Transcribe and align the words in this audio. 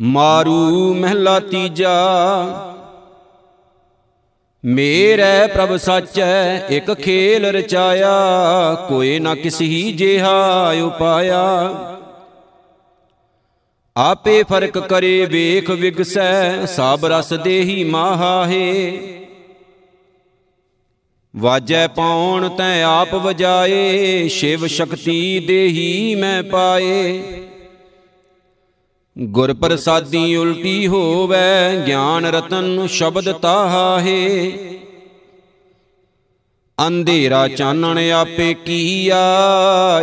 ਮਾਰੂ 0.00 0.94
ਮਹਿਲਾ 0.94 1.38
ਤੀਜਾ। 1.40 1.92
ਮੇਰੇ 4.64 5.46
ਪ੍ਰਭ 5.46 5.76
ਸਾਚੈ 5.76 6.66
ਇਕ 6.68 6.92
ਖੇਲ 6.94 7.46
ਰਚਾਇਆ, 7.46 8.12
ਕੋਈ 8.88 9.18
ਨਾ 9.18 9.34
ਕਿਸਹੀ 9.34 9.92
ਜਿਹਾ 9.92 10.70
ਉਪਾਇਆ। 10.82 11.42
ਆਪੇ 13.96 14.42
ਫ਼ਰਕ 14.42 14.78
ਕਰੇ, 14.78 15.24
ਵੇਖ 15.26 15.70
ਵਿਗਸੈ, 15.70 16.66
ਸਭ 16.66 16.98
ਰਸ 17.04 17.32
ਦੇਹੀ 17.32 17.84
ਮਾਹਾਏ 17.84 18.98
ਵਾਜੈ 21.36 21.86
ਪਾਉਣ 21.86 22.48
ਤੈ 22.48 22.82
ਆਪ 22.82 23.14
ਵਜਾਏ, 23.14 24.28
ਸ਼ਿਵ 24.28 24.66
ਸ਼ਕਤੀ 24.66 25.38
ਦੇਹੀ 25.40 26.14
ਮੈਂ 26.14 26.42
ਪਾਏ। 26.42 27.22
ਗੁਰ 29.16 29.52
ਪ੍ਰਸਾਦੀ 29.54 30.36
ਉਲਟੀ 30.36 30.86
ਹੋਵੇ, 30.86 31.38
ਗਿਆਨ 31.86 32.26
ਰਤਨ 32.26 32.86
ਸ਼ਬਦ 32.86 33.30
ਤਾਹਾਏ 33.32 34.52
ਅੰਧੇਰਾ 36.78 37.46
ਚਾਨਣ 37.48 37.98
ਆਪੇ 38.12 38.54
ਕੀਆ, 38.54 39.18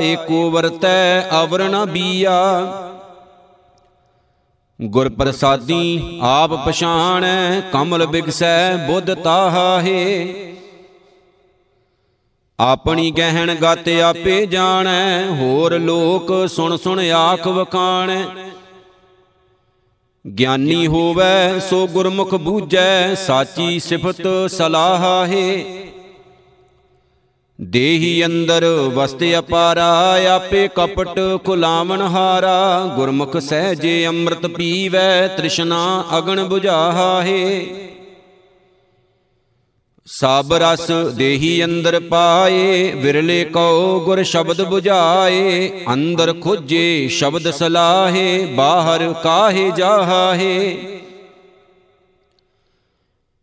ਏਕੋ 0.01 0.49
ਵਰਤੈ 0.51 1.21
ਅਵਰ 1.41 1.63
ਨ 1.69 1.85
ਬੀਆ। 1.85 2.35
ਗੁਰ 4.79 5.09
ਪ੍ਰਸਾਦੀ 5.09 6.19
ਆਪ 6.21 6.53
ਪਛਾਣੈ, 6.65 7.61
ਕਮਲ 7.73 8.05
ਬਿਗਸੈ 8.05 8.75
ਬੁੱਧ 8.87 9.13
ਤਾਹਾਏ 9.13 10.53
ਆਪਣੀ 12.59 13.11
ਗਹਿਣ 13.11 13.53
ਗਤ 13.55 13.89
ਆਪੇ 14.03 14.45
ਜਾਣੈ, 14.45 15.25
ਹੋਰ 15.31 15.79
ਲੋਕ 15.79 16.31
ਸੁਣ 16.49 16.77
ਸੁਣ 16.77 16.99
ਆਖ 17.09 17.47
ਵਖਾਣੈ। 17.47 18.23
ਗਿਆਨੀ 20.27 20.87
ਹੋਵੇ 20.87 21.59
ਸੋ 21.69 21.87
ਗੁਰਮੁਖ 21.87 22.35
ਬੂਝੈ 22.35 23.15
ਸਾਚੀ 23.15 23.79
ਸਿਫਤ 23.79 24.49
ਸਲਾਹ 24.49 25.27
ਹੈ। 25.27 25.63
ਦੇਹੀ 27.61 28.25
ਅੰਦਰ 28.25 28.65
ਵਸਤ 28.93 29.17
ਅਪਾਰਾ 29.39 30.17
ਆਪੇ 30.35 30.67
ਕਪਟ 30.75 31.19
ਕੁਲਾਵਣ 31.45 32.01
ਹਾਰਾ। 32.01 32.91
ਗੁਰਮੁਖ 32.95 33.37
ਸਹਜੇ 33.37 34.07
ਅੰਮ੍ਰਿਤ 34.07 34.47
ਪੀਵੈ 34.47 35.27
ਤ੍ਰਿਸ਼ਨਾ 35.27 36.05
ਅਗਣ 36.17 36.47
부ਝਾਹਾ 36.47 37.23
ਹੈ। 37.23 37.61
ਸਭ 40.11 40.53
ਰਸ 40.53 40.91
ਦੇਹੀ 41.15 41.63
ਅੰਦਰ 41.63 41.99
ਪਾਏ, 41.99 42.91
ਵਿਰਲੇ 42.91 43.43
ਕਉ 43.45 43.99
ਗੁਰ 43.99 44.23
ਸ਼ਬਦ 44.23 44.61
부ਝਾਏ 44.61 45.69
ਅੰਦਰ 45.93 46.33
ਖੋਜੇ 46.41 47.07
ਸ਼ਬਦ 47.07 47.49
ਸਲਾਹੇ, 47.51 48.45
ਬਾਹਰ 48.45 49.13
ਕਾਹੇ 49.23 49.71
ਜਾਹੇ 49.77 50.77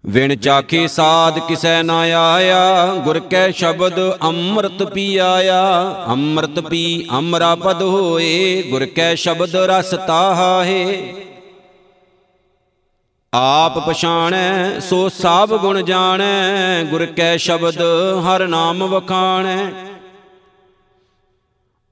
ਵਿਣ 0.06 0.34
ਚਾਖੇ 0.36 0.86
ਸਾਧ 0.88 1.38
ਕਿਸੈ 1.38 1.82
ਨਾ 1.82 1.98
ਆਇਆ, 2.00 2.94
ਗੁਰ 3.04 3.18
ਕੈ 3.20 3.50
ਸ਼ਬਦ 3.50 4.00
ਅੰਮ੍ਰਿਤ 4.22 4.82
ਪੀਆਇਆ, 4.82 5.62
ਅੰਮ੍ਰਿਤ 6.08 6.60
ਪੀ 6.60 7.06
ਅਮਰਾ 7.18 7.54
ਪਦ 7.54 7.82
ਹੋਏ, 7.82 8.62
ਗੁਰ 8.62 8.86
ਕੈ 8.86 9.14
ਸ਼ਬਦ 9.14 9.56
ਰਸ 9.56 9.94
ਤਾਹਾਏ 10.06 11.14
ਆਪ 13.38 13.78
ਪਛਾਣੈ, 13.78 14.80
ਸੋ 14.80 15.08
ਸਭ 15.08 15.50
ਗੁਣ 15.56 15.82
ਜਾਣੈ, 15.82 16.84
ਗੁਰ 16.84 17.04
ਕੈ 17.06 17.36
ਸ਼ਬਦ 17.36 17.80
ਹਰ 18.24 18.46
ਨਾਮ 18.48 18.84
ਵਖਾਣੈ। 18.84 19.58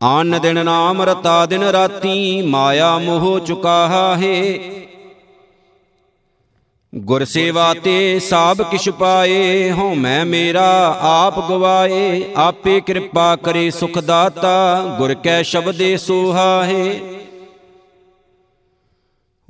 ਆਨ 0.00 0.39
ਦਿਨ 0.42 0.65
ਨਾਮ 0.65 1.03
ਰਤਾ 1.03 1.47
ਦਿਨ 1.47 1.62
ਰਾਤੀ, 1.62 2.42
ਮਾਇਆ 2.42 2.98
ਮੋਹ 2.98 3.39
ਚੁਕਾਹਾ। 3.41 4.17
ਹੈ 4.17 4.59
ਗੁਰ 6.92 7.25
ਸੇਵਾ 7.25 7.75
ਤੇ 7.75 8.19
ਸਾਬ 8.20 8.62
ਕਿਛ 8.62 8.89
ਪਾਏ, 8.89 9.70
ਹਉ 9.70 9.95
ਮੈਂ 9.95 10.25
ਮੇਰਾ 10.27 10.98
ਆਪ 11.00 11.48
ਗਵਾਏ, 11.48 12.33
ਆਪੇ 12.37 12.81
ਕਿਰਪਾ 12.81 13.37
ਕਰੇ 13.37 13.71
ਸੁਖ 13.71 13.99
ਦਾਤਾ, 13.99 14.83
ਗੁਰ 14.99 15.15
ਕੈ 15.15 15.43
ਸ਼ਬਦੇ 15.43 15.97
ਸੋਹਾ 15.97 16.65
ਹੈ 16.65 16.93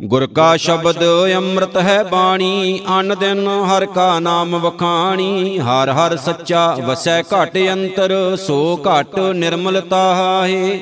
ਗੁਰ 0.00 0.26
ਕਾ 0.26 0.56
ਸ਼ਬਦ 0.56 1.02
ਅੰਮ੍ਰਿਤ 1.36 1.76
ਹੈ 1.76 2.02
ਬਾਣੀ, 2.04 2.80
ਅਨ 3.00 3.14
ਦਿਨ 3.20 3.46
ਹਰ 3.48 3.86
ਕਾ 3.86 4.18
ਨਾਮ 4.20 4.56
ਵਖਾਣੀ, 4.58 5.58
ਹਰ 5.58 5.90
ਹਰ 5.90 6.16
ਸੱਚਾ 6.16 6.76
ਵਸੈ 6.84 7.22
ਘਟ 7.22 7.56
ਅੰਤਰ, 7.72 8.36
ਸੋ 8.36 8.80
ਘਟ 8.82 9.18
ਨਿਰਮਲਤਾ 9.18 10.14
ਹੈ। 10.46 10.78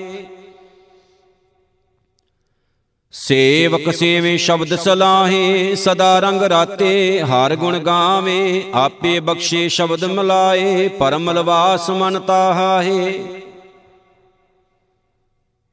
ਸੇਵਕ 3.13 3.91
ਸੇਵੇ 3.95 4.37
ਸ਼ਬਦ 4.37 4.75
ਸਲਾਹੇ, 4.77 5.75
ਸਦਾ 5.75 6.19
ਰੰਗ 6.19 6.43
ਰਾਤੇ 6.43 7.23
ਹਰ 7.23 7.57
ਗੁਣ 7.57 7.79
ਗਾਵੇ, 7.79 8.65
ਆਪੇ 8.75 9.21
ਬਖਸ਼ੇ 9.21 9.69
ਸ਼ਬਦ 9.69 10.05
ਮਲਾਏ, 10.05 10.89
ਪਰਮ 10.89 11.31
ਲਵਾਸ 11.31 11.91
ਮਨ 11.91 12.21
ਤਾਹਾਏ 12.21 13.23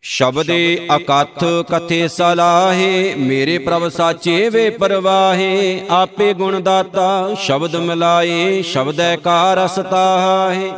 ਸ਼ਬਦੇ 0.10 0.88
ਅਕਥ 0.96 1.44
ਕਥੇ 1.44 2.08
ਸਲਾਹੇ 2.08 3.16
ਮੇਰੇ 3.16 3.58
ਪ੍ਰਭ 3.58 3.88
ਸਾਚੇ 3.90 4.50
ਵੇ 4.50 4.70
ਪਰਵਾਹੇ 4.70 5.82
ਆਪੇ 5.90 6.34
ਗੁਣ 6.34 6.60
ਦਾਤਾ 6.60 7.36
ਸ਼ਬਦ 7.40 7.76
ਮਿਲਾਏ 7.76 8.62
ਸ਼ਬਦੈ 8.62 9.16
ਕਾ 9.16 9.54
ਰਸ 9.54 9.76
ਤਾਹੇ 9.76 10.72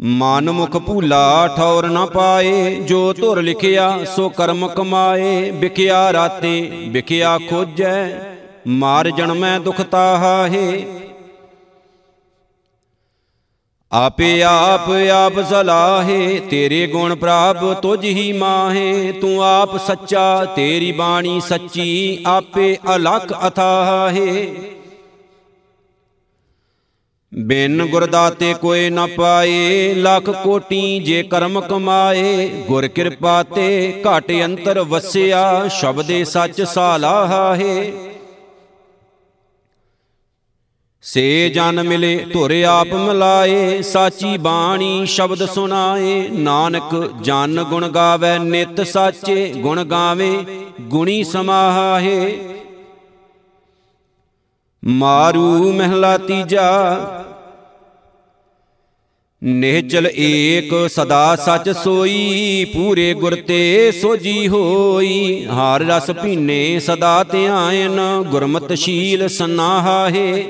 ਮਨ 0.00 0.50
ਮੁਖ 0.50 0.76
ਭੂਲਾ 0.76 1.54
ਠੌਰ 1.56 1.86
ਨਾ 1.86 2.06
ਪਾਏ 2.06 2.74
ਜੋ 2.74 3.12
ਧੁਰ 3.12 3.42
ਲਿਖਿਆ 3.42 4.04
ਸੋ 4.16 4.28
ਕਰਮ 4.28 4.68
ਕਮਾਏ 4.68 5.50
ਵਿਖਿਆ 5.50 6.12
ਰਾਤੇ 6.12 6.60
ਵਿਖਿਆ 6.88 7.38
ਖੋਜੈ। 7.50 8.08
ਮਾਰ 8.66 9.10
ਜਨਮੈ 9.10 9.58
ਦੁਖ 9.58 9.80
ਤਾਹਾਏ 9.80 10.84
ਆਪੇ 13.92 14.42
ਆਪ 14.42 14.90
ਆਪ 15.12 15.40
ਸਲਾਹੇ, 15.50 16.40
ਤੇਰੇ 16.50 16.86
ਗੁਣ 16.86 17.14
ਪ੍ਰਾਪ 17.14 17.80
ਤੁਝ 17.82 18.04
ਹੀ 18.04 18.32
ਮਾਹੇ। 18.32 19.12
ਤੂੰ 19.12 19.44
ਆਪ 19.44 19.76
ਸੱਚਾ, 19.76 20.44
ਤੇਰੀ 20.44 20.92
ਬਾਣੀ 20.92 21.40
ਸੱਚੀ, 21.40 22.24
ਆਪੇ 22.26 22.76
ਅਲਖ 22.96 23.32
ਅਥਾਹੇ। 23.46 24.54
ਬਿਨ 27.34 27.86
ਗੁਰਦਾਤੇ 27.86 28.54
ਕੋਈ 28.54 28.90
ਨ 28.90 29.06
ਪਾਏ, 29.06 29.94
ਲੱਖ 29.94 30.30
ਕੋਟੀ 30.30 30.98
ਜੇ 30.98 31.22
ਕਰਮ 31.22 31.60
ਕਮਾਏ। 31.60 32.48
ਗੁਰ 32.48 32.88
ਕਿਰਪਾ 32.88 33.42
ਤੇ 33.42 34.02
ਘਟ 34.02 34.32
ਅੰਤਰ 34.44 34.80
ਵਸਿਆ, 34.80 35.68
ਸ਼ਬਦੇ 35.68 36.24
ਸੱਚ 36.24 36.62
ਸਾਲਾਹੇ 36.62 37.92
ਸੇ 41.08 41.48
ਜਨ 41.48 41.82
ਮਿਲੇ 41.82 42.16
ਧੁਰ 42.32 42.52
ਆਪ 42.68 42.86
ਮਿਲਾਏ, 42.86 43.82
ਸਾਚੀ 43.82 44.36
ਬਾਣੀ 44.38 45.06
ਸ਼ਬਦ 45.06 45.44
ਸੁਨਾਏ 45.46 46.28
ਨਾਨਕ 46.28 46.94
ਜਨ 47.22 47.62
ਗੁਣ 47.70 47.88
ਗਾਵੇ, 47.88 48.38
ਨਿਤ 48.38 48.80
ਸਾਚੇ 48.86 49.46
ਗੁਣ 49.56 49.82
ਗਾਵੇ, 49.84 50.30
ਗੁਣੀ 50.80 51.22
ਸਮਾਹਾਏ 51.24 52.38
ਮਾਰੂ 54.82 55.72
ਮਹਿਲਾ 55.72 56.16
ਤੀਜਾ, 56.18 56.68
ਨਿਹਚਲ 59.42 60.06
ਏਕ 60.06 60.74
ਸਦਾ 60.90 61.36
ਸਚ 61.36 61.70
ਸੋਈ, 61.70 62.64
ਪੂਰੇ 62.74 63.12
ਗੁਰ 63.14 63.34
ਤੇ 63.34 63.92
ਸੋਜੀ 64.02 64.48
ਹੋਈ। 64.48 65.44
ਹਰ 65.46 65.86
ਰਸ 65.86 66.10
ਪੀਨੇ 66.10 66.78
ਸਦਾ 66.78 67.22
ਧਿਆਨ 67.24 68.00
ਗੁਰਮਤਿ 68.30 68.76
ਸ਼ੀਲ 68.76 69.28
ਸਨਾਹਾਏ 69.28 70.44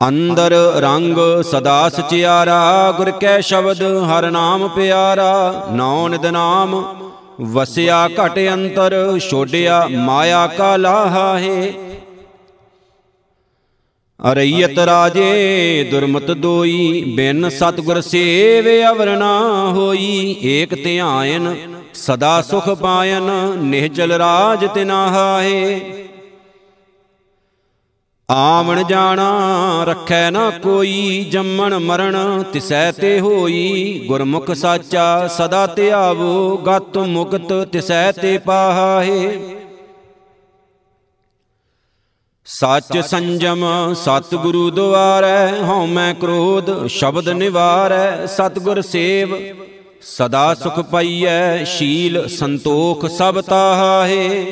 ਅੰਦਰ 0.00 0.52
ਰੰਗ 0.82 1.16
ਸਦਾ 1.42 1.88
ਸਚਿਆਰਾ, 1.88 2.92
ਗੁਰ 2.96 3.10
ਕੈ 3.10 3.40
ਸ਼ਬਦ 3.40 3.82
ਹਰ 4.08 4.30
ਨਾਮ 4.30 4.68
ਪਿਆਰਾ। 4.68 5.68
ਨੌ 5.72 6.08
ਨਿਦ 6.08 6.26
ਨਾਮ, 6.26 6.74
ਵਸਿਆ 7.52 8.08
ਘਟ 8.08 8.38
ਅੰਤਰ 8.52 8.94
ਛੋੜਿਆ 9.20 9.86
ਮਾਇਆ 9.90 10.46
ਕਾ 10.46 10.76
ਲਾਹਾ 10.76 11.38
ਹੈ 11.38 11.70
ਅਰਈਤ 14.20 14.78
ਰਾਜੇ, 14.78 15.88
ਦੁਰਮਤ 15.90 16.30
ਦੋਈ, 16.30 17.02
ਬਿਨ 17.16 17.48
ਸਤਗੁਰ 17.48 18.00
ਸੇਵ 18.00 18.68
ਅਵਰ 18.90 19.16
ਨਾ 19.16 19.38
ਹੋਈ। 19.72 20.36
ਏਕ 20.44 20.74
ਧਿਆਨ 20.74 21.54
ਸਦਾ 21.94 22.40
ਸੁਖ 22.42 22.68
ਪਾਇਨ 22.70 23.30
ਨਿਹਚਲ 23.62 24.12
ਰਾਜ 24.12 24.64
ਤਿਨਾ 24.74 25.06
ਹੈ 25.08 25.80
ਆਵਣ 28.28 28.82
ਜਾਣਾ 28.84 29.84
ਰੱਖੈ 29.84 30.30
ਨਾ 30.30 30.50
ਕੋਈ, 30.50 31.24
ਜੰਮਣ 31.24 31.78
ਮਰਨ 31.78 32.42
ਤਿਸੈ 32.42 32.92
ਤੇ 32.92 33.18
ਹੋਈ। 33.20 34.04
ਗੁਰਮੁਖ 34.08 34.50
ਸਾਚਾ 34.50 35.26
ਸਦਾ 35.28 35.66
ਧਿਆਵੋ 35.66 36.56
ਗਤ 36.58 36.98
ਮੁਕਤ 36.98 37.52
ਤਿਸੈ 37.72 38.12
ਤੇ 38.12 38.36
ਪਾਹੇ 38.38 39.38
ਸੱਚ 42.46 42.98
ਸੰਜਮ 42.98 43.64
ਸਤਿਗੁਰੂ 43.94 44.70
ਦੁਆਰੈ, 44.70 45.62
ਹਉ 45.62 45.86
ਮੈਂ 45.86 46.14
ਕ੍ਰੋਧ 46.14 46.86
ਸ਼ਬਦ 46.86 47.28
ਨਿਵਾਰੈ। 47.28 48.26
ਸਤਿਗੁਰ 48.26 48.80
ਸੇਵ 48.80 49.36
ਸਦਾ 50.02 50.54
ਸੁਖ 50.54 50.80
ਪਈਐ, 50.80 51.64
ਸ਼ੀਲ 51.64 52.26
ਸੰਤੋਖ 52.28 53.06
ਸਭ 53.06 53.40
ਤਾਹੇ 53.40 54.44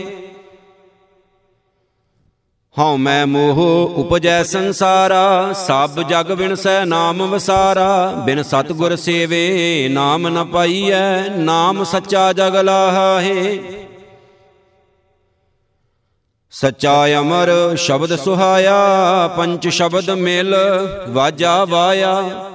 ਹਉ 2.79 2.97
ਮੈਂ 2.97 3.27
ਮੋਹ 3.27 3.93
ਉਪਜੈ 3.97 4.43
ਸੰਸਾਰਾ, 4.43 5.53
ਸਭ 5.53 6.03
ਜਗ 6.03 6.31
ਵਿਣਸੈ 6.31 6.85
ਨਾਮ 6.85 7.27
ਵਸਾਰਾ। 7.27 8.07
ਬਿਨ 8.07 8.43
ਸਤਗੁਰ 8.43 8.97
ਸੇਵੇ 8.97 9.89
ਨਾਮ 9.91 10.29
ਨ 10.29 10.45
ਪਾਈਐ, 10.45 11.29
ਨਾਮ 11.29 11.85
ਸੱਚਾ 11.85 12.33
ਜਗ 12.33 12.57
ਲਾਹੇ। 12.57 13.61
ਸਚਾ 16.51 17.21
ਅਮਰ 17.21 17.77
ਸ਼ਬਦ 17.77 18.17
ਸੁਹਾਇਆ 18.17 18.75
ਪੰਚ 19.37 19.69
ਸ਼ਬਦ 19.69 20.11
ਮਿਲ 20.11 20.55
ਵਾਜਾ 21.09 21.65
ਵਾਇਆ। 21.65 22.51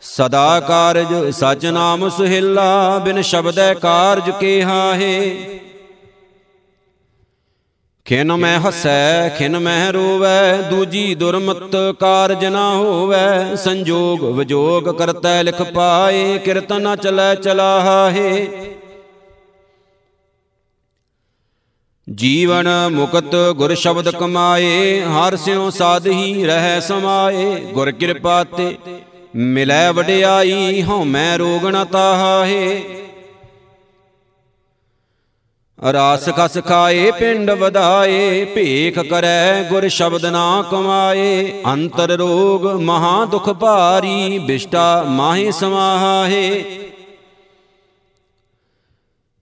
ਸਦਾ 0.00 0.60
ਕਾਰਜ 0.60 1.30
ਸਚ 1.30 1.66
ਨਾਮ 1.66 2.08
ਸੁਹਿਲਾ, 2.08 2.98
ਬਿਨ 2.98 3.22
ਸ਼ਬਦੈ 3.22 3.74
ਕਾਰਜ 3.74 4.30
ਕੇ 4.30 4.62
ਹਾਹੇ। 4.62 5.36
ਖਿਨ 8.06 8.32
ਮੈਂ 8.36 8.58
ਹਸੈ 8.60 9.28
ਖਿਨ 9.28 9.58
ਮੈਂ 9.58 9.92
ਰੋਵੈ 9.92 10.56
ਦੂਜੀ 10.70 11.14
ਦੁਰਮਤ 11.14 11.76
ਕਾਰਜ 12.00 12.44
ਨਾ 12.44 12.68
ਹੋਵੈ। 12.70 13.54
ਸੰਜੋਗ 13.54 14.24
ਵਿਜੋਗ 14.38 14.88
ਕਰਤੈ 14.88 15.42
ਲਿਖ 15.42 15.62
ਪਾਏ 15.74 16.38
ਕਿਰਤ 16.38 16.72
ਨ 16.72 16.96
ਚਲੈ 16.96 17.34
ਚਲਾਹੇ। 17.34 18.46
ਜੀਵਨ 22.08 22.68
ਮੁਕਤ 22.92 23.34
ਗੁਰ 23.56 23.74
ਸ਼ਬਦ 23.74 24.10
ਕਮਾਏ 24.10 25.02
ਹਰ 25.02 25.36
ਸਿਉ 25.36 25.70
ਸਾਧਹੀ 25.70 26.44
ਰਹਿ 26.44 26.80
ਸਮਾਏ। 26.80 27.54
ਗੁਰ 27.72 27.90
ਕਿਰਪਾ 27.90 28.42
ਤੇ 28.56 28.74
ਮਿਲੈ 29.34 29.90
ਵਡਿਆਈ 29.92 30.82
ਹਉ 30.82 31.04
ਮੈਂ 31.04 31.38
ਰੋਗ 31.38 31.66
ਨ 31.66 31.84
ਤਾਹੇ 31.84 32.82
ਰਾਸ 35.82 36.28
ਖਸ 36.28 36.58
ਖਾਏ, 36.58 37.10
ਪਿੰਡ 37.10 37.50
ਵਧਾਏ, 37.50 38.44
ਭੇਖ 38.44 38.98
ਕਰੈ, 38.98 39.62
ਗੁਰ 39.62 39.88
ਸ਼ਬਦ 39.88 40.26
ਨਾ 40.26 40.64
ਕਮਾਏ। 40.70 41.62
ਅੰਤਰ 41.66 42.10
ਰੋਗ 42.10 42.66
ਮਹਾ 42.80 43.24
ਦੁਖ 43.24 43.48
ਭਾਰੀ, 43.50 44.38
ਬਿਸ਼ਟਾ 44.38 45.02
ਮਾਹੇ 45.08 45.50
ਸਮਾਹਾਏ 45.50 46.64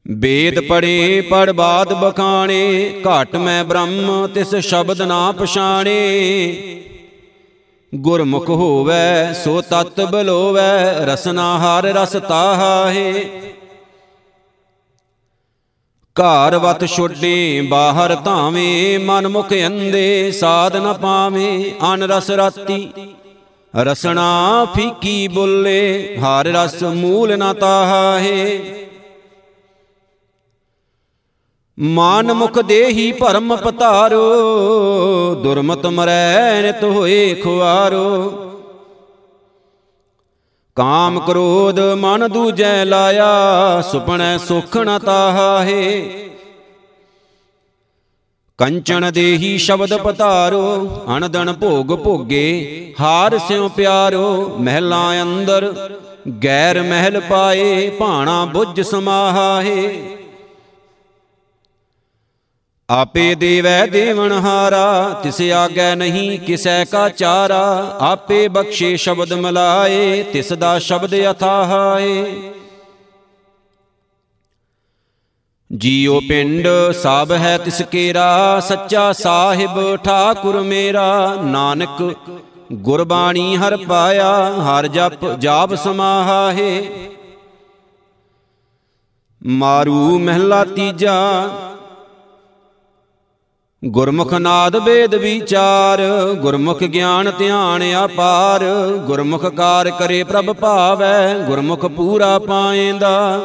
ਵੇਦ 0.07 0.61
ਪੜੇ 0.61 1.21
ਪੜ 1.21 1.51
ਬਾਦ 1.51 1.93
ਬਖਾਣੇ, 1.95 2.93
ਘਟ 3.03 3.37
ਮੈਂ 3.37 3.65
ਬ੍ਰਹਮ, 3.65 4.27
ਤਿਸ 4.27 4.55
ਸ਼ਬਦ 4.57 5.03
ਨਾ 5.03 5.33
ਪਛਾਣੇ। 5.33 5.99
ਗੁਰਮੁਖ 7.93 8.49
ਹੋਵੈ, 8.49 9.33
ਸੋ 9.33 9.61
ਤਤ 9.61 10.01
ਬਲੋਵੈ, 10.01 10.93
ਰਸਨਾ 11.07 11.59
ਹਰ 11.59 11.85
ਰਸ 11.95 12.17
ਤਾਹਾਏ 12.29 13.25
ਘਰ 16.21 16.59
ਵਤ 16.59 16.87
ਛੋਡੇ, 16.87 17.61
ਬਾਹਰ 17.61 18.15
ਧਾਵੇਂ, 18.15 18.99
ਮਨ 18.99 19.29
ਮੁਖ 19.29 19.53
ਅੰਦੇ 19.67 20.33
ਸਾਧ 20.33 20.77
ਨ 20.77 20.93
ਪਾਵੇਂ 20.93 21.71
ਅਨ 21.95 22.03
ਰਸ 22.03 22.31
ਰਾਤੀ। 22.31 22.93
ਰਸਣਾ 23.77 24.67
ਫੀਕੀ 24.75 25.29
ਬੁੱਲੇ, 25.29 26.17
ਹਰ 26.17 26.47
ਰਸ 26.47 26.83
ਮੂਲ 26.83 27.37
ਨ 27.39 27.53
ਤਾਹੇ। 27.53 28.61
ਮਾਨ 31.79 32.33
ਮੁਖ 32.33 32.59
ਦੇਹੀ 32.59 33.13
ਭਰਮ 33.13 33.57
ਪਤਾਰੋ, 33.57 34.35
ਦੁਰਮਤ 35.35 35.87
ਮਰੈ 35.87 36.63
ਨਿਤ 36.63 36.85
ਹੋਏ 36.85 37.35
ਖੁਆਰੋ। 37.35 38.48
ਕਾਮ 40.79 41.19
ਕ੍ਰੋਧ 41.21 41.81
ਮਨ 41.81 42.29
ਦੂਜੈ 42.29 42.85
ਲਾਇਆ, 42.85 43.81
ਸੁਪਨੈ 43.81 44.37
ਸੁਖ 44.39 44.77
ਨ 44.77 44.99
ਤਾਹੇ 44.99 46.03
ਕੰਚਨ 48.59 49.11
ਦੇਹੀ 49.13 49.59
ਸ਼ਬਦ 49.59 49.97
ਪਤਾਰੋ, 49.97 50.63
ਅਣਦਣ 51.17 51.53
ਭੋਗ 51.53 51.95
ਭੋਗੇ, 52.05 52.95
ਹਾਰ 53.01 53.39
ਸਿਉ 53.39 53.69
ਪਿਆਰੋ, 53.69 54.57
ਮਹਿਲਾਂ 54.61 55.23
ਅੰਦਰ 55.23 55.73
ਗੈਰ 56.45 56.83
ਮਹਿਲ 56.83 57.21
ਪਾਏ, 57.21 57.91
ਭਾਣਾ 57.91 58.45
ਬੁੱਝ 58.45 58.81
ਸਮਾਹਾਏ 58.81 60.18
ਆਪੇ 62.89 63.35
ਦੇਵੈ 63.35 63.87
ਦੇਵਨ 63.87 64.33
ਹਾਰਾ, 64.33 65.21
ਤਿਸ 65.23 65.41
ਆਗੈ 65.55 65.95
ਨਹੀਂ 65.95 66.39
ਕਿਸੈ 66.39 66.85
ਕਾ 66.85 67.09
ਚਾਰਾ। 67.09 67.97
ਆਪੇ 68.01 68.47
ਬਖਸ਼ੇ 68.49 68.97
ਸ਼ਬਦ 68.97 69.33
ਮਲਾਏ, 69.33 70.23
ਤਿਸ 70.23 70.53
ਦਾ 70.53 70.79
ਸ਼ਬਦ 70.79 71.15
ਅਥਾਹਾਏ 71.31 72.25
ਜੀਉ 75.71 76.19
ਪਿੰਡ 76.21 76.69
ਸਭ 77.03 77.33
ਹੈ 77.33 77.57
ਤਿਸ 77.59 77.83
ਕੇਰਾ, 77.83 78.61
ਸੱਚਾ 78.61 79.13
ਸਾਹਿਬ 79.13 79.97
ਠਾਕੁਰ 79.97 80.61
ਮੇਰਾ। 80.63 81.37
ਨਾਨਕ 81.43 82.03
ਗੁਰਬਾਣੀ 82.73 83.57
ਹਰ 83.57 83.77
ਪਾਇਆ, 83.77 84.33
ਹਰ 84.63 84.87
ਜਪ 84.89 85.25
ਜਾਪ 85.39 85.75
ਸਮਾਹਾਏ 85.75 86.83
ਮਾਰੂ 89.43 90.19
ਮਹਿਲਾ 90.19 90.65
ਤੀਜਾ 90.65 91.19
ਗੁਰਮੁਖ 93.85 94.35
ਨਾਦ 94.35 94.77
ਵੇਦ 94.77 95.15
ਵਿਚਾਰ, 95.15 96.01
ਗੁਰਮੁਖ 96.35 96.83
ਗਿਆਨ 96.85 97.33
ਧਿਆਨ 97.39 97.83
ਆਪਾਰ 97.83 98.65
ਗੁਰਮੁਖ 99.07 99.47
ਕਾਰ 99.47 99.91
ਕਰੇ 99.91 100.23
ਪ੍ਰਭ 100.25 100.53
ਭਾਵੈ, 100.53 101.39
ਗੁਰਮੁਖ 101.39 101.87
ਪੂਰਾ 101.87 102.39
ਪਾਏਂਦਾ। 102.39 103.41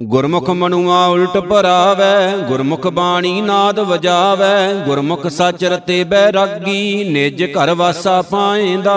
ਗੁਰਮੁਖ 0.00 0.50
ਮਨੁਆ 0.50 1.06
ਉਲਟ 1.06 1.38
ਭਰਾਵੈ, 1.38 2.36
ਗੁਰਮੁਖ 2.36 2.86
ਬਾਣੀ 2.86 3.40
ਨਾਦ 3.40 3.80
ਵਜਾਵੈ, 3.80 4.72
ਗੁਰਮੁਖ 4.86 5.26
ਸੱਚ 5.26 5.64
ਰਤੇ 5.64 6.04
ਬੈਰਾਗੀ 6.04 7.04
ਨਿਜ 7.04 7.44
ਘਰ 7.44 7.74
ਵਾਸਾ 7.74 8.22
ਪਾਏਂਦਾ। 8.22 8.96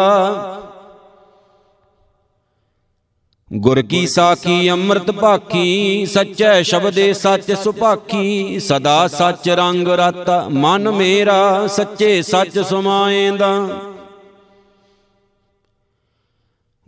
ਗੁਰ 3.54 3.81
ਕੀ 3.81 4.07
ਸਾਖੀ 4.07 4.72
ਅੰਮ੍ਰਿਤ 4.72 5.12
ਭਾਖੀ 5.12 6.06
ਸੱਚੈ 6.06 6.62
ਸ਼ਬਦੇ 6.62 7.13
ਸੱਚ 7.13 7.51
ਸੁਭਾਖੀ 7.51 8.60
ਸਦਾ 8.60 9.07
ਸੱਚ 9.07 9.50
ਰੰਗ 9.50 9.88
ਰਤਾ 9.88 10.48
ਮਨ 10.50 10.92
ਮੇਰਾ 10.92 11.68
ਸੱਚੇ 11.68 12.22
ਸੱਚ 12.22 12.60
ਸਮਾਏਂਦਾ। 12.60 13.68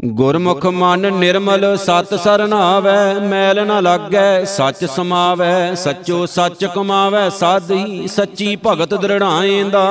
ਗੁਰਮੁਖ 0.06 0.66
ਮਨ 0.66 1.14
ਨਿਰਮਲ 1.14 1.78
ਸਤ 1.78 2.14
ਸਰਨਾਵੈ 2.20 3.14
ਮੈਲ 3.14 3.66
ਨ 3.68 3.84
ਲਾਗੈ 3.84 4.44
ਸੱਚ 4.44 4.86
ਸਮਾਵੈ 4.86 5.76
ਸੱਚੋ 5.76 6.26
ਸੱਚ 6.26 6.66
ਕਮਾਵੈ 6.66 7.30
ਸਾਧੀ 7.30 8.08
ਸੱਚੀ 8.08 8.58
ਭਗਤ 8.68 8.94
ਦ੍ਰਿੜਾਏਂਦਾ। 8.94 9.88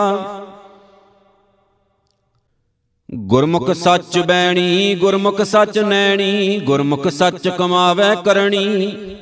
ਗੁਰਮੁਖ 3.14 3.70
ਸੱਚ 3.70 4.18
ਬੈਣੀ, 4.18 4.94
ਗੁਰਮੁਖ 4.94 5.42
ਸੱਚ 5.42 5.78
ਨੈਣੀ, 5.78 6.58
ਗੁਰਮੁਖ 6.58 7.08
ਸੱਚ 7.08 7.48
ਕਮਾਵੇ 7.48 8.16
ਕਰਣੀ। 8.24 9.16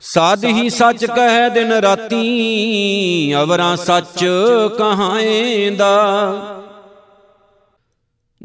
ਸਾਧ 0.00 0.44
ਹੀ 0.44 0.68
ਸੱਚ 0.68 1.04
ਕਹੈ 1.04 1.48
ਦਿਨ 1.48 1.72
ਰਾਤੀ, 1.72 3.34
ਅਵਰਾਂ 3.34 3.76
ਸੱਚ 3.76 4.24
ਕਹਾਏਂਦਾ। 4.78 5.92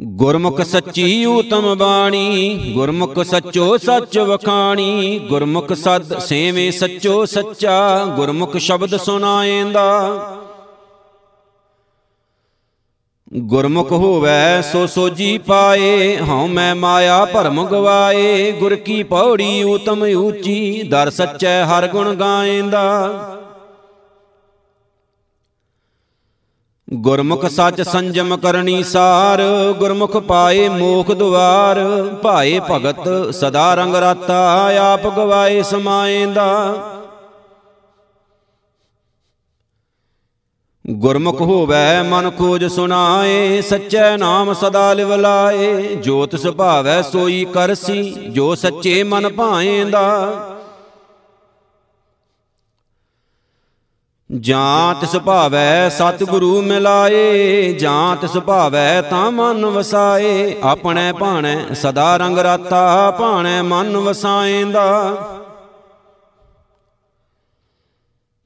ਗੁਰਮੁਖ 0.02 0.62
ਸੱਚੀ 0.62 1.26
ਊਤਮ 1.26 1.78
ਬਾਣੀ, 1.78 2.56
ਗੁਰਮੁਖ 2.74 3.20
ਸੱਚੋ 3.20 3.78
ਸੱਚ 3.78 4.20
ਵਖਾਣੀ, 4.20 5.20
ਗੁਰਮੁਖ 5.20 5.74
ਸਦ 5.74 6.20
ਸੇਵੇਂ 6.20 6.72
ਸੱਚੋ 6.72 7.26
ਸੱਚਾ, 7.26 8.06
ਗੁਰਮੁਖ 8.06 8.58
ਸ਼ਬਦ 8.58 8.98
ਸੁਨਾਏਂਦਾ 8.98 10.38
ਗੁਰਮੁਖ 13.32 13.92
ਹੋਵੈ, 13.92 14.62
ਸੋ 14.62 14.86
ਸੋਜੀ 14.88 15.38
ਪਾਏ। 15.38 16.18
ਹਉ 16.18 16.48
ਮੈਂ 16.48 16.76
ਮਾਇਆ 16.76 17.26
ਭਰਮ 17.26 17.64
ਗਵਾਏ 17.66 18.52
ਗੁਰ 18.52 18.76
ਕੀ 18.76 19.04
ਪੌੜੀ 19.04 19.64
ਊਤਮ 19.64 20.04
ਊਚੀ 20.04 20.84
ਦਰ 20.84 21.10
ਸੱਚੈ 21.10 21.64
ਹਰ 21.66 21.88
ਗੁਣ 21.88 22.14
ਗਾਏਂਦਾ 22.16 23.38
ਗੁਰਮੁਖ 26.94 27.46
ਸੱਚ 27.46 27.82
ਸੰਜਮ 27.82 28.38
ਕਰਨੀ 28.38 28.84
ਸਾਰ। 28.84 29.42
ਗੁਰਮੁਖ 29.80 30.18
ਪਾਏ 30.18 30.68
ਮੋਖ 30.70 31.12
ਦੁਆਰ। 31.12 31.80
ਭਾਏ 32.24 32.60
ਭਗਤ 32.72 33.34
ਸਦਾ 33.36 33.74
ਰੰਗ 33.76 33.96
ਰਾਤਾ। 33.96 34.42
ਆਪ 34.82 35.08
ਗਵਾਏ 35.08 35.62
ਸਮਾਏਂਦਾ 35.62 36.48
ਗੁਰਮੁਖ 40.90 41.42
ਹੋਵੈ 41.42 42.04
ਮਨ 42.04 42.32
ਖੋਜ 42.32 42.66
ਸੁਨਾਏ 42.66 43.62
ਸੱਚੇ 43.62 44.18
ਨਾਮ 44.18 44.54
ਸਦਾ 44.54 44.94
ਲਿਵ 44.94 45.16
ਲਾਏ 45.16 45.96
ਜੋਤ 45.96 46.36
ਸੁਭਾਵੈ 46.36 47.02
ਸੋਈ 47.02 47.46
ਕਰਸੀ 47.54 48.14
ਜੋ 48.14 48.56
ਸੱਚੇ 48.56 49.04
ਮਨ 49.04 49.30
ਭਾਏਂਦਾ। 49.30 50.38
ਜਾਂ 54.40 54.96
ਤਿਸ 54.96 55.16
ਭਾਵੈ 55.18 55.90
ਸਤਿਗੁਰੂ 55.90 56.62
ਮਿਲਾਏ 56.62 57.74
ਜਾਂ 57.74 58.16
ਤਿਸ 58.16 58.32
ਭਾਵੈ 58.32 59.02
ਤਾਂ 59.02 59.32
ਮਨ 59.32 59.66
ਵਸਾਏ। 59.66 60.56
ਆਪਣੇ 60.64 61.14
ਭਾਣੈ 61.14 61.74
ਸਦਾ 61.74 62.18
ਰੰਗ 62.18 62.38
ਰਾਤਾ 62.38 63.12
ਭਾਣੈ 63.12 63.62
ਮਨ 63.62 63.98
ਵਸਾਏਂਦਾ। 63.98 65.16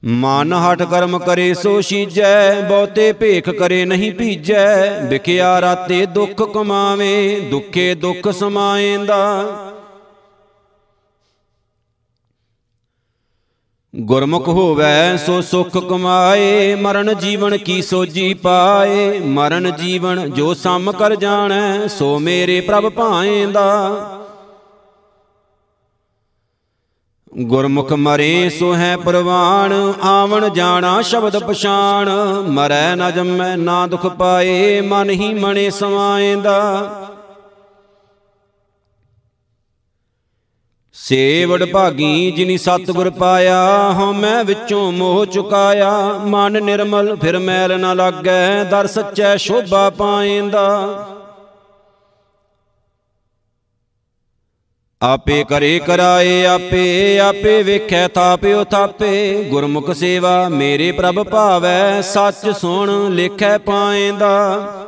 ਮਨ 0.08 0.54
ਹਟ 0.54 0.84
ਕਰਮ 0.84 1.20
ਕਰੇ 1.20 1.54
ਸੋ 1.54 1.82
ਸੀਜੈ, 1.82 2.62
ਬਹੁਤੇ 2.62 3.14
ਭੇਖ 3.14 3.50
ਕਰੇ 3.50 3.86
ਨਹੀਂ 3.86 4.12
ਭੀਜੈ। 4.12 5.00
ਵਿਖਿਆ 5.10 5.62
ਰਾਤੇ 5.62 6.06
ਦੁੱਖ 6.06 6.42
ਕਮਾਵੇ, 6.54 7.40
ਦੁੱਖੇ 7.40 7.96
ਦੁੱਖ 7.96 8.32
ਸਮਾਏਂਦਾ। 8.32 9.46
ਗੁਰਮੁਖ 13.96 14.48
ਹੋਵੈ 14.48 15.18
ਸੋ 15.18 15.42
ਸੁਖ 15.42 15.78
ਕਮਾਏ, 15.90 16.76
ਮਰਨ 16.76 17.14
ਜੀਵਨ 17.14 17.58
ਕੀ 17.58 17.82
ਸੋਜੀ 17.82 18.34
ਪਾਏ। 18.34 19.20
ਮਰਨ 19.20 19.76
ਜੀਵਨ 19.76 20.32
ਜੋ 20.32 20.54
ਸਮ 20.54 20.92
ਕਰ 20.92 21.16
ਜਾਣੈ, 21.16 21.88
ਸੋ 21.88 22.20
ਮੇਰੇ 22.20 22.62
ਪ੍ਰਭ 22.62 22.90
ਭਾਏਂਦਾ। 22.90 24.02
ਗੁਰਮੁਖ 27.38 27.94
ਮਰੇ 27.94 28.50
ਸੋ 28.50 28.76
ਹੈ 28.76 28.98
ਪ੍ਰਵਾਨ 28.98 29.94
ਆਵਣ 30.02 30.50
ਜਾਣਾ 30.50 31.02
ਸ਼ਬਦ 31.02 31.38
ਪਛਾਣ। 31.38 32.10
ਮਰੈ 32.48 32.96
ਨ 32.96 33.12
ਜੰਮੈ, 33.12 33.56
ਨਾ 33.56 33.88
ਦੁਖ 33.88 34.06
ਪਾਏ, 34.06 34.82
ਮਨ 34.82 35.10
ਹੀ 35.10 35.34
ਮਣੇ 35.34 35.70
ਸਮਾਏਂਦਾ। 35.70 36.92
ਸੇਵੜ 40.94 41.66
ਭਾਗੀ 41.66 42.32
ਜਿਨੀ 42.32 42.58
ਸਤਿਗੁਰ 42.58 43.10
ਪਾਇਆ, 43.10 43.92
ਹਉ 43.92 44.14
ਮੈਂ 44.14 44.44
ਵਿੱਚੋਂ 44.44 44.92
ਮੋਹ 44.92 45.26
ਚੁਕਾਇਆ। 45.26 46.20
ਮਨ 46.26 46.64
ਨਿਰਮਲ, 46.64 47.16
ਫਿਰ 47.16 47.40
ਮੈਲ 47.40 47.80
ਨ 47.80 47.96
ਲੱਗੈ, 47.96 48.64
ਦਰ 48.64 48.88
ਸੱਚੈ 48.88 49.38
ਸ਼ੋਭਾ 49.38 49.90
ਪਾਏਂਦਾ। 49.90 51.08
ਆਪੇ 55.02 55.44
ਕਰੇ 55.44 55.80
ਕਰਾਏ, 55.80 56.46
ਆਪੇ 56.46 57.20
ਆਪੇ 57.20 57.62
ਵੇਖੈ 57.64 58.08
ਥਾਪਿਓ 58.08 58.64
ਥਾਪੇ। 58.64 59.44
ਗੁਰਮੁਖ 59.44 59.92
ਸੇਵਾ 59.92 60.50
ਮੇਰੇ 60.50 60.92
ਪ੍ਰਭ 60.92 61.24
ਭਾਵੈ, 61.24 62.02
ਸੱਚ 62.02 62.50
ਸੁਣ, 62.50 62.92
ਲਿਖੈ 63.12 63.58
ਪਾਏਂਦਾ 63.58 64.82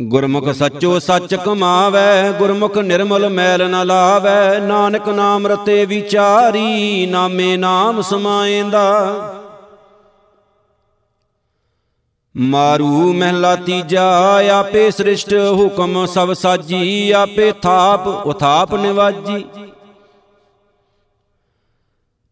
ਗੁਰਮੁਖ 0.00 0.48
ਸੱਚੋ 0.50 0.98
ਸੱਚ 0.98 1.34
ਕਮਾਵੈ, 1.34 2.32
ਗੁਰਮੁਖ 2.32 2.76
ਨਿਰਮਲ 2.78 3.28
ਮੈਲ 3.28 3.68
ਨ 3.70 3.86
ਲਾਵੈ। 3.86 4.58
ਨਾਨਕ 4.58 5.08
ਨਾਮ 5.08 5.46
ਰਤੇ 5.46 5.84
ਵਿਚਾਰੀ, 5.84 7.06
ਨਾਮੇ 7.06 7.56
ਨਾਮ 7.56 8.00
ਸਮਾਏਂਦਾ 8.02 9.37
ਮਾਰੂ 12.40 13.12
ਮਹਿਲਾ 13.12 13.56
ਤੀਜਾ, 13.56 14.40
ਆਪੇ 14.52 14.90
ਸ੍ਰਿਸ਼ਟ 14.90 15.34
ਹੁਕਮ 15.34 16.06
ਸਭ 16.06 16.32
ਸਾਜੀ, 16.32 17.10
ਆਪੇ 17.10 17.52
ਥਾਪ, 17.52 18.06
ਉਥਾਪ 18.06 18.74
ਨਿਵਾਜੀ। 18.74 19.44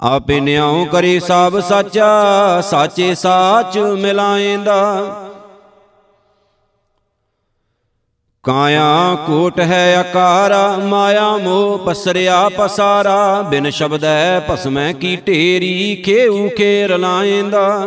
ਆਪੇ 0.00 0.40
ਨਿਆਉ 0.40 0.84
ਕਰੇ 0.84 1.20
ਸਭ 1.20 1.60
ਸਾਚਾ, 1.60 2.60
ਸਾਚੇ 2.60 3.14
ਸਾਚ 3.14 3.78
ਮਿਲਾਏਂਦਾ। 3.78 5.04
ਕਾਇਆ 8.42 9.16
ਕੋਟ 9.26 9.60
ਹੈ 9.60 9.96
ਆਕਾਰਾ, 9.96 10.76
ਮਾਇਆ 10.78 11.36
ਮੋਹ 11.36 11.78
ਪਸਰਿਆ 11.78 12.48
ਪਸਾਰਾ, 12.48 13.42
ਬਿਨ 13.42 13.70
ਸ਼ਬਦੈ 13.70 14.40
ਭਸਮੈ 14.40 14.92
ਕੀ 14.92 15.16
ਢੇਰੀ 15.16 16.02
ਖੇਉ 16.06 16.48
ਖੇਰ 16.48 16.98
ਲਾਏਂਦਾ। 16.98 17.86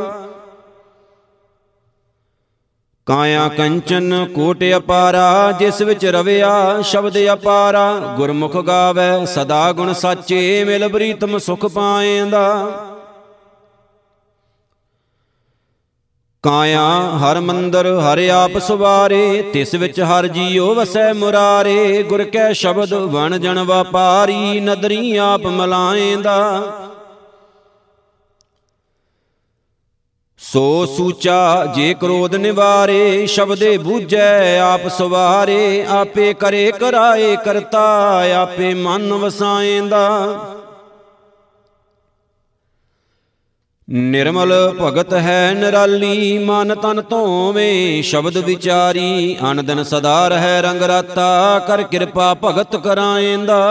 ਕਾਇਆ 3.10 3.48
ਕੰਚਨ 3.48 4.26
ਕੋਟ 4.36 4.58
ਅਪਾਰਾ, 4.78 5.52
ਜਿਸ 5.52 5.82
ਵਿੱਚ 5.82 6.06
ਰਵਿਆ 6.06 6.82
ਸ਼ਬਦ 6.82 7.18
ਅਪਾਰਾ, 7.34 8.16
ਗੁਰਮੁਖ 8.18 8.58
ਗਾਵੇ, 8.58 9.26
ਸਦਾ 9.26 9.72
ਗੁਣ 9.72 9.94
ਸਾਚੇ, 9.94 10.64
ਮਿਲ 10.64 10.88
ਬਰੀਤਮ 10.88 11.38
ਸੁਖ 11.38 11.66
ਪਾਏਂਦਾ। 11.66 12.72
ਕਾਇਆ 16.44 17.12
ਹਰ 17.18 17.40
ਮੰਦਰ, 17.40 18.00
ਹਰ 18.00 18.30
ਆਪ 18.30 18.58
ਸੁਵਾਰੇ, 18.58 19.42
ਤਿਸ 19.54 19.76
ਵਿੱਚ 19.76 20.02
ਹਰ 20.02 20.28
ਜੀਉ 20.28 20.74
ਵਸੈ 20.74 21.14
ਮੁਰਾਰੇ, 21.14 22.04
ਗੁਰ 22.04 22.24
ਕੈ 22.24 22.54
ਸ਼ਬਦ 22.54 22.94
ਵਣ 22.94 23.38
ਜਣ 23.38 23.60
ਵਪਾਰੀ 23.60 24.60
ਨਦਰੀ 24.60 25.16
ਆਪ 25.18 25.42
ਮਲਾਏਂਦਾ। 25.42 26.62
ਸੋ 30.42 30.86
ਸੂਚਾ 30.86 31.66
ਜੇ 31.76 31.94
ਕ੍ਰੋਧ 31.94 32.36
ਨਿਵਾਰੇ, 32.36 33.26
ਸ਼ਬਦੇ 33.28 33.78
ਬੂਝੈ, 33.78 34.60
ਆਪ 34.60 34.88
ਸਵਾਰੇ, 34.88 35.86
ਆਪੇ 35.90 36.34
ਕਰੇ 36.34 36.72
ਕਰਾਏ 36.72 37.36
ਕਰਤਾ, 37.46 38.24
ਆਪੇ 38.36 38.74
ਮਨ 38.74 39.14
ਵਸਾਏਂਦਾ। 39.14 40.36
ਨਿਰਮਲ 43.90 44.74
ਭਗਤ 44.82 45.14
ਹੈ 45.14 45.54
ਨਿਰਾਲੀ, 45.54 46.38
ਮਨ 46.38 46.76
ਤਨ 46.76 47.02
ਧੋਵੇਂ, 47.02 48.04
ਸ਼ਬਦ 48.04 48.38
ਵਿਚਾਰੀ 48.38 49.38
ਅਨ 49.52 49.66
ਦਿਨ 49.66 49.84
ਸਦਾ 49.84 50.28
ਰਹਿ 50.28 50.62
ਰੰਗ 50.62 50.84
ਰਾਤਾ, 50.84 51.60
ਕਰ 51.68 51.84
ਕਿਰਪਾ 51.84 52.36
ਭਗਤ 52.44 52.76
ਕਰਾਏਂਦਾ। 52.76 53.62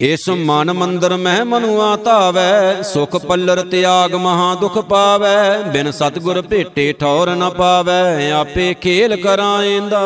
ਇਸ 0.00 0.28
ਮਨ 0.28 0.72
ਮੰਦਰ 0.72 1.16
ਮਹਿ 1.16 1.44
ਮਨੁਆ 1.44 1.94
ਧਾਵੈ 1.96 2.82
ਸੁਖ 2.82 3.16
ਪੱਲਰ 3.16 3.60
ਤਿਆਗ 3.62 4.14
ਮਹਾ 4.14 4.54
ਦੁਖ 4.54 4.78
ਪਾਵੈ, 4.78 5.58
ਬਿਨ 5.62 5.90
ਸਤਗੁਰ 5.90 6.40
ਭੇਟੇ 6.42 6.92
ਠੌਰ 6.92 7.30
ਨ 7.30 7.48
ਪਾਵੈ, 7.50 8.30
ਆਪੇ 8.32 8.74
ਖੇਲ 8.74 9.16
ਕਰਾਏਂਦਾ 9.16 10.02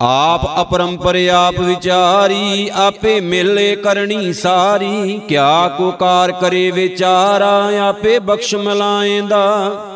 ਆਪ 0.00 0.46
ਅਪਰੰਪਰ 0.60 1.16
ਆਪ 1.32 1.60
ਵਿਚਾਰੀ, 1.60 2.70
ਆਪੇ 2.74 3.20
ਮਿਲੇ 3.20 3.74
ਕਰਨੀ 3.76 4.32
ਸਾਰੀ, 4.32 5.20
ਕਿਆ 5.28 5.68
ਕੋ 5.78 5.90
ਕਾਰ 5.90 6.32
ਕਰੇ 6.32 6.70
ਵਿਚਾਰਾ, 6.70 7.70
ਆਪੇ 7.88 8.18
ਬਖਸ਼ 8.18 8.54
ਮਲਾਏਂਦਾ। 8.54 9.95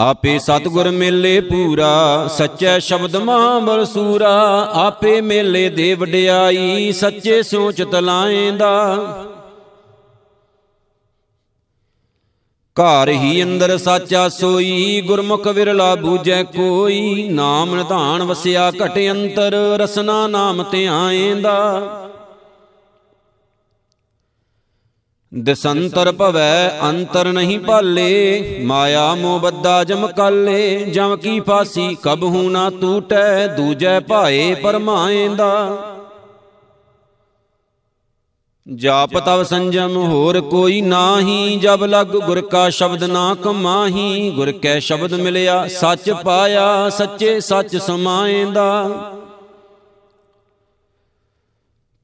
ਆਪੇ 0.00 0.38
ਸਤਗੁਰ 0.38 0.90
ਮੇਲੇ 0.90 1.40
ਪੂਰਾ, 1.40 2.28
ਸੱਚੇ 2.28 2.80
ਸ਼ਬਦ 2.80 3.16
ਮਹਾਂਬਲ 3.16 3.84
ਸੂਰਾ। 3.84 4.68
ਆਪੇ 4.74 5.20
ਮੇਲੇ 5.20 5.68
ਦੇ 5.68 5.94
ਵਡਿਆਈ, 5.94 6.92
ਸੱਚੇ 6.92 7.42
ਸੋਚ 7.42 7.82
ਤਲਾਏਂਦਾ। 7.82 8.96
ਘਰ 12.76 13.08
ਹੀ 13.08 13.42
ਅੰਦਰ 13.42 13.78
ਸਾਚਾ 13.78 14.28
ਸੋਈ, 14.28 15.00
ਗੁਰਮੁਖ 15.00 15.46
ਵਿਰਲਾ 15.46 15.94
ਬੂਝੈ 15.94 16.42
ਕੋਈ। 16.42 17.28
ਨਾਮ 17.28 17.74
ਨਿਧਾਨ 17.74 18.22
ਵਸਿਆ 18.22 18.70
ਘਟ 18.70 18.98
ਅੰਤਰ, 19.10 19.78
ਰਸਨਾ 19.80 20.26
ਨਾਮ 20.26 20.64
ਧਿਆਏਂਦਾ 20.70 21.80
ਦਸੰਤਰ 25.32 26.12
ਭਵੈ, 26.12 26.80
ਅੰਤਰ 26.82 27.32
ਨਹੀਂ 27.32 27.58
ਭਾਲੇ, 27.60 28.60
ਮਾਇਆ 28.64 29.14
ਮੋਹ 29.14 29.38
ਬੱਦਾ 29.40 29.84
ਜਮ 29.84 30.06
ਕਾਲੇ, 30.06 30.84
ਜਮ 30.84 31.16
ਕੀ 31.16 31.40
ਫਾਸੀ 31.40 31.96
ਕਬਹੂ 32.02 32.50
ਨਾ 32.50 32.70
ਟੂਟੈ 32.70 33.46
ਦੂਜੈ 33.46 34.00
ਭਾਏ 34.00 34.54
ਪਰਮਾਏਂਦਾ 34.54 35.76
ਜਾਪ 38.66 39.18
ਤਵ 39.18 39.42
ਸੰਜਮ, 39.42 39.96
ਹੋਰ 39.96 40.40
ਕੋਈ 40.40 40.80
ਨਾਹੀ, 40.80 41.56
ਜਬ 41.56 41.84
ਲਗ 41.84 42.06
ਗੁਰ 42.06 42.40
ਕਾ 42.40 42.68
ਸ਼ਬਦ 42.70 43.04
ਨਾ 43.04 43.34
ਕਮਾਹੀ, 43.34 44.30
ਗੁਰ 44.30 44.52
ਕੈ 44.52 44.78
ਸ਼ਬਦ 44.80 45.14
ਮਿਲਿਆ, 45.14 45.66
ਸੱਚ 45.66 46.10
ਪਾਇਆ, 46.10 46.88
ਸੱਚੇ 46.88 47.40
ਸੱਚ 47.40 47.76
ਸਮਾਏਂਦਾ 47.76 49.19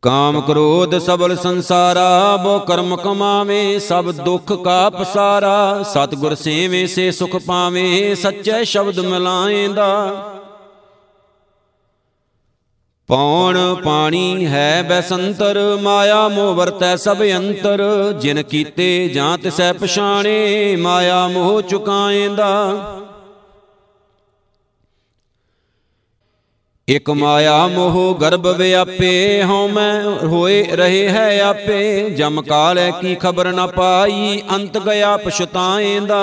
ਕਾਮ 0.07 0.41
ਕ੍ਰੋਧ 0.41 0.99
ਸਬਲ 0.99 1.37
ਸੰਸਾਰਾ, 1.37 2.37
ਬੋ 2.37 2.59
ਕਰਮ 2.59 2.97
ਕਮਾਵੇ, 2.97 3.79
ਸਭ 3.79 4.11
ਦੁੱਖ 4.11 4.53
ਕਾ 4.53 4.91
ਪਸਾਰਾ 4.91 5.83
ਸਤਿਗੁਰ 5.83 6.35
ਸੇਵੇ, 6.35 6.87
ਸੇ 6.87 7.11
ਸੁਖ 7.11 7.37
ਪਾਵੇ, 7.37 8.15
ਸੱਚੇ 8.15 8.65
ਸ਼ਬਦ 8.65 8.99
ਮਿਲਾਏਂਦਾ। 8.99 10.13
ਪੌਣ 13.09 13.75
ਪਾਣੀ 13.75 14.47
ਹੈ 14.47 14.83
ਬੈਸੰਤਰ, 14.83 15.79
ਮਾਇਆ 15.83 16.29
ਮੋਹ 16.29 16.55
ਵਰਤੈ 16.55 16.97
ਸਭ 16.97 17.23
ਅੰਤਰ। 17.37 18.13
ਜਿਨ 18.21 18.43
ਕੀਤੇ 18.43 19.09
ਜਾਂ 19.09 19.39
ਤਿਸੈ 19.39 19.73
ਪਛਾਣੇ, 19.73 20.77
ਮਾਇਆ 20.77 21.29
ਮੋਹ 21.29 21.63
ਚੁਕਾਏਂਦਾ। 21.63 22.75
ਇਕ 26.89 27.09
ਮਾਇਆ 27.11 27.67
ਮੋਹ 27.67 28.15
ਗਰਭ 28.15 28.47
ਵਿਆਪੇ 28.47 29.43
ਹਉ 29.43 29.69
ਮੈਂ 29.69 30.03
ਹੋਏ 30.03 30.63
ਰਹੇ 30.73 31.09
ਹੈ 31.09 31.41
ਆਪੇ। 31.43 32.11
ਜਮ 32.11 32.43
ਕਾਲ 32.43 32.79
ਕੀ 33.01 33.15
ਖਬਰ 33.15 33.53
ਨ 33.53 33.67
ਪਾਈ, 33.67 34.43
ਅੰਤ 34.51 34.79
ਗਿਆ 34.79 35.17
ਪਛਤਾਏਂਦਾ 35.17 36.23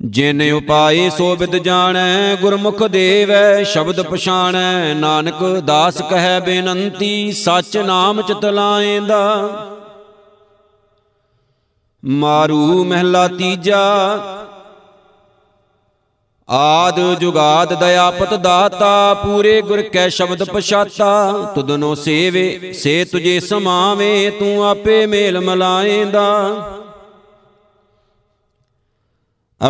ਜਿਨ 0.00 0.42
ਉਪਾਏ 0.52 1.08
ਸੋ 1.10 1.34
ਬਿਦ 1.36 1.56
ਜਾਣੈ, 1.56 2.36
ਗੁਰਮੁਖ 2.36 2.82
ਦੇਵੈ, 2.82 3.62
ਸ਼ਬਦ 3.64 4.00
ਪਛਾਣੈ। 4.02 4.94
ਨਾਨਕ 4.94 5.42
ਦਾਸ 5.64 6.00
ਕਹੈ 6.10 6.38
ਬੇਨੰਤੀ, 6.40 7.32
ਸਚ 7.32 7.76
ਨਾਮ 7.76 8.22
ਚਿਤ 8.22 8.44
ਲਾਏਂਦਾ 8.44 9.20
ਮਾਰੂ 12.04 12.84
ਮਹਿਲਾ 12.84 13.28
ਤੀਜਾ 13.28 13.80
ਆਦ 16.50 17.00
ਜੁਗਾਦ 17.20 17.72
ਦਇਆਪਤ 17.80 18.34
ਦਾਤਾ, 18.34 19.14
ਪੂਰੇ 19.14 19.60
ਗੁਰ 19.62 19.82
ਕੈ 19.82 20.08
ਸ਼ਬਦ 20.08 20.42
ਪਛਾਤਾ। 20.44 21.32
ਤੁਧਨੋ 21.54 21.94
ਸੇਵੇ, 21.94 22.72
ਸੇ 22.72 23.04
ਤੁਝੇ 23.04 23.40
ਸਮਾਵੇ, 23.40 24.30
ਤੂੰ 24.30 24.64
ਆਪੇ 24.64 25.06
ਮੇਲ 25.06 25.40
ਮਲਾਏਂਦਾ। 25.40 26.26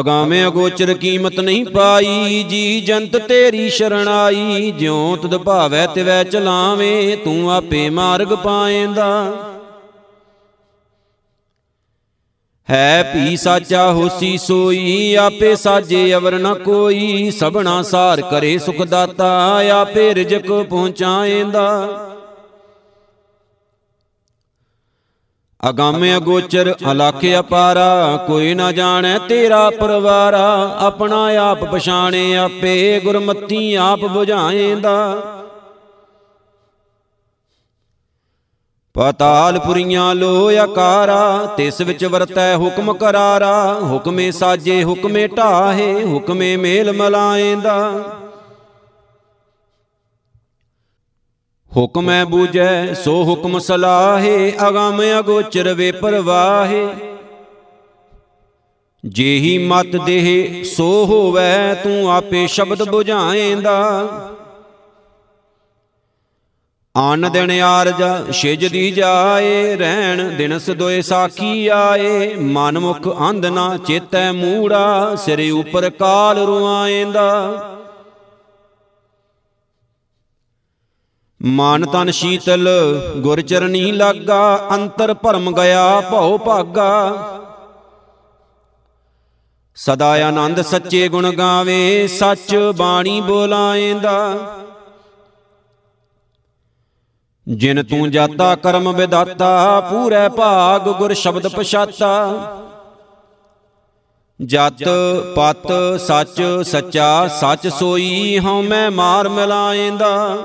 ਅਗਾਮੇ 0.01 0.47
ਅਗੋਚਰ 0.47 0.95
ਕੀਮਤ 0.95 1.41
ਨਹੀਂ 1.41 1.65
ਪਾਈ, 1.65 2.43
ਜੀ 2.43 2.81
ਜੰਤ 2.81 3.17
ਤੇਰੀ 3.17 3.69
ਸ਼ਰਣਾਈ, 3.71 4.71
ਜਿਉ 4.71 5.17
ਤਦ 5.17 5.37
ਭਾਵੈ 5.37 5.87
ਤਿਵੈ 5.87 6.25
ਚਲਾਵੇਂ, 6.25 7.17
ਤੂੰ 7.17 7.53
ਆਪੇ 7.53 7.89
ਮਾਰਗ 7.91 8.35
ਪਾਏਂਦਾ। 8.35 9.11
ਹੈ 12.71 13.11
ਭੀ 13.15 13.37
ਸਾਚਾ 13.37 13.93
ਹੋਸੀ 13.93 14.39
ਸੋਈ, 14.39 15.15
ਆਪੇ 15.15 15.57
ਸਾਜੇ 15.57 16.15
ਅਵਰ 16.15 16.39
ਨ 16.39 16.55
ਕੋਈ। 16.55 17.31
ਸਭਨਾ 17.31 17.83
ਸਾਰ 17.83 18.21
ਕਰੇ 18.21 18.59
ਸੁਖ 18.59 18.83
ਦਾਤਾ 18.83 19.61
ਆਪੇ 19.75 20.15
ਰਿਜਕ 20.15 20.53
ਪਹੁੰਚਾਏਂਦਾ। 20.71 21.89
ਅਗੰਮ 25.69 26.05
ਅਗੋਚਰ 26.17 26.75
ਅਲਖ 26.93 27.25
ਅਪਾਰਾ, 27.39 28.25
ਕੋਈ 28.27 28.55
ਨਾ 28.55 28.73
ਜਾਣੈ 28.73 29.19
ਤੇਰਾ 29.19 29.71
ਪਰਵਾਰਾ। 29.71 30.77
ਆਪਣਾ 30.79 31.27
ਆਪ 31.51 31.65
ਪਛਾਣੇ, 31.65 32.37
ਆਪੇ 32.37 33.01
ਗੁਰਮਤੀ 33.05 33.75
ਆਪ 33.75 34.01
부 34.01 34.25
ਝਾਏਂਦਾ 39.01 39.13
ਪਤਾਲ 39.13 39.59
ਪੁਰੀਆਂ 39.59 40.15
ਲੋ 40.15 40.51
ਆਕਾਰਾ, 40.59 41.55
ਤਿਸ 41.57 41.81
ਵਿੱਚ 41.81 42.05
ਵਰਤੈ 42.05 42.57
ਹੁਕਮ 42.57 42.93
ਕਰਾਰਾ, 42.93 43.81
ਹੁਕਮੇ 43.83 44.31
ਸਾਜੇ, 44.31 44.85
ਹੁਕਮੇ 44.85 45.29
ਢਾਹੇ, 45.29 46.05
ਹੁਕਮੇ 46.05 46.57
ਮੇਲ 46.57 46.93
ਮਲਾਏਂਦਾ। 46.93 48.05
ਹੁਕਮੈ 51.77 52.25
ਬੂਝੈ, 52.25 52.95
ਸੋ 52.95 53.23
ਹੁਕਮ 53.25 53.59
ਸਲਾਹੇ, 53.59 54.53
ਅਗੰਮ 54.69 55.03
ਅਗੋਚਰ 55.19 55.75
ਵੇ 55.75 55.93
ਪਰਵਾਹੇ 55.93 56.89
ਜੇਹੀ 59.07 59.69
ਮਤ 59.69 59.97
ਦੇਹ, 59.97 60.65
ਸੋ 60.65 61.07
ਹੋਵੈ 61.07 61.75
ਤੂੰ 61.75 62.11
ਆਪੇ 62.13 62.47
ਸ਼ਬਦ 62.47 62.83
부ਝਾਏਂਦਾ 62.83 64.07
ਆਨ 67.01 67.31
ਦਿਨ 67.33 67.51
ਆਰਜ, 67.61 68.03
ਛਿਜ 68.33 68.67
ਦੀ 68.67 68.91
ਜਾਏ, 68.91 69.77
ਰਹਿਣ 69.77 70.37
ਦਿਨਸ 70.37 70.71
ਦੋਏ 70.71 71.01
ਸਾਖੀ 71.03 71.69
ਆਏ। 71.69 72.35
ਮਨ 72.37 72.79
ਮੁਖ 72.79 73.09
ਅੰਧ 73.21 73.47
ਨਾ 73.47 73.77
ਚੇਤੈ 73.77 74.33
ਮੂੜਾ, 74.33 75.15
ਸਿਰ 75.17 75.41
ਉਪਰ 75.53 75.91
ਕਾਲ 75.91 76.39
ਰੁਆਏਂਦਾ 76.39 77.29
ਮਨ 81.43 81.87
ਤਨ 81.87 82.11
ਸ਼ੀਤਲ, 82.11 82.69
ਗੁਰ 83.17 83.41
ਚਰਨੀ 83.41 83.93
ਲਾਗਾ, 83.93 84.69
ਅੰਤਰ 84.71 85.15
ਭਰਮ 85.15 85.55
ਗਿਆ, 85.55 86.01
ਭਉ 86.01 86.39
ਭਾਗਾ। 86.39 86.91
ਸਦਾ 89.75 90.11
ਆਨੰਦ 90.29 90.61
ਸੱਚੇ 90.63 91.09
ਗੁਣ 91.09 91.31
ਗਾਵੇ, 91.31 92.07
ਸੱਚ 92.07 92.55
ਬਾਣੀ 92.77 93.21
ਬੋਲਾਏਂਦਾ 93.21 94.37
ਜਿਨ 97.47 97.83
ਤੂੰ 97.83 98.11
ਜਾਤਾ 98.11 98.55
ਕਰਮ 98.55 98.93
ਵਿਦਾਤਾ 98.93 99.81
ਪੂਰੇ 99.81 100.29
ਭਾਗ 100.29 100.89
ਗੁਰ 100.89 101.15
ਸ਼ਬਦ 101.15 101.49
ਪਛਾਤਾ। 101.49 102.11
ਜਤ 104.41 104.89
ਪਤ 105.37 105.73
ਸੱਚ 106.01 106.43
ਸੱਚਾ 106.67 107.29
ਸੱਚ 107.29 107.67
ਸੋਈ 107.69 108.39
ਹਉ 108.39 108.63
ਮੈਂ 108.63 108.91
ਮਾਰ 108.91 109.29
ਮਿਲਾਏਂਦਾ। 109.29 110.37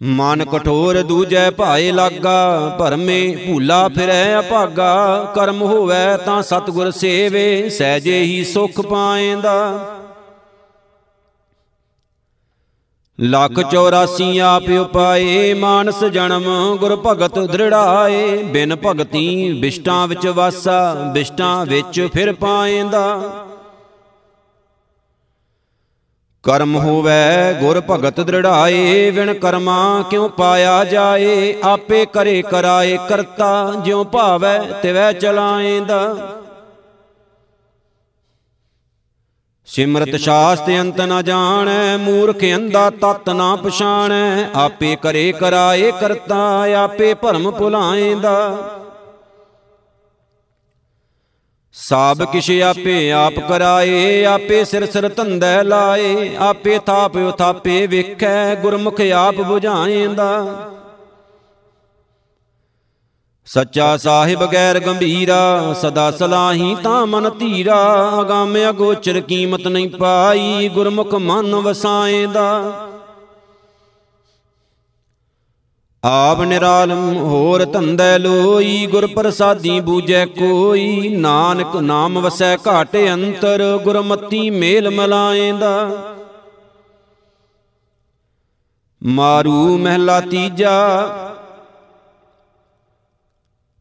ਮਨ 0.00 0.44
ਕਠੋਰ 0.44 1.02
ਦੂਜੈ 1.02 1.50
ਭਾਏ 1.50 1.90
ਲਾਗਾ 1.92 2.76
ਭਰਮੇ 2.78 3.36
ਭੂਲਾ 3.36 3.88
ਫਿਰੈ 3.88 4.38
ਅਭਾਗਾ। 4.40 5.24
ਕਰਮ 5.34 5.62
ਹੋਵੈ 5.62 6.16
ਤਾਂ 6.16 6.42
ਸਤਗੁਰ 6.42 6.90
ਸੇਵੇ 6.90 7.68
ਸਹਿਜੇ 7.68 8.22
ਹੀ 8.22 8.44
ਸੁਖ 8.44 8.80
ਪਾਏਂਦਾ। 8.80 9.56
ਲੱਖ 13.22 13.58
84 13.70 14.38
ਆਪ 14.40 14.62
ਉਪਾਏ 14.80 15.54
ਮਾਨਸ 15.54 16.04
ਜਨਮ 16.04 16.76
ਗੁਰ 16.76 16.96
ਭਗਤ 17.06 17.38
ਦ੍ਰਿੜਾਏ। 17.38 18.42
ਬਿਨ 18.42 18.76
ਭਗਤੀ 18.86 19.52
ਬਿਸ਼ਟਾਂ 19.52 20.08
ਵਿੱਚ 20.08 20.26
ਵਾਸਾ 20.26 20.94
ਬਿਸ਼ਟਾਂ 21.14 21.66
ਵਿੱਚ 21.66 22.08
ਫਿਰ 22.12 22.32
ਪਾਏਂਦਾ। 22.32 23.20
ਕਰਮ 26.42 26.76
ਹੋਵੇ 26.76 27.54
ਗੁਰ 27.60 27.82
ਭਗਤ 27.90 28.20
ਦ੍ਰਿੜਾਏ 28.20 29.10
ਵਿਣ 29.10 29.34
ਕਰਮਾ 29.34 30.04
ਕਿਉ 30.10 30.28
ਪਾਇਆ 30.28 30.84
ਜਾਏ? 30.84 31.54
ਆਪੇ 31.64 32.06
ਕਰੇ 32.06 32.42
ਕਰਾਏ 32.42 32.98
ਕਰਤਾ 33.08 33.72
ਜਿਉ 33.84 34.04
ਭਾਵੈ 34.04 34.58
ਤਿਵੈ 34.82 35.12
ਚਲਾਏਂਦਾ। 35.12 36.16
ਸਿਮਰਤ 39.70 40.16
ਸ਼ਾਸਤ 40.16 40.68
ਅੰਤ 40.80 41.00
ਨ 41.00 41.22
ਜਾਣੈ, 41.22 41.96
ਮੂਰਖ 41.96 42.42
ਅੰਦਾ 42.54 42.88
ਤਤ 42.90 43.28
ਨਾ 43.30 43.54
ਪਛਾਣੈ, 43.56 44.48
ਆਪੇ 44.54 44.96
ਕਰੇ 45.02 45.32
ਕਰਾਏ 45.32 45.92
ਕਰਤਾ, 46.00 46.38
ਆਪੇ 46.76 47.12
ਭਰਮ 47.14 47.50
ਭੁਲਾਏਂਦਾ। 47.50 48.34
ਸਾਬ 51.74 52.24
ਕਿਛ 52.24 52.50
ਆਪੇ 52.50 53.10
ਆਪ 53.12 53.38
ਕਰਾਏ, 53.48 54.24
ਆਪੇ 54.24 54.64
ਸਿਰ 54.64 54.86
ਸਿਰ 54.86 55.08
ਧੰਦੈ 55.08 55.62
ਲਾਏ, 55.62 56.36
ਆਪੇ 56.40 56.78
ਥਾਪ 56.86 57.16
ਉਥਾਪੇ 57.16 57.86
ਵੇਖੈ, 57.86 58.54
ਗੁਰਮੁਖ 58.54 59.00
ਆਪ 59.00 59.34
부ਝਾਏਂਦਾ 59.34 60.30
ਸੱਚਾ 63.50 63.96
ਸਾਹਿਬ 63.96 64.44
ਗੈਰ 64.52 64.78
ਗੰਭੀਰਾ, 64.80 65.72
ਸਦਾ 65.72 66.10
ਸਲਾਹੀ 66.10 66.74
ਤਾਂ 66.82 67.06
ਮਨ 67.06 67.28
ਧੀਰਾ, 67.30 67.78
ਅਗੰਮ 68.20 68.56
ਅਗੋਚਰ 68.68 69.20
ਕੀਮਤ 69.20 69.66
ਨਹੀਂ 69.66 69.88
ਪਾਈ, 69.90 70.68
ਗੁਰਮੁਖ 70.68 71.14
ਮਨ 71.14 71.54
ਵਸਾਏਂਦਾ। 71.54 72.44
ਆਪ 76.02 76.40
ਨਿਰਾਲਮ 76.40 77.16
ਹੋਰ 77.16 77.64
ਧੰਦੈ 77.64 78.18
ਲੋਈ 78.18 78.86
ਗੁਰ 78.86 79.06
ਪ੍ਰਸਾਦੀ 79.06 79.80
ਬੂਝੈ 79.80 80.24
ਕੋਈ, 80.26 81.08
ਨਾਨਕ 81.16 81.76
ਨਾਮ 81.76 82.18
ਵਸੈ 82.18 82.56
ਘਾਟੇ 82.66 83.12
ਅੰਤਰ, 83.12 83.64
ਗੁਰਮਤੀ 83.84 84.48
ਮੇਲ 84.50 84.90
ਮਲਾਏਂਦਾ। 84.90 85.74
ਮਾਰੂ 89.02 89.76
ਮਹਿਲਾ 89.78 90.20
ਤੀਜਾ 90.20 90.76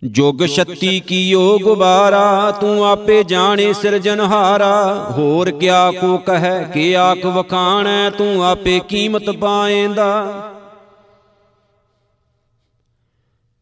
ਜੋਗ 0.04 0.46
ਸ਼ਕਤੀ 0.46 1.00
ਕੀਓ 1.00 1.60
ਗੁਬਾਰਾ 1.60 2.52
ਤੂੰ 2.52 2.86
ਆਪੇ 2.86 3.24
ਜਾਣੇ 3.24 3.74
ਸਿਰਜਨਹਾਰਾ 3.74 5.06
ਹੋਰ 5.10 5.52
ਕਿਆ 5.52 5.92
ਕੋ 5.92 6.18
ਕਹੈ 6.18 6.64
ਕਿ 6.74 6.98
ਆਖ 6.98 7.26
ਵਖਾਣੈ? 7.26 8.10
ਤੂੰ 8.10 8.46
ਆਪੇ 8.46 8.80
ਕੀਮਤ 8.80 9.30
ਪਾਏਂਦਾ। 9.30 10.44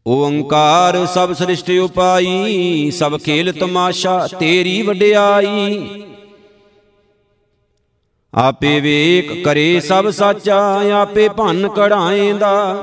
ਓੰਕਾਰ 0.06 1.06
ਸਭ 1.06 1.32
ਸ੍ਰਿਸ਼ਟਿ 1.32 1.78
ਉਪਾਈ, 1.78 2.90
ਸਭ 2.90 3.18
ਖੇਲ 3.18 3.52
ਤਮਾਸ਼ਾ 3.52 4.28
ਤੇਰੀ 4.40 4.82
ਵਡਿਆਈ। 4.82 6.04
ਆਪੇ 8.34 8.80
ਵੇਖ 8.80 9.44
ਕਰੇ 9.44 9.80
ਸਭ 9.80 10.10
ਸਾਚਾ, 10.10 10.80
ਆਪੇ 10.92 11.28
ਭੰਨ 11.28 11.68
ਕਢਾਏਂਦਾ। 11.68 12.76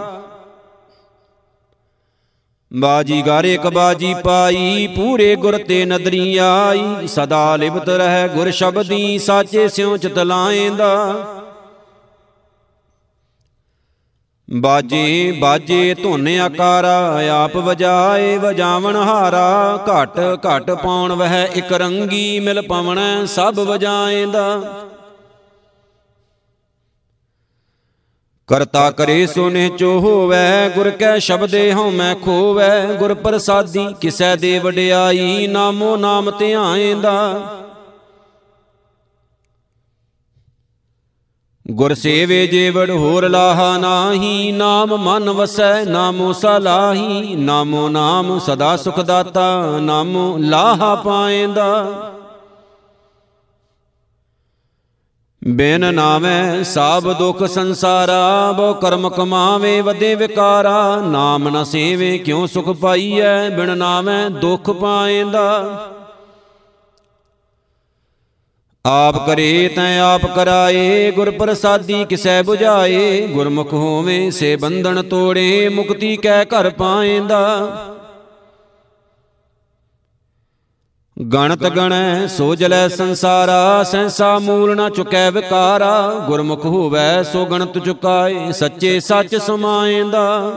ਬਾਜੀ 2.71 3.21
ਗਾਰੇ 3.21 3.53
ਇੱਕ 3.53 3.67
ਬਾਜੀ 3.67 4.13
ਪਾਈ, 4.23 4.87
ਪੂਰੇ 4.87 5.35
ਗੁਰ 5.35 5.57
ਤੇ 5.57 5.85
ਨਦਰੀ 5.85 6.37
ਆਈ। 6.37 7.07
ਸਦਾ 7.07 7.55
ਲਿਵਤ 7.55 7.89
ਰਹਿ 7.89 8.27
ਗੁਰ 8.29 8.51
ਸ਼ਬਦੀ, 8.51 9.17
ਸਾਚੇ 9.17 9.67
ਸਿਉ 9.67 9.97
ਚਿਤ 9.97 10.19
ਲਾਏਂਦਾ। 10.19 10.91
ਬਾਜੇ 14.49 15.31
ਬਾਜੇ 15.31 15.93
ਧੁਨ 15.93 16.27
ਆਕਾਰਾ, 16.27 17.21
ਆਪ 17.33 17.55
ਵਜਾਏ 17.57 18.37
ਵਜਾਵਣ 18.37 18.95
ਹਾਰਾ। 18.95 19.79
ਘਟ 19.85 20.19
ਘਟ 20.47 20.71
ਪਾਉਣ 20.71 21.13
ਵਹਿ 21.13 21.47
ਇਕ 21.55 21.71
ਰੰਗੀ 21.73 22.39
ਮਿਲ 22.39 22.61
ਪਵਣੈ, 22.61 23.25
ਸਭ 23.25 23.59
ਵਜਾਏਂਦਾ। 23.59 24.61
ਕਰਤਾ 28.47 28.91
ਕਰੇ 28.91 29.25
ਸੋ 29.27 29.49
ਨਿਹਚੋ 29.49 29.99
ਹੋਵੈ 29.99 30.69
ਗੁਰ 30.69 30.89
ਕੈ 30.89 31.17
ਸ਼ਬਦੇ 31.19 31.73
ਹਉ 31.73 31.89
ਮੈਂ 31.89 32.15
ਖੋਵੈ। 32.15 32.85
ਗੁਰ 32.93 33.13
ਪ੍ਰਸਾਦੀ 33.13 33.87
ਕਿਸੈ 34.01 34.35
ਦੇ 34.35 34.59
ਵਡਿਆਈ, 34.59 35.47
ਨਾਮੋ 35.47 35.95
ਨਾਮ 35.95 36.31
ਧਿਆਏਂਦਾ 36.31 37.39
ਗੁਰ 41.71 41.93
ਸੇਵੇ 41.93 42.45
ਜੀਵੜ 42.47 42.89
ਹੋਰ 42.91 43.29
ਲਾਹਾ 43.29 43.77
ਨਾਹੀ, 43.77 44.51
ਨਾਮ 44.51 44.95
ਮਨ 44.97 45.29
ਵਸੈ, 45.29 45.83
ਨਾਮੋ 45.85 46.33
ਸਲਾਹੀ 46.33 47.35
ਨਾਮੋ 47.35 47.87
ਨਾਮ 47.89 48.37
ਸਦਾ 48.39 48.75
ਸੁਖ 48.77 48.99
ਦਾਤਾ, 48.99 49.79
ਨਾਮੋ 49.79 50.37
ਲਾਹਾ 50.37 50.95
ਪਾਏਂਦਾ। 50.95 52.14
ਬਿਨ 55.47 55.93
ਨਾਮੈ 55.93 56.63
ਸਭ 56.63 57.13
ਦੁਖ 57.13 57.43
ਸੰਸਾਰਾ 57.43 58.51
ਬੋ 58.51 58.73
ਕਰਮ 58.73 59.09
ਕਮਾਵੇ 59.09 59.81
ਵਦੇ 59.81 60.15
ਵਿਕਾਰਾ। 60.15 61.01
ਨਾਮ 61.05 61.49
ਨ 61.49 61.63
ਸੇਵੇ, 61.63 62.17
ਕਿਉ 62.17 62.45
ਸੁਖ 62.45 62.69
ਪਾਈਐ? 62.69 63.49
ਬਿਨ 63.49 63.77
ਨਾਮੈ 63.77 64.29
ਦੁਖ 64.29 64.69
ਪਾਏਂਦਾ। 64.69 65.79
ਆਪ 68.85 69.27
ਕਰੇ 69.27 69.67
ਤੈ 69.75 69.99
ਆਪ 69.99 70.25
ਕਰਾਏ 70.25 71.11
ਗੁਰ 71.11 71.31
ਪ੍ਰਸਾਦੀ 71.31 72.05
ਕਿਸੈ 72.05 72.41
부ਝਾਏ 72.41 73.27
ਗੁਰਮੁਖ 73.27 73.73
ਹੋਵੇ, 73.73 74.29
ਸੇ 74.29 74.55
ਬੰਧਨ 74.55 75.01
ਤੋੜੇ, 75.01 75.69
ਮੁਕਤੀ 75.69 76.17
ਕੈ 76.17 76.43
ਘਰ 76.43 76.69
ਪਾਏਂਦਾ। 76.69 77.71
ਗਣਤ 81.19 81.63
ਗਣੈ 81.63 82.27
ਸੋ 82.27 82.55
ਜਲੈ 82.55 82.87
ਸੰਸਾਰਾ 82.87 83.83
ਸੈਂਸਾ 83.83 84.39
ਮੂਲ 84.39 84.75
ਨ 84.75 84.89
ਚੁਕੈ 84.89 85.31
ਵਿਕਾਰਾ। 85.31 86.25
ਗੁਰਮੁਖ 86.27 86.65
ਹੋਵੈ, 86.65 87.23
ਸੋ 87.23 87.45
ਗਣਤ 87.45 87.77
ਚੁਕਾਏ, 87.77 88.51
ਸੱਚੇ 88.51 88.99
ਸੱਚ 88.99 89.35
ਸਮਾਏਂਦਾ। 89.35 90.51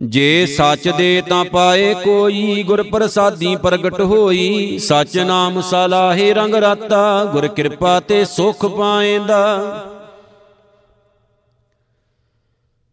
ਜੇ 0.00 0.46
ਸੱਚ 0.46 0.88
ਦੇ 0.88 1.22
ਤਾਂ 1.28 1.44
ਪਾਏ 1.44 1.94
ਕੋਈ 1.94 2.62
ਗੁਰ 2.62 2.82
ਪ੍ਰਸਾਦੀ 2.82 3.56
ਪ੍ਰਗਟ 3.56 4.00
ਹੋਈ। 4.00 4.78
ਸੱਚ 4.78 5.18
ਨਾਮ 5.18 5.60
ਸਲਾਹੇ 5.60 6.34
ਰੰਗ 6.34 6.54
ਰਾਤਾ, 6.54 7.24
ਗੁਰ 7.24 7.46
ਕਿਰਪਾ 7.46 8.00
ਤੇ 8.00 8.24
ਸੁਖ 8.24 8.66
ਪਾਏਂਦਾ। 8.66 9.44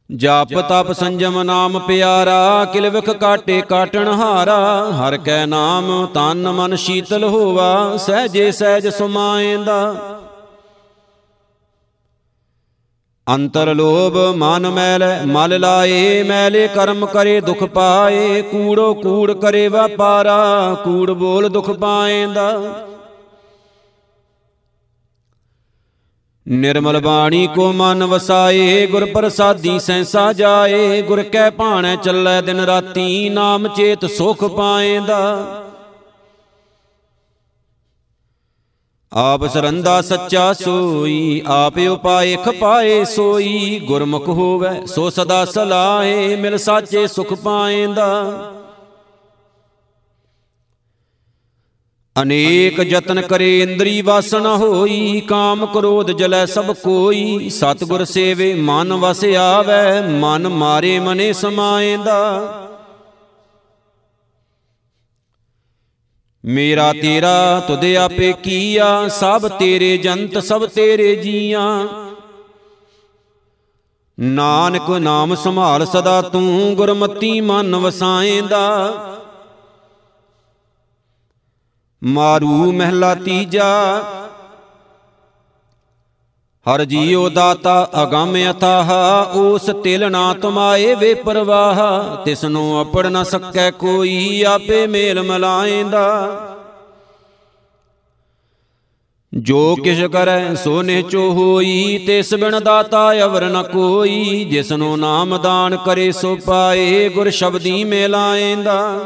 ਜਾਪ 0.09 0.49
ਤਪ 0.69 0.91
ਸੰਜਮ 0.91 1.41
ਨਾਮ 1.41 1.79
ਪਿਆਰਾ 1.79 2.65
ਕਿਲਵਖ 2.65 3.09
ਕਾਟੇ 3.11 3.61
ਕਾਟਣ 3.61 4.07
ਹਾਰਾ 4.07 4.57
ਹਰ 4.91 5.17
ਕੈ 5.17 5.45
ਨਾਮ 5.45 6.05
ਤਨ 6.05 6.47
ਮਨ 6.51 6.75
ਸ਼ੀਤਲ 6.75 7.23
ਹੋਵਾ 7.23 7.97
ਸਹਜੇ 7.97 8.51
ਸਹਿਜ 8.51 8.87
ਸੁਮਾਏਂਦਾ। 8.87 9.95
ਅੰਤਰ 13.27 13.73
ਲੋਭ 13.75 14.17
ਮਨ 14.35 14.69
ਮੈਲ 14.69 15.03
ਮਲ 15.25 15.59
ਲਾਏ 15.59 16.23
ਮੈਲੇ 16.23 16.67
ਕਰਮ 16.67 17.05
ਕਰੇ 17.05 17.39
ਦੁਖ 17.41 17.63
ਪਾਏ 17.63 18.41
ਕੂੜੋ 18.41 18.93
ਕੂੜ 18.93 19.31
ਕਰੇ 19.31 19.67
ਵਪਾਰਾ 19.67 20.75
ਕੂੜ 20.83 21.11
ਬੋਲ 21.11 21.49
ਦੁਖ 21.49 21.71
ਪਾਏਂਦਾ। 21.71 22.51
ਨਿਰਮਲ 26.47 26.99
ਬਾਣੀ 26.99 27.47
ਕੋ 27.55 27.73
ਮਨ 27.73 28.03
ਵਸਾਏ, 28.03 28.87
ਗੁਰ 28.87 29.05
ਪ੍ਰਸਾਦੀ 29.05 29.79
ਸੈਂਸਾ 29.79 30.33
ਜਾਏ, 30.33 31.01
ਗੁਰ 31.01 31.23
ਕੈ 31.23 31.49
ਭਾਣੈ 31.49 31.95
ਚੱਲੈ 31.95 32.41
ਦਿਨ 32.41 32.59
ਰਾਤੀ, 32.59 33.29
ਨਾਮ 33.29 33.67
ਚੇਤ 33.67 34.05
ਸੁਖ 34.05 34.43
ਪਾਏਂਦਾ। 34.43 35.61
ਆਪ 39.13 39.45
ਸਰੰਦਾ 39.47 40.01
ਸੱਚਾ 40.01 40.53
ਸੋਈ, 40.53 41.41
ਆਪ 41.47 41.77
ਉਪਾਏ 41.77 42.35
ਖਪਾਏ 42.35 43.03
ਸੋਈ, 43.05 43.79
ਗੁਰਮੁਖ 43.79 44.27
ਹੋਵੇ 44.27 44.85
ਸੋ 44.85 45.09
ਸਦਾ 45.09 45.45
ਸਲਾਹੇ, 45.45 46.35
ਮਿਲ 46.35 46.57
ਸਾਚੇ 46.57 47.07
ਸੁਖ 47.07 47.33
ਪਾਏਂਦਾ। 47.33 48.33
ਅਨੇਕ 52.21 52.79
ਯਤਨ 52.79 53.21
ਕਰੇ 53.21 53.59
ਇੰਦਰੀ 53.59 54.01
ਵਾਸਨ 54.01 54.45
ਹੋਈ, 54.45 55.21
ਕਾਮ 55.21 55.65
ਕ੍ਰੋਧ 55.65 56.11
ਜਲੈ 56.11 56.45
ਸਭ 56.45 56.71
ਕੋਈ। 56.73 57.49
ਸਤਿਗੁਰ 57.49 58.05
ਸੇਵੇ 58.05 58.53
ਮਨ 58.53 58.93
ਵਸ 58.93 59.23
ਆਵੈ, 59.25 60.01
ਮਨ 60.01 60.47
ਮਾਰੇ 60.47 60.99
ਮਨੇ 60.99 61.33
ਸਮਾਏਂਦਾ। 61.33 62.51
ਮੇਰਾ 66.45 66.93
ਤੇਰਾ 66.93 67.59
ਤੁਧ 67.67 67.85
ਆਪੇ 67.85 68.33
ਕੀਆ, 68.43 69.07
ਸਭ 69.07 69.47
ਤੇਰੇ 69.47 69.97
ਜੰਤ 69.97 70.37
ਸਭ 70.43 70.65
ਤੇਰੇ 70.65 71.15
ਜੀਆਂ। 71.15 71.87
ਨਾਨਕ 74.19 74.89
ਨਾਮ 74.89 75.35
ਸੰਭਾਲ 75.35 75.85
ਸਦਾ 75.85 76.21
ਤੂੰ 76.21 76.75
ਗੁਰਮਤੀ 76.75 77.41
ਮਨ 77.41 77.75
ਵਸਾਏਂਦਾ। 77.75 78.93
ਮਾਰੂ 82.03 82.71
ਮਹਿਲਾ 82.71 83.15
ਤੀਜਾ। 83.15 84.01
ਹਰ 86.65 86.85
ਜੀਉ 86.85 87.29
ਦਾਤਾ 87.29 87.89
ਅਗੰਮ 88.03 88.35
ਅਥਾਹ, 88.51 89.33
ਉਸ 89.37 89.69
ਤਿਲ 89.83 90.11
ਨਾ 90.11 90.33
ਤੁਮਾਏ 90.33 90.95
ਵੇ 90.95 91.13
ਪਰਵਾਹ। 91.13 91.75
ਤਿਸਨੂੰ 92.25 92.81
ਅਪੜ 92.81 93.07
ਨ 93.07 93.23
ਸਕੈ 93.23 93.71
ਕੋਈ, 93.71 94.43
ਆਪੇ 94.43 94.87
ਮੇਲ 94.87 95.23
ਮਲਾਏਂਦਾ। 95.23 96.05
ਜੋ 99.33 99.75
ਕਿਛ 99.75 100.01
ਕਰੈ 100.01 100.55
ਸੋ 100.55 100.81
ਨਿਚੋ 100.81 101.31
ਹੋਈ, 101.31 102.03
ਤਿਸ 102.07 102.33
ਬਿਨ 102.33 102.63
ਦਾਤਾ 102.63 103.11
ਅਵਰ 103.23 103.49
ਨ 103.49 103.63
ਕੋਈ। 103.63 104.47
ਜਿਸਨੂੰ 104.49 104.99
ਨਾਮ 104.99 105.37
ਦਾਨ 105.37 105.77
ਕਰੇ 105.77 106.11
ਸੋ 106.11 106.35
ਪਾਏ, 106.35 107.09
ਗੁਰ 107.09 107.29
ਸ਼ਬਦੀ 107.29 107.83
ਮੇਲਾਏਂਦਾ। 107.83 108.99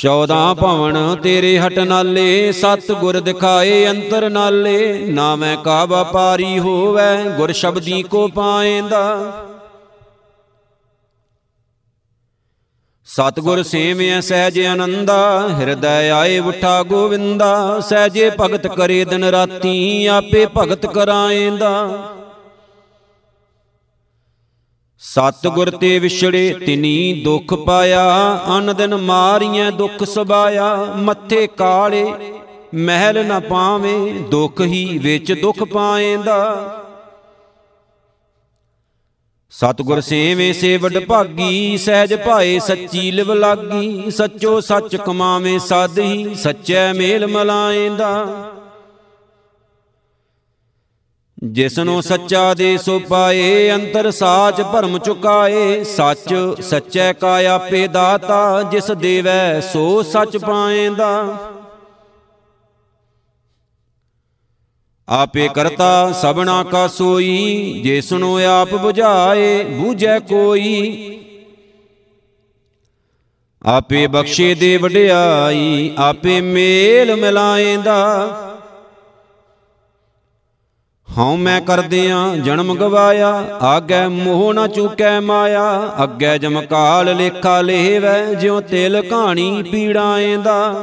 14 0.00 0.54
ਭਵਨ 0.54 1.16
ਤੇਰੇ 1.22 1.58
ਹਟ 1.58 1.78
ਨਾਲੇ 1.78 2.52
ਸਤ 2.52 2.92
ਗੁਰ 2.92 3.20
ਦਿਖਾਏ 3.20 3.86
ਅੰਤਰ 3.90 4.30
ਨਾਲੇ 4.30 5.06
ਨਾਵੇਂ 5.06 5.56
ਕਾ 5.56 5.84
ਵਪਾਰੀ 5.84 6.58
ਹੋਵੇ 6.58 7.30
ਗੁਰ 7.36 7.52
ਸ਼ਬਦੀ 7.52 8.02
ਕੋ 8.02 8.28
ਪਾਏਂਦਾ। 8.28 9.02
ਸਤਗੁਰ 13.04 13.62
ਸੇਵਿਆ 13.62 14.20
ਸਹਿਜ 14.20 14.60
ਆਨੰਦਾ 14.60 15.48
ਹਿਰਦੈ 15.58 16.10
ਆਏ 16.10 16.38
ਉਠਾ 16.38 16.82
ਗੋਵਿੰਦਾ 16.82 17.80
ਸਹਿਜੇ 17.80 18.30
ਭਗਤ 18.40 18.66
ਕਰੇ 18.66 19.04
ਦਿਨ 19.04 19.24
ਰਾਤੀ 19.24 20.06
ਆਪੇ 20.06 20.46
ਭਗਤ 20.56 20.86
ਕਰਾਏਂਦਾ। 20.86 21.88
ਸਤਗੁਰ 25.02 25.70
ਤੇ 25.70 25.98
ਵਿਛੜੇ 25.98 26.52
ਤਿਨੀ 26.66 27.22
ਦੁਖ 27.24 27.54
ਪਾਇਆ 27.54 28.02
ਅਨ 28.58 28.74
ਦਿਨ 28.76 28.94
ਮਾਰੀਆਂ 28.94 29.70
ਦੁਖ 29.72 30.04
ਸਬਾਇਆ 30.04 30.74
ਮੱਥੇ 30.96 31.46
ਕਾਲੇ, 31.46 32.04
ਮਹਿਲ 32.74 33.26
ਨਾ 33.26 33.40
ਪਾਵੇਂ, 33.40 34.20
ਦੁਖ 34.20 34.60
ਹੀ 34.60 34.98
ਵਿੱਚ 34.98 35.32
ਦੁਖ 35.32 35.62
ਪਾਏਂਦਾ। 35.64 36.36
ਸਤਗੁਰ 39.52 40.00
ਸੇਵੇਂ 40.00 40.52
ਸੇ 40.54 40.76
ਵਡ 40.76 40.98
ਭਾਗੀ, 40.98 41.76
ਸਹਿਜ 41.76 42.14
ਭਾਏ 42.14 42.58
ਸੱਚੀ 42.58 43.10
ਲਿਵ 43.10 43.32
ਲਾਗੀ, 43.32 44.10
ਸੱਚੋ 44.10 44.60
ਸੱਚ 44.60 44.96
ਕਮਾਵੇਂ 44.96 45.58
ਸਦ 45.58 45.98
ਹੀ, 45.98 46.34
ਸੱਚੈ 46.34 46.92
ਮੇਲ 46.92 47.26
ਮਲਾਏਂਦਾ। 47.26 48.12
ਜਿਸਨੂੰ 51.44 52.02
ਸੱਚਾ 52.02 52.54
ਦੇ 52.54 52.78
ਸੋ 52.78 52.98
ਪਾਏ 52.98 53.70
ਅੰਤਰ 53.70 54.10
ਸਾਚ 54.10 54.62
ਭਰਮ 54.62 54.98
ਚੁਕਾਏ 54.98 55.84
ਸੱਚ 55.84 56.34
ਸੱਚੈ 56.62 57.12
ਕਾ 57.12 57.44
ਆਪੇ 57.44 57.88
ਦਾਤਾ 57.88 58.62
ਜਿਸ 58.62 58.90
ਦੇਵੈ 58.90 59.60
ਸੋ 59.60 60.02
ਸੱਚ 60.02 60.36
ਪਾਏਂਦਾ। 60.36 61.38
ਆਪੇ 65.08 65.48
ਕਰਤਾ 65.54 66.12
ਸਭਨਾ 66.12 66.62
ਕਾ 66.62 66.88
ਸੋਈ 66.88 67.80
ਜਿਸਨੂੰ 67.84 68.44
ਆਪ 68.44 68.74
부ਝਾਏ 68.74 69.64
ਬੂਝੈ 69.64 70.18
ਕੋਈ। 70.18 71.20
ਆਪੇ 73.62 74.06
ਬਖਸ਼ੇ 74.06 74.54
ਦੇ 74.54 74.76
ਵਡਿਆਈ 74.76 75.92
ਆਪੇ 75.98 76.40
ਮੇਲ 76.40 77.16
ਮਿਲਾਏਂਦਾ। 77.16 78.28
ਹਉ 81.18 81.36
ਮੈਂ 81.36 81.60
ਕਰਦਿਆਂ 81.60 82.36
ਜਨਮ 82.36 82.74
ਗਵਾਇਆ, 82.74 83.58
ਆਗੇ 83.62 84.06
ਮੋਹ 84.06 84.54
ਨਾ 84.54 84.66
ਚੁਕੈ 84.66 85.20
ਮਾਇਆ, 85.20 85.94
ਅੱਗੇ 86.02 86.38
ਜਮਕਾਲ 86.38 87.16
ਲੇਖਾ 87.16 87.60
ਲੇਵੈ, 87.60 88.34
ਜਿਉ 88.34 88.60
ਤਿਲ 88.60 89.02
ਕਹਾਣੀ 89.02 89.62
ਪੀੜਾਏਂਦਾ 89.62 90.74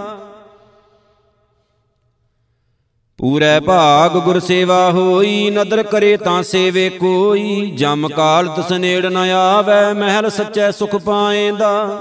ਪੂਰੇ 3.19 3.59
ਭਾਗ 3.59 4.17
ਗੁਰ 4.17 4.39
ਸੇਵਾ 4.39 4.91
ਹੋਈ, 4.91 5.49
ਨਦਰ 5.49 5.83
ਕਰੇ 5.83 6.17
ਤਾਂ 6.17 6.43
ਸੇਵੇ 6.43 6.89
ਕੋਈ, 6.89 7.71
ਜਮ 7.71 8.07
ਕਾਲ 8.07 8.47
ਤਸ 8.47 8.71
ਨੇੜ 8.71 9.05
ਨ 9.05 9.17
ਆਵੈ, 9.17 9.93
ਮਹਿਲ 9.93 10.29
ਸੱਚੈ 10.29 10.71
ਸੁਖ 10.71 10.95
ਪਾਏਂਦਾ। 10.95 11.97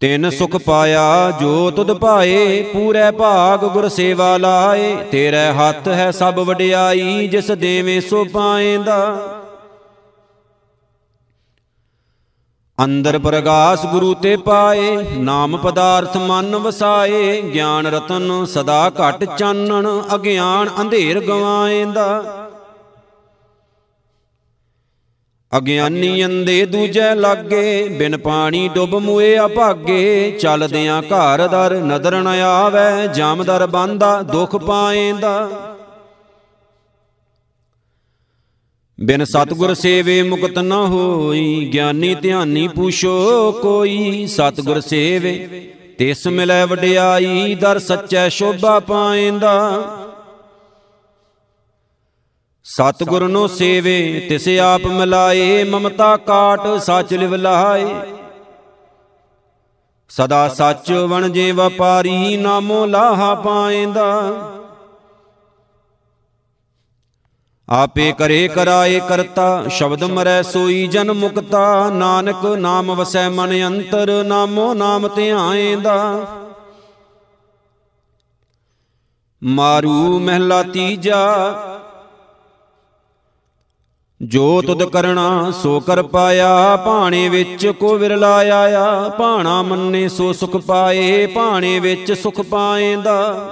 ਤਿੰਨ 0.00 0.30
ਸੁਖ 0.30 0.56
ਪਾਇਆ, 0.56 1.30
ਜੋ 1.30 1.70
ਤੁਧ 1.70 1.92
ਭਾਏ, 1.92 2.62
ਪੂਰੇ 2.62 3.10
ਭਾਗ 3.10 3.64
ਗੁਰ 3.64 3.88
ਸੇਵਾ 3.88 4.36
ਲਾਏ। 4.36 4.96
ਤੇਰੇ 4.96 5.48
ਹੱਥ 5.48 5.88
ਹੈ 5.88 6.10
ਸਭ 6.10 6.34
ਵਡਿਆਈ, 6.38 7.28
ਜਿਸ 7.28 7.50
ਦੇਵੇਂ 7.50 8.00
ਸੋ 8.00 8.24
ਪਾਏਂਦਾ। 8.24 9.28
ਅੰਦਰ 12.84 13.18
ਪ੍ਰਗਾਸ 13.18 13.86
ਗੁਰੂ 13.86 14.14
ਤੇ 14.14 14.36
ਪਾਏ, 14.36 14.96
ਨਾਮ 15.16 15.56
ਪਦਾਰਥ 15.56 16.16
ਮਨ 16.16 16.56
ਵਸਾਏ। 16.56 17.42
ਗਿਆਨ 17.42 17.86
ਰਤਨ 17.86 18.44
ਸਦਾ 18.44 18.90
ਘਟ 18.90 19.24
ਚਾਨਣ, 19.24 20.02
ਅਗਿਆਨ 20.14 20.70
ਅੰਧੇਰ 20.80 21.20
ਗਵਾਏਂਦਾ। 21.20 22.22
ਅਗਿਆਨੀ 25.56 26.24
ਅੰਦੇ 26.24 26.66
ਦੂਜੈ 26.66 27.14
ਲਾਗੇ, 27.14 27.88
ਬਿਨ 27.88 28.16
ਪਾਣੀ 28.16 28.68
ਡੁੱਬ 28.68 28.94
ਮੁਏ 28.94 29.38
ਅਭਾਗੇ, 29.38 30.30
ਚੱਲਦਿਆਂ 30.40 31.02
ਘਰ 31.02 31.46
ਦਰ 31.48 31.74
ਨਦਰ 31.74 32.22
ਨ 32.22 32.26
ਆਵੇ 32.26 33.08
ਜਾਮਦਰ 33.14 33.66
ਬੰਦਾ 33.66 34.22
ਦੁਖ 34.22 34.56
ਪਾਏਂਦਾ। 34.56 35.50
ਬਿਨ 39.00 39.24
ਸਤਗੁਰ 39.24 39.74
ਸੇਵੇ 39.74 40.22
ਮੁਕਤ 40.22 40.58
ਨ 40.58 40.72
ਹੋਈ, 40.72 41.70
ਗਿਆਨੀ 41.72 42.14
ਧਿਆਨੀ 42.14 42.68
ਪੁੱਛੋ 42.68 43.52
ਕੋਈ, 43.52 44.26
ਸਤਗੁਰ 44.26 44.80
ਸੇਵੇ, 44.80 45.48
ਤਿਸ 45.98 46.26
ਮਿਲੈ 46.26 46.66
ਵਡਿਆਈ, 46.66 47.54
ਦਰ 47.54 47.78
ਸੱਚੈ 47.78 48.28
ਸ਼ੋਭਾ 48.28 48.80
ਪਾਏਂਦਾ। 48.80 49.54
ਸਤਿਗੁਰ 52.68 53.28
ਨੂੰ 53.28 53.48
ਸੇਵੇ, 53.48 54.26
ਤਿਸ 54.28 54.48
ਆਪ 54.48 54.80
ਮਿਲਾਏ, 54.80 55.64
ਮਮਤਾ 55.64 56.16
ਕਾਟ, 56.16 56.66
ਸੱਚ 56.78 57.14
ਲਿਵ 57.14 57.34
ਲਾਏ। 57.34 57.94
ਸਦਾ 60.08 60.48
ਸੱਚ 60.48 60.92
ਵਣਜੇ 60.92 61.52
ਵਪਾਰੀ, 61.52 62.36
ਨਾਮੋ 62.36 62.86
ਲਾਹਾ 62.86 63.34
ਪਾਏਂਦਾ। 63.34 64.08
ਆਪੇ 67.68 68.12
ਕਰੇ 68.18 68.48
ਕਰਾਏ 68.48 69.00
ਕਰਤਾ, 69.00 69.64
ਸ਼ਬਦ 69.68 70.04
ਮਰੈ 70.04 70.42
ਸੋਈ 70.42 70.86
ਜਨ 70.86 71.12
ਮੁਕਤਾ। 71.12 71.90
ਨਾਨਕ 71.90 72.44
ਨਾਮ 72.46 72.94
ਵਸੈ 72.94 73.28
ਮਨ 73.28 73.66
ਅੰਤਰ, 73.66 74.24
ਨਾਮੋ 74.24 74.74
ਨਾਮ 74.74 75.08
ਧਿਆਏਂਦਾ 75.08 76.26
ਮਾਰੂ 79.42 80.18
ਮਹਿਲਾ 80.18 80.62
ਤੀਜਾ 80.62 81.18
ਜੋ 84.22 84.62
ਤੁਧ 84.62 84.82
ਕਰਣਾ 84.82 85.50
ਸੋ 85.50 85.80
ਕਰ 85.80 86.02
ਪਾਇਆ, 86.02 86.76
ਭਾਣੇ 86.76 87.28
ਵਿੱਚ 87.28 87.66
ਕੋ 87.66 87.96
ਵਿਰਲਾ 87.96 88.34
ਆਇਆ, 88.36 89.08
ਭਾਣਾ 89.18 89.62
ਮੰਨੇ 89.62 90.08
ਸੋ 90.08 90.32
ਸੁਖ 90.32 90.56
ਪਾਏ, 90.56 91.26
ਭਾਣੇ 91.26 91.80
ਵਿੱਚ 91.80 92.12
ਸੁਖ 92.12 92.40
ਪਾਏਂਦਾ। 92.40 93.44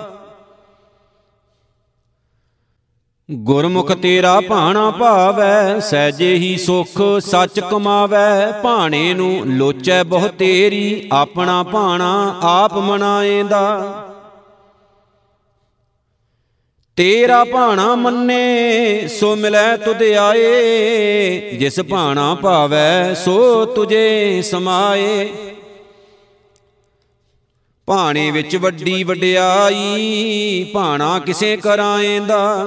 ਗੁਰਮੁਖ 3.30 3.92
ਤੇਰਾ 3.92 4.40
ਭਾਣਾ 4.40 4.90
ਭਾਵੈ, 4.90 5.80
ਸਹਿਜੇ 5.80 6.34
ਹੀ 6.34 6.56
ਸੁਖ 6.56 7.20
ਸੱਚ 7.20 7.60
ਕਮਾਵੈ, 7.60 8.52
ਭਾਣੇ 8.62 9.14
ਨੂੰ 9.14 9.42
ਲੋਚੈ 9.46 10.02
ਬਹੁ 10.02 10.28
ਤੇਰੀ, 10.28 11.08
ਆਪਣਾ 11.12 11.62
ਭਾਣਾ 11.62 12.40
ਆਪ 12.42 12.78
ਮਨਾਏਂਦਾ। 12.78 14.05
ਤੇਰਾ 16.96 17.44
ਭਾਣਾ 17.44 17.94
ਮੰਨੇ 17.94 19.08
ਸੋ 19.08 19.36
ਮਿਲੈ 19.36 19.76
ਤੁਧ 19.76 20.02
ਆਏ। 20.02 21.40
ਜਿਸ 21.40 21.80
ਭਾਣਾ 21.80 22.34
ਭਾਵੈ 22.34 23.14
ਸੋ 23.14 23.64
ਤੁਝੇ 23.64 24.42
ਸਮਾਏ। 24.42 25.28
ਭਾਣੇ 27.86 28.30
ਵਿੱਚ 28.30 28.56
ਵੱਡੀ 28.56 29.04
ਵਡਿਆਈ 29.04 30.66
ਭਾਣਾ 30.74 31.18
ਕਿਸੇ 31.18 31.56
ਕਰਾਏਂਦਾ 31.56 32.66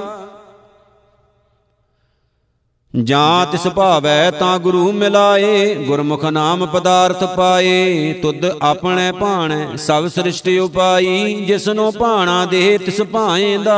ਜਾਂ 2.94 3.46
ਤਿਸ 3.46 3.66
ਭਾਵੈ 3.68 4.30
ਤਾਂ 4.30 4.58
ਗੁਰੂ 4.58 4.92
ਮਿਲਾਏ, 4.92 5.74
ਗੁਰਮੁਖ 5.74 6.24
ਨਾਮ 6.24 6.66
ਪਦਾਰਥ 6.66 7.24
ਪਾਏ, 7.24 8.12
ਤੁਧ 8.12 8.44
ਆਪਣੇ 8.62 9.12
ਭਾਣੈ 9.12 9.76
ਸਭ 9.76 10.08
ਸ੍ਰਿਸ਼ਟੀ 10.08 10.58
ਉਪਾਈ, 10.58 11.34
ਜਿਸਨੋ 11.46 11.90
ਭਾਣਾ 11.90 12.44
ਦੇ 12.46 12.78
ਤਿਸ 12.78 13.00
ਭਾਏਂਦਾ 13.02 13.76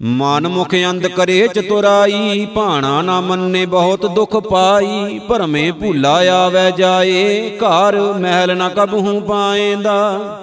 ਮਨ 0.00 0.48
ਮੁਖ 0.48 0.74
ਅੰਧ 0.90 1.06
ਕਰੇ 1.06 1.46
ਚਤੁਰਾਈ, 1.48 2.46
ਭਾਣਾ 2.46 3.00
ਨਾ 3.02 3.20
ਮੰਨੇ 3.20 3.66
ਬਹੁਤ 3.66 4.06
ਦੁਖ 4.06 4.36
ਪਾਈ, 4.36 5.18
ਭਰਮੇ 5.18 5.70
ਭੁੱਲਾ 5.72 6.16
ਆਵੇ 6.34 6.70
ਜਾਏ, 6.70 7.58
ਘਰ 7.58 8.00
ਮਹਿਲ 8.18 8.56
ਨਾ 8.56 8.68
ਕਬਹੂ 8.68 9.20
ਪਾਏਂਦਾ 9.20 10.40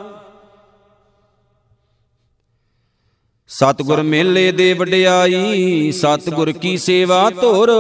ਸਤਗੁਰ 3.52 4.02
ਮੇਲੇ 4.02 4.52
ਦੇ 4.52 4.74
ਵਡਿਆਈ, 4.74 5.92
ਸਤਗੁਰ 5.92 6.52
ਕੀ 6.52 6.78
ਸੇਵਾ 6.78 7.30
ਧੁਰ? 7.30 7.72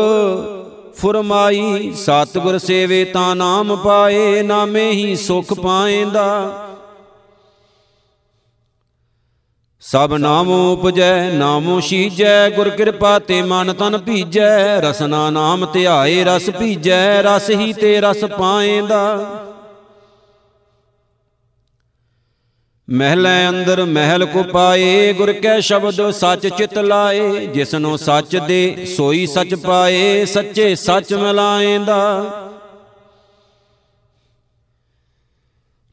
ਫਰਮਾਈ, 0.95 1.91
ਸਤਗੁਰ 1.95 2.57
ਸੇਵੇ 2.57 3.05
ਤਾਂ 3.05 3.35
ਨਾਮ 3.35 3.75
ਪਾਏ, 3.75 4.41
ਨਾਮੇ 4.41 4.91
ਹੀ 4.91 5.15
ਸੁਖ 5.15 5.53
ਪਾਏਂਦਾ। 5.53 6.27
ਸਭ 9.81 10.13
ਨਾਮੋ 10.13 10.73
ਉਪਜੈ, 10.73 11.31
ਨਾਮੋ 11.31 11.79
ਸੀਜੈ, 11.79 12.49
ਗੁਰ 12.49 12.69
ਕਿਰਪਾ 12.69 13.19
ਤੇ 13.19 13.41
ਮਨ 13.41 13.73
ਤਨ 13.73 13.97
ਭੀਜੈ, 13.97 14.81
ਰਸਨਾ 14.81 15.29
ਨਾਮ 15.29 15.65
ਧਿਆਏ 15.73 16.23
ਰਸ 16.23 16.49
ਭੀਜੈ, 16.49 17.21
ਰਸ 17.21 17.49
ਹੀ 17.49 17.73
ਤੇ 17.73 18.01
ਰਸ 18.01 18.25
ਪਾਏਂਦਾ। 18.25 19.25
ਮਹਿਲੇ 22.91 23.49
ਅੰਦਰ 23.49 23.85
ਮਹਿਲ 23.85 24.25
ਕੋ 24.25 24.43
ਪਾਏ, 24.43 25.13
ਗੁਰ 25.13 25.33
ਕੈ 25.33 25.59
ਸ਼ਬਦ 25.59 26.11
ਸੱਚ 26.11 26.47
ਚਿਤ 26.47 26.77
ਲਾਏ, 26.77 27.45
ਜਿਸਨੋ 27.45 27.97
ਸੱਚ 27.97 28.37
ਦੇ 28.37 28.85
ਸੋਈ 28.97 29.25
ਸੱਚ 29.25 29.55
ਪਾਏ, 29.55 30.25
ਸੱਚੇ 30.25 30.75
ਸੱਚ 30.75 31.13
ਮਿਲਾਏਂਦਾ। 31.13 32.23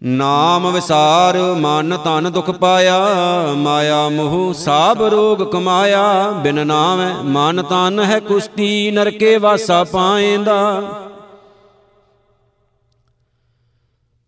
ਨਾਮ 0.03 0.73
ਵਿਸਾਰ, 0.73 1.37
ਮਨ 1.37 1.97
ਤਨ 1.97 2.31
ਦੁਖ 2.33 2.51
ਪਾਇਆ, 2.51 2.99
ਮਾਇਆ 3.57 4.09
ਮੋਹ 4.09 4.55
ਸਾਬ 4.55 5.03
ਰੋਗ 5.03 5.53
ਕਮਾਇਆ, 5.53 6.31
ਬਿਨ 6.31 6.67
ਨਾਮ 6.67 7.23
ਮਨ 7.23 7.63
ਤਨ 7.63 8.01
ਹੈ 8.01 8.21
ਕੁਸ਼ਤੀ, 8.21 8.91
ਨਰਕੇ 8.91 9.37
ਵਾਸਾ 9.39 9.85
ਪਾਏਂਦਾ। 9.85 10.83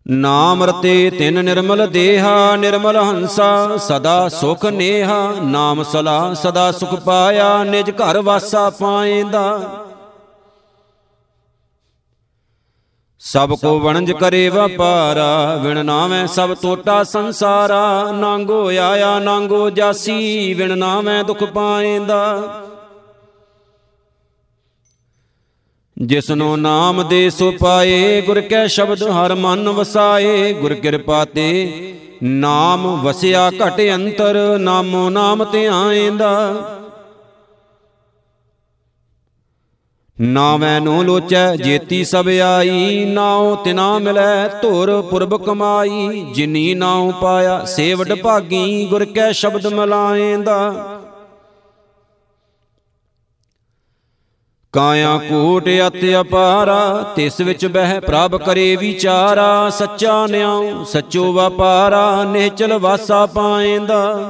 ਨਾਮ 0.07 0.63
ਰਤੇ 0.63 1.09
ਤਿਨ 1.09 1.45
ਨਿਰਮਲ 1.45 1.87
ਦੇਹਾ, 1.87 2.55
ਨਿਰਮਲ 2.55 2.97
ਹੰਸਾ, 2.97 3.77
ਸਦਾ 3.77 4.29
ਸੁਖ 4.29 4.65
ਨੇਹਾ, 4.65 5.35
ਨਾਮ 5.43 5.83
ਸਲਾ 5.83 6.33
ਸਦਾ 6.33 6.71
ਸੁਖ 6.71 6.95
ਪਾਇਆ, 6.95 7.63
ਨਿਜ 7.63 7.91
ਘਰ 7.91 8.21
ਵਾਸਾ 8.21 8.69
ਪਾਏਂਦਾ। 8.69 9.69
ਸਭ 13.19 13.53
ਕੋ 13.53 13.79
ਵਣਜ 13.79 14.11
ਕਰੇ 14.11 14.49
ਵਪਾਰਾ, 14.49 15.55
ਵਿਣ 15.55 15.85
ਨਾਵੇਂ 15.85 16.27
ਸਭ 16.27 16.53
ਟੋਟਾ 16.61 17.03
ਸੰਸਾਰਾ, 17.03 18.11
ਨਾਂਗੋ 18.11 18.67
ਆਇਆ, 18.67 19.19
ਨਾਂਗੋ 19.19 19.69
ਜਾਸੀ, 19.69 20.53
ਵਿਣ 20.53 20.77
ਨਾਵੇਂ 20.77 21.23
ਦੁਖ 21.23 21.43
ਪਾਏਂਦਾ। 21.43 22.39
ਜਿਸਨੋ 26.01 26.55
ਨਾਮ 26.55 27.07
ਦੇ 27.07 27.29
ਸੋ 27.29 27.51
ਪਾਏ, 27.51 28.21
ਗੁਰ 28.21 28.41
ਕੈ 28.41 28.67
ਸ਼ਬਦ 28.67 29.03
ਹਰ 29.03 29.35
ਮਨ 29.35 29.69
ਵਸਾਏ, 29.69 30.53
ਗੁਰ 30.53 30.73
ਕਿਰਪਾ 30.73 31.25
ਤੇ 31.25 31.71
ਨਾਮ 32.23 33.01
ਵਸਿਆ 33.01 33.49
ਘਟ 33.49 33.81
ਅੰਤਰ, 33.95 34.57
ਨਾਮੋ 34.59 35.09
ਨਾਮ 35.09 35.43
ਧਿਆਏਂਦਾ 35.51 36.31
ਨਾਵੇਂ 40.21 40.81
ਨੂੰ 40.81 41.05
ਲੋਚੈ, 41.05 41.55
ਜੇਤੀ 41.55 42.03
ਸਭ 42.03 42.27
ਆਈ, 42.27 43.05
ਨਾਉ 43.05 43.55
ਤਿਨਾ 43.55 43.99
ਮਿਲੈ, 43.99 44.47
ਧੁਰ 44.61 45.01
ਪੁਰਬ 45.01 45.45
ਕਮਾਈ, 45.45 46.25
ਜਿਨੀ 46.33 46.73
ਨਾਉ 46.73 47.11
ਪਾਇਆ 47.11 47.63
ਸੇਵਡ 47.65 48.13
ਭਾਗੀ, 48.13 48.85
ਗੁਰ 48.85 49.05
ਕੈ 49.05 49.31
ਸ਼ਬਦ 49.31 49.67
ਮਲਾਏਂਦਾ 49.67 50.73
ਕਾਇਆ 54.73 55.17
ਕੋਟ 55.17 55.69
ਅਤਿ 55.87 56.19
ਅਪਾਰਾ, 56.21 57.03
ਤਿਸ 57.15 57.41
ਵਿੱਚ 57.41 57.65
ਬਹਿ 57.65 57.99
ਪ੍ਰਭ 57.99 58.35
ਕਰੇ 58.35 58.75
ਵਿਚਾਰਾ, 58.75 59.69
ਸੱਚਾ 59.69 60.27
ਨਿਆਉ, 60.27 60.83
ਸੱਚੋ 60.83 61.33
ਵਪਾਰਾ, 61.33 62.23
ਨਿਹਚਲ 62.23 62.77
ਵਾਸਾ 62.79 63.25
ਪਾਏਂਦਾ। 63.25 64.29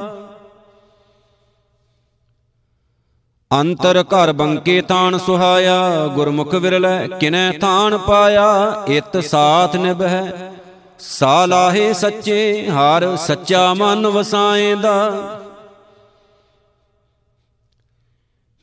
ਅੰਤਰ 3.54 4.04
ਘਰ 4.04 4.32
ਬੰਕੇ 4.32 4.82
ਤਾਣ 4.82 5.18
ਸੁਹਾਇਆ, 5.18 6.08
ਗੁਰਮੁਖ 6.08 6.56
ਵਿਰਲੇ 6.56 7.10
ਕਿਨੈ 7.20 7.52
ਥਾਨ 7.52 7.98
ਪਾਇਆ, 7.98 8.84
ਇਤ 8.88 9.18
ਸਾਥ 9.18 9.76
ਨਿਭੈ 9.76 10.52
ਸਾਲਾਹੇ 11.00 11.94
ਸੱਚੇ 11.94 12.70
ਹਰ 12.70 13.16
ਸੱਚਾ 13.16 13.74
ਮਨ 13.74 14.08
ਵਸਾਏਂਦਾ। 14.08 15.12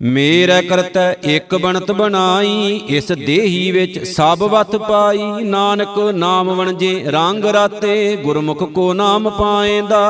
ਮੇਰਾ 0.03 0.63
ਕਰਤਾ 0.63 1.13
ਇੱਕ 1.13 1.55
ਬਣਤ 1.55 1.93
ਬਣਾਈ, 1.93 2.81
ਇਸ 2.89 3.13
ਦੇਹੀ 3.13 3.71
ਵਿੱਚ 3.71 4.05
ਸਭ 4.05 4.39
ਵਤ 4.43 4.77
ਪਾਈ। 4.77 5.19
ਨਾਨਕ 5.45 5.99
ਨਾਮ 5.99 6.55
ਵਣਜੇ 6.55 7.05
ਰੰਗ 7.07 7.45
ਰਾਤੇ, 7.45 8.17
ਗੁਰਮੁਖ 8.17 8.63
ਕੋ 8.63 8.93
ਨਾਮ 8.93 9.31
ਪਾਏਂਦਾ। 9.31 10.05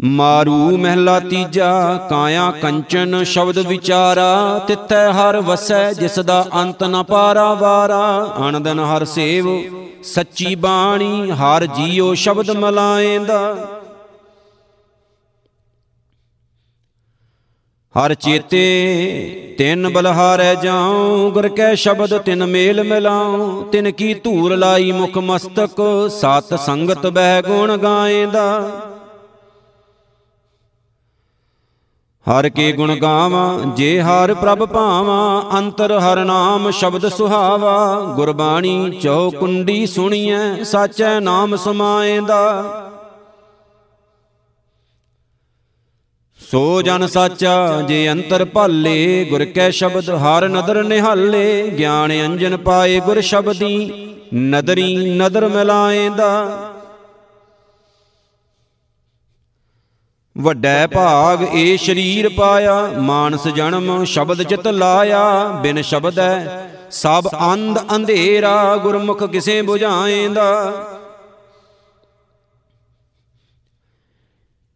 ਮਾਰੂ 0.00 0.76
ਮਹਿਲਾ 0.76 1.20
ਤੀਜਾ, 1.20 2.06
ਕਾਇਆ 2.10 2.50
ਕੰਚਨ 2.50 3.24
ਸ਼ਬਦ 3.24 3.58
ਵਿਚਾਰਾ। 3.58 4.58
ਤਿੱਥੈ 4.58 5.12
ਹਰ 5.12 5.40
ਵਸੈ, 5.40 5.92
ਜਿਸ 5.92 6.18
ਦਾ 6.18 6.46
ਅੰਤ 6.54 6.84
ਨ 6.84 7.02
ਪਾਰਾ 7.02 7.54
ਵਾਰਾ। 7.54 8.34
ਅਨੰਦਨ 8.48 8.80
ਹਰ 8.80 9.04
ਸੇਵ, 9.04 9.62
ਸੱਚੀ 10.02 10.54
ਬਾਣੀ, 10.54 11.30
ਹਰ 11.30 11.66
ਜੀਉ 11.66 12.14
ਸ਼ਬਦ 12.14 12.50
ਮਲਾਏਂਦਾ। 12.50 13.56
ਹਰ 17.94 18.14
ਚੇਤੇ 18.14 19.54
ਤਿੰਨ 19.58 19.88
ਬਲਹਾਰੈ 19.88 20.54
ਜਾਉ 20.54 21.30
ਗੁਰ 21.30 21.48
ਕੈ 21.48 21.74
ਸ਼ਬਦ 21.74 22.18
ਤਿਨ 22.18 22.46
ਮੇਲ 22.46 22.82
ਮਿਲਾਉ 22.84 23.62
ਤਿਨ 23.62 23.90
ਕੀ 23.90 24.14
ਧੂਰ 24.14 24.56
ਲਾਈ 24.56 24.92
ਮੁਖ 24.92 25.18
ਮਸਤਕ 25.18 25.82
ਸਤ 26.10 26.54
ਸੰਗਤ 26.60 27.06
ਬਹਿ 27.06 27.42
ਗੁਣ 27.42 27.76
ਗਾਏਂਦਾ। 27.76 28.46
ਹਰ 32.26 32.48
ਕੇ 32.48 32.72
ਗੁਣ 32.72 32.94
ਗਾਵਾਂ 32.96 33.58
ਜੇ 33.76 34.00
ਹਰ 34.00 34.34
ਪ੍ਰਭ 34.34 34.64
ਭਾਵਾਂ 34.64 35.58
ਅੰਤਰ 35.58 35.98
ਹਰ 35.98 36.24
ਨਾਮ 36.24 36.70
ਸ਼ਬਦ 36.70 37.08
ਸੁਹਾਵਾ। 37.08 38.00
ਗੁਰਬਾਣੀ 38.16 38.90
ਚਉ 38.90 39.30
ਕੁੰਡੀ 39.30 39.86
ਸੁਣੀਐ 39.86 40.64
ਸਾਚੈ 40.64 41.20
ਨਾਮ 41.20 41.56
ਸਮਾਏਂਦਾ। 41.56 42.42
ਸੋ 46.52 46.82
ਜਨ 46.82 47.06
ਸਾਚਾ 47.06 47.80
ਜੇ 47.80 48.12
ਅੰਤਰ 48.12 48.44
ਭਾਲੇ, 48.44 49.26
ਗੁਰ 49.30 49.44
ਕੈ 49.44 49.70
ਸ਼ਬਦ 49.70 50.10
ਹਰ 50.10 50.48
ਨਦਰ 50.48 50.84
ਨਿਹਾਲੇ, 50.84 51.70
ਗਿਆਨ 51.78 52.12
ਅੰਜਨ 52.12 52.56
ਪਾਏ 52.56 53.00
ਗੁਰ 53.00 53.20
ਸ਼ਬਦੀ, 53.20 53.92
ਨਦਰੀ 54.34 55.16
ਨਦਰ 55.16 55.48
ਮਿਲਾਏਂਦਾ। 55.48 56.46
ਵੱਡਾ 60.38 60.86
ਭਾਗ 60.86 61.42
ਏ 61.54 61.76
ਸ਼ਰੀਰ 61.76 62.28
ਪਾਇਆ, 62.28 62.86
ਮਾਨਸ 62.98 63.48
ਜਨਮ 63.48 64.04
ਸ਼ਬਦ 64.04 64.42
ਚਿਤ 64.42 64.68
ਲਾਇਆ, 64.68 65.42
ਬਿਨ 65.62 65.82
ਸ਼ਬਦੈ 65.82 66.68
ਸਭ 66.90 67.28
ਅੰਧ 67.52 67.78
ਅੰਧੇਰਾ, 67.96 68.76
ਗੁਰਮੁਖ 68.76 69.24
ਕਿਸੇ 69.24 69.62
부 69.62 69.78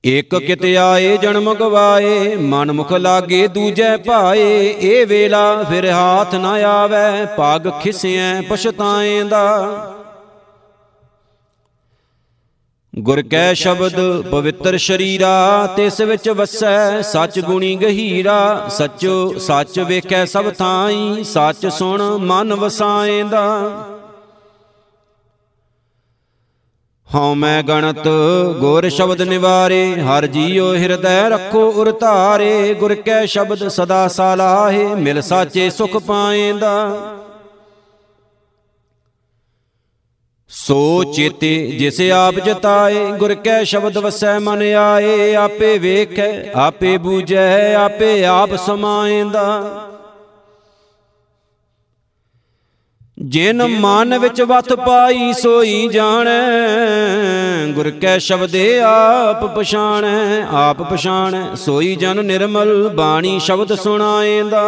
ਇਕ 0.06 0.34
ਕਿਤ 0.36 0.64
ਆਏ 0.80 1.16
ਜਨਮ 1.16 1.52
ਗਵਾਏ 1.54 2.34
ਮਨ 2.36 2.72
ਮੁਖ 2.72 2.92
ਲਾਗੇ 2.92 3.46
ਦੂਜੈ 3.48 3.96
ਭਾਏ, 3.96 4.74
ਇਹ 4.80 5.06
ਵੇਲਾ 5.06 5.62
ਫਿਰ 5.62 5.90
ਹਾਥ 5.90 6.34
ਨਾ 6.34 6.52
ਆਵੇ 6.66 7.26
ਪਗ 7.36 7.68
ਖਿਸਿਐ 7.82 8.40
ਪਛਤਾਏਂਦਾ 8.40 9.42
ਗੁਰ 12.94 13.22
ਕੈ 13.22 13.52
ਸ਼ਬਦ 13.54 13.96
ਪਵਿੱਤਰ 14.30 14.76
ਸ਼ਰੀਰਾ, 14.76 15.66
ਤਿਸ 15.76 16.00
ਵਿੱਚ 16.00 16.28
ਵਸੈ 16.28 17.02
ਸੱਚ 17.02 17.40
ਗੁਣੀ 17.40 17.74
ਗਹੀਰਾ, 17.76 18.68
ਸੱਚੋ 18.68 19.38
ਸੱਚ 19.38 19.78
ਵੇਖੈ 19.80 20.24
ਸਭ 20.24 20.52
ਥਾਈ, 20.52 21.24
ਸੱਚ 21.24 21.66
ਸੁਣ 21.68 22.02
ਮਨ 22.20 22.54
ਵਸਾਏਂਦਾ 22.54 23.44
ਹਉ 27.14 27.34
ਮੈਂ 27.34 27.62
ਗਣਤ, 27.62 28.08
ਗੁਰ 28.60 28.88
ਸ਼ਬਦ 28.88 29.22
ਨਿਵਾਰੇ, 29.22 29.94
ਹਰ 29.94 30.26
ਜੀਉ 30.26 30.74
ਹਿਰਦੈ 30.74 31.28
ਰੱਖੋ 31.28 31.60
ਉਰ 31.70 31.92
ਧਾਰੇ, 31.92 32.74
ਗੁਰ 32.74 32.94
ਕੈ 32.94 33.26
ਸ਼ਬਦ 33.26 33.68
ਸਦਾ 33.68 34.08
ਸਾਲਾਹੇ, 34.08 34.84
ਮਿਲ 34.94 35.22
ਸਾਚੇ 35.22 35.70
ਸੁਖ 35.70 35.96
ਪਾਏਂਦਾ। 35.96 36.90
ਸੋ 40.48 41.04
ਚੇਤੇ 41.04 41.66
ਜਿਸ 41.66 42.00
ਆਪ 42.00 42.34
ਜਤਾਏ, 42.34 43.06
ਗੁਰ 43.12 43.34
ਕੈ 43.34 43.64
ਸ਼ਬਦ 43.64 43.98
ਵਸੈ 43.98 44.38
ਮਨ 44.38 44.62
ਆਏ, 44.62 45.34
ਆਪੇ 45.34 45.78
ਵੇਖੈ, 45.78 46.52
ਆਪੇ 46.54 46.96
ਬੂਝੈ, 46.98 47.74
ਆਪੇ 47.74 48.24
ਆਪ 48.24 48.56
ਸਮਾਏਂਦਾ। 48.56 49.85
ਜਿਨ 53.18 53.62
ਮਨ 53.66 54.18
ਵਿੱਚ 54.18 54.40
ਵਤ 54.42 54.72
ਪਾਈ 54.74 55.32
ਸੋਈ 55.32 55.88
ਜਾਣੈ 55.88 57.72
ਗੁਰ 57.72 57.90
ਕੈ 57.90 58.18
ਸ਼ਬਦੇ 58.18 58.80
ਆਪ 58.80 59.44
ਪਛਾਣੈ 59.56 60.46
ਆਪ 60.52 60.82
ਪਛਾਣੈ। 60.82 61.54
ਸੋਈ 61.54 61.94
ਜਨ 61.96 62.24
ਨਿਰਮਲ 62.24 62.88
ਬਾਣੀ 62.88 63.38
ਸ਼ਬਦ 63.40 63.74
ਸੁਣਾਏਂਦਾ। 63.74 64.64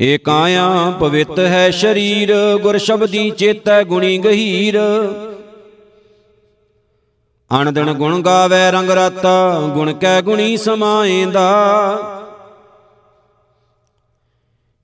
ਏ 0.00 0.18
ਕਾਇਆ 0.18 0.68
ਪਵਿੱਤ 1.00 1.38
ਹੈ 1.38 1.70
ਸ਼ਰੀਰ 1.70 2.34
ਗੁਰ 2.62 2.78
ਸ਼ਬਦੀ 2.78 3.30
ਚੇਤੈ 3.30 3.82
ਗੁਣੀ 3.84 4.18
ਗਹੀਰ। 4.18 4.78
ਅਣਦਣ 7.50 7.92
ਗੁਣ 7.92 8.22
ਗਾਵੇ 8.22 8.70
ਰੰਗ 8.70 8.90
ਰਾਤਾ 8.90 9.60
ਗੁਣ 9.74 9.92
ਕੈ 9.92 10.20
ਗੁਣੀ 10.20 10.56
ਸਮਾਏਂਦਾ। 10.56 11.50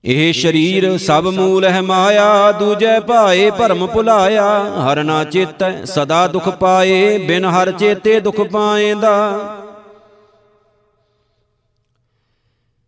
ਇਹ 0.04 0.32
ਸ਼ਰੀਰ 0.32 0.96
ਸਭ 0.98 1.26
ਮੂਲ 1.26 1.64
ਹੈ 1.64 1.80
ਮਾਇਆ 1.82 2.52
ਦੂਜੈ 2.52 2.98
ਭਾਏ 3.00 3.50
ਭਰਮ 3.50 3.86
ਭੁਲਾਇਆ। 3.86 4.46
ਹਰ 4.82 5.02
ਨਾ 5.04 5.24
ਚੇਤੈ 5.24 5.84
ਸਦਾ 5.84 6.26
ਦੁਖ 6.26 6.48
ਪਾਏ 6.48 7.18
ਬਿਨ 7.18 7.44
ਹਰ 7.44 7.70
ਚੇਤੇ 7.70 8.20
ਦੁਖ 8.20 8.40
ਪਾਏਂਦਾ। 8.40 9.14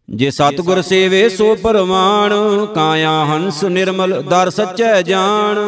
ਜੇ 0.09 0.31
ਸਤਗੁਰ 0.31 0.81
ਸੇਵੇ 0.83 1.29
ਸੋ 1.29 1.55
ਪਰਮਾਨ 1.55 2.33
ਕਾਇਆ 2.66 3.12
ਹੰਸ 3.25 3.62
ਨਿਰਮਲ 3.64 4.22
ਦਰ 4.22 4.51
ਸੱਚੈ 4.51 5.03
ਜਾਣ। 5.03 5.59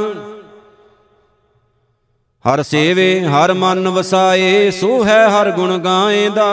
ਹਰ 2.44 2.62
ਸੇਵੇ 2.62 3.20
ਹਰ 3.20 3.52
ਮਨ 3.52 3.88
ਵਸਾਏ 3.88 4.70
ਸੋ 4.70 5.04
ਹੈ 5.04 5.28
ਹਰ 5.28 5.50
ਗੁਣ 5.50 5.78
ਗਾਏਂਦਾ। 5.78 6.50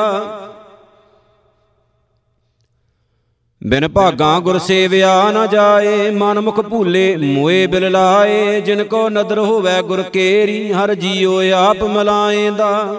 ਬਿਨ 3.68 3.88
ਭਾਗਾ 3.88 4.40
ਗੁਰ 4.40 4.60
ਸੇਵਿਆ 4.60 5.32
ਨ 5.32 5.50
ਜਾਏ, 5.50 6.10
ਮਨ 6.12 6.40
ਮੁਖ 6.40 6.62
ਭੂਲੇ 6.62 7.18
ਮੋਏ 7.18 7.68
ਬਿਲ 7.68 7.92
ਲਾਏ। 7.92 8.62
ਜਿਨ 8.62 8.84
ਕੋ 8.84 9.10
ਨਦਰ 9.10 9.40
ਹੋਵੇ 9.40 9.82
ਗੁਰ 9.82 10.02
ਕੇਰੀ, 10.02 10.72
ਹਰ 10.72 10.96
ਜੀਉ 10.96 11.42
ਆਪ 11.56 11.84
ਮਲਾਏਂਦਾ। 11.84 12.96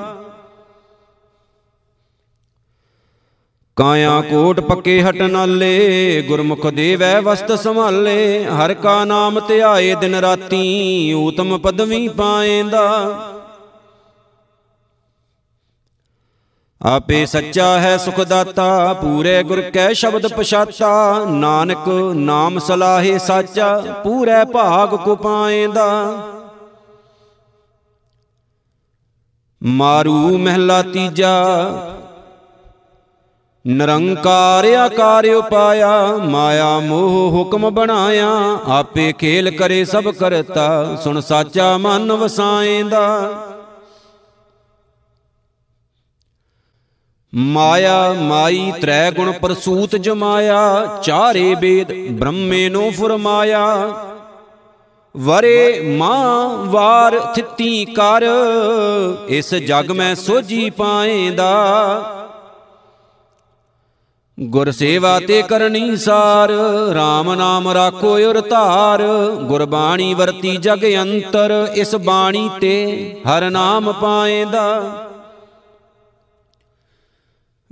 ਕਾਇਆ 3.76 4.20
ਕੋਟ 4.20 4.60
ਪੱਕੇ 4.60 5.02
ਹਟ 5.02 5.16
ਨਾਲੇ 5.16 6.24
ਗੁਰਮੁਖ 6.28 6.66
ਦੇਵੈ 6.66 7.20
ਵਸਤ 7.20 7.58
ਸੰਭਾਲੇ। 7.58 8.44
ਹਰ 8.44 8.74
ਕਾ 8.74 9.04
ਨਾਮ 9.04 9.40
ਧਿਆਏ 9.48 9.94
ਦਿਨ 9.94 10.14
ਰਾਤੀ, 10.14 11.12
ਊਤਮ 11.12 11.58
ਪਦਵੀ 11.58 12.08
ਪਾਏਂਦਾ। 12.08 13.18
ਆਪੇ 16.84 17.26
ਸੱਚਾ 17.26 17.66
ਹੈ 17.80 17.96
ਸੁਖ 17.96 18.20
ਦਾਤਾ 18.20 18.92
ਪੂਰੇ 18.92 19.42
ਗੁਰ 19.42 19.60
ਕੈ 19.60 19.92
ਸ਼ਬਦ 19.92 20.26
ਪਛਾਤਾ। 20.26 21.24
ਨਾਨਕ 21.28 21.88
ਨਾਮ 22.14 22.58
ਸਲਾਹੇ 22.58 23.18
ਸਾਚਾ, 23.18 23.76
ਪੂਰੇ 24.04 24.44
ਭਾਗ 24.44 24.94
ਕੋ 24.94 25.16
ਪਾਏਂਦਾ। 25.16 25.86
ਮਾਰੂ 29.62 30.38
ਮਹਿਲਾ 30.38 30.82
ਤੀਜਾ, 30.82 31.34
ਨਿਰੰਕਾਰ 33.66 34.64
ਆਕਾਰ 34.64 35.28
ਉਪਾਇਆ, 35.28 36.06
ਮਾਇਆ 36.16 36.78
ਮੋਹ 36.78 37.30
ਹੁਕਮ 37.30 37.70
ਬਣਾਇਆ। 37.70 38.28
ਆਪੇ 38.68 39.12
ਖੇਲ 39.12 39.50
ਕਰੇ 39.50 39.84
ਸਭ 39.84 40.08
ਕਰਤਾ, 40.08 40.96
ਸੁਣ 40.96 41.20
ਸਾਚਾ 41.20 41.76
ਮਨ 41.78 42.12
ਵਸਾਏਂਦਾ। 42.12 43.30
ਮਾਇਆ 47.34 48.12
ਮਾਈ 48.12 48.72
ਤ੍ਰੈ 48.80 49.10
ਗੁਣ 49.10 49.32
ਪ੍ਰਸੂਤ 49.32 49.96
ਜਮਾਇਆ, 49.96 50.86
ਚਾਰੇ 51.02 51.54
ਬੇਦ 51.54 51.92
ਬ੍ਰਹਮੇ 52.10 52.68
ਨੂੰ 52.68 52.92
ਫਰਮਾਇਆ। 52.92 53.92
ਵਰੇ 55.16 55.80
ਮਾਂ 55.98 56.48
ਵਾਰ 56.48 57.18
ਥਿੱਤੀ 57.34 57.84
ਕਰ, 57.84 58.24
ਇਸ 59.28 59.54
ਜਗ 59.54 59.90
ਮੈਂ 59.90 60.14
ਸੋਜੀ 60.14 60.70
ਪਾਏਂਦਾ। 60.70 61.52
ਗੁਰ 64.40 64.70
ਸੇਵਾ 64.70 65.20
ਤੇ 65.20 65.42
ਕਰਨੀ 65.42 65.96
ਸਾਰ 65.96 66.50
RAM 66.90 67.34
ਨਾਮ 67.34 67.68
ਰਾਖੋ 67.68 68.14
ਉਰ 68.18 68.40
ਧਾਰ, 68.40 69.02
ਗੁਰਬਾਣੀ 69.42 70.14
ਵਰਤੀ 70.14 70.56
ਜਗ 70.56 70.84
ਅੰਤਰ, 71.02 71.72
ਇਸ 71.74 71.94
ਬਾਣੀ 71.94 72.50
ਤੇ 72.60 73.16
ਹਰ 73.28 73.50
ਨਾਮ 73.50 73.92
ਪਾਏਂਦਾ। 73.92 74.82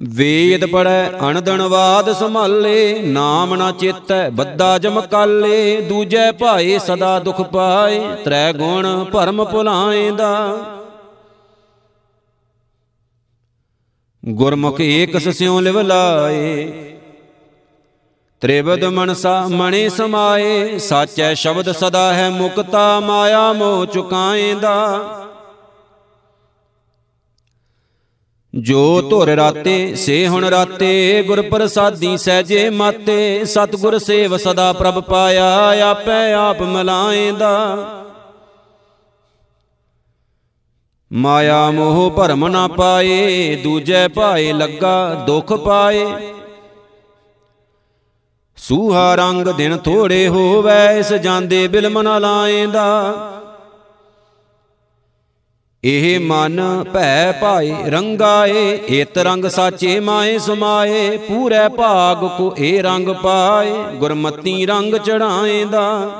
ਵੇਦ 0.00 0.64
ਪੜੈ 0.66 1.10
ਅਣਦਣਵਾਦ 1.20 2.12
ਸੰਭਾਲੇ, 2.12 3.02
ਨਾਮ 3.02 3.54
ਨਾ 3.54 3.70
ਚੇਤੈ 3.72 4.28
ਬੱਦਾ 4.30 4.78
ਜਮਕਾਲੇ 4.78 5.80
ਦੂਜੈ 5.80 6.30
ਭਾਏ 6.32 6.78
ਸਦਾ 6.78 7.18
ਦੁਖ 7.18 7.40
ਪਾਏ 7.42 8.00
ਤ੍ਰੈ 8.24 8.52
ਗੁਣ 8.52 9.04
ਭਰਮ 9.04 9.44
ਭੁਲਾਏਂਦਾ। 9.44 10.56
ਗੁਰਮੁਖ 14.22 14.80
ਏਕਸ 14.80 15.28
ਸਿਉ 15.28 15.60
ਲਿਵ 15.60 15.80
ਲਾਏ 15.80 16.70
ਤ੍ਰਿਵਦ 18.42 18.84
ਮਨਸਾ 18.84 19.46
ਮਣੇ 19.48 19.88
ਸਮਾਏ, 19.88 20.78
ਸਾਚੈ 20.78 21.32
ਸ਼ਬਦ 21.34 21.72
ਸਦਾ 21.72 22.12
ਹੈ 22.14 22.28
ਮੁਕਤਾ, 22.30 23.00
ਮਾਇਆ 23.00 23.52
ਮੋਹ 23.52 23.86
ਚੁਕਾਏਂਦਾ। 23.86 24.76
ਜੋ 28.54 29.02
ਧੁਰ 29.02 29.28
ਰਾਤੇ 29.28 29.94
ਸੇ 29.94 30.28
ਹੁਣ 30.28 30.44
ਰਾਤੇ 30.44 31.22
ਗੁਰ 31.26 31.42
ਪ੍ਰਸਾਦੀ 31.42 32.16
ਸਹਿਜੇ 32.16 32.70
ਮਾਤੇ 32.70 33.44
ਸਤਗੁਰ 33.44 33.98
ਸੇਵ 33.98 34.36
ਸਦਾ 34.36 34.72
ਪ੍ਰਭ 34.72 35.00
ਪਾਇਆ 35.00 35.46
ਆਪੇ 35.90 36.32
ਆਪ 36.32 36.62
ਮਲਾਏਂਦਾ। 36.62 37.76
ਮਾਇਆ 41.12 41.70
ਮੋਹ 41.70 42.10
ਭਰਮ 42.10 42.48
ਨਾ 42.48 42.68
ਪਾਏ 42.68 43.56
ਦੂਜੇ 43.56 44.08
ਭਾਏ 44.08 44.52
ਲੱਗਾ 44.52 45.14
ਦੁਖ 45.26 45.52
ਪਾਏ। 45.52 46.06
ਸੂਹਾ 48.56 49.14
ਰੰਗ 49.14 49.48
ਦਿਨ 49.48 49.76
ਥੋੜੇ 49.76 50.28
ਹੋਵੇ 50.28 50.98
ਇਸ 50.98 51.12
ਜਾਂਦੇ 51.12 51.68
ਬਿਲਮ 51.68 52.02
ਨਾ 52.02 52.18
ਲਾਏਂਦਾ। 52.18 52.86
ਇਹ 55.84 56.20
ਮਨ 56.20 56.84
ਭੈ 56.94 57.32
ਭਾਏ, 57.32 57.74
ਰੰਗਾਏ, 57.86 58.78
ਏਤ 58.90 59.18
ਰੰਗ 59.18 59.44
ਸਾਚੇ 59.44 60.00
ਮਾਏ, 60.00 60.38
ਸਮਾਏ, 60.38 61.16
ਪੂਰੇ 61.16 61.68
ਭਾਗ 61.68 62.38
ਕੋ 62.38 62.54
ਇਹ 62.58 62.82
ਰੰਗ 62.82 63.08
ਪਾਏ, 63.08 63.72
ਗੁਰਮਤੀ 63.96 64.66
ਰੰਗ 64.66 64.94
ਚੜਾਏਂਦਾ 64.94 66.10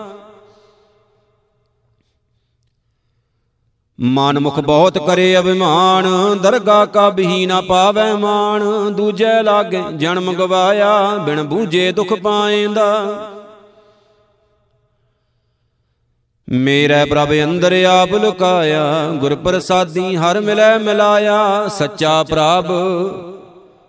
ਮਨ 4.00 4.38
ਮੁਖ 4.38 4.60
ਬਹੁਤ 4.60 4.98
ਕਰੇ 4.98 5.38
ਅਭਿਮਾਨ, 5.38 6.06
ਦਰਗਾ 6.42 6.84
ਕਾ 6.86 7.10
ਬਹੀ 7.10 7.46
ਨਾ 7.46 7.60
ਪਾਵੈ 7.60 8.14
ਮਾਨ 8.14 8.92
ਦੂਜੇ 8.92 9.42
ਲਾਗੇ 9.42 9.82
ਜਨਮ 9.96 10.32
ਗਵਾਇਆ, 10.32 11.16
ਬਿਨ 11.16 11.42
ਬੂਝੇ 11.42 11.92
ਦੁਖ 11.92 12.14
ਪਾਏਂਦਾ। 12.14 13.06
ਮੇਰੇ 16.52 17.04
ਪ੍ਰਭ 17.04 17.32
ਅੰਦਰ 17.44 17.84
ਆਪ 17.84 18.12
ਲੁਕਾਇਆ 18.14 19.08
ਗੁਰ 19.10 19.34
ਪ੍ਰਸਾਦੀ 19.34 20.16
ਹਰ 20.16 20.40
ਮਿਲੈ 20.40 20.78
ਮਿਲਾਇਆ, 20.78 21.68
ਸੱਚਾ 21.68 22.22
ਪ੍ਰਭ, 22.22 22.66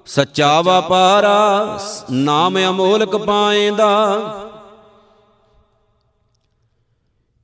ਸੱਚਾ 0.05 0.62
ਵਪਾਰਾ, 0.62 1.80
ਨਾਮ 2.12 2.57
ਅਮੋਲਕ 2.70 3.16
ਪਾਏਂਦਾ। 3.16 4.20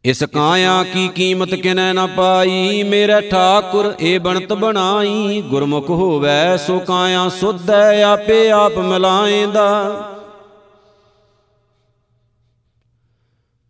ਇਸ 0.03 0.23
ਕਾਇਆ 0.23 0.83
ਕੀ 0.93 1.07
ਕੀਮਤ 1.07 1.55
ਕਿਨੈ 1.55 1.93
ਨਾ 1.93 2.05
ਪਾਈ, 2.07 2.83
ਮੇਰੇ 2.83 3.21
ਠਾਕੁਰ 3.21 3.93
ਏ 4.01 4.17
ਬਣਤ 4.17 4.53
ਬਣਾਈ, 4.53 5.41
ਗੁਰਮੁਖ 5.41 5.89
ਹੋਵੇ 5.89 6.57
ਸੋ 6.57 6.79
ਕਾਇਆ 6.79 7.29
ਸੁਧੈ, 7.29 8.03
ਆਪੇ 8.03 8.49
ਆਪ 8.51 8.77
ਮਿਲਾਏਂਦਾ। 8.77 9.93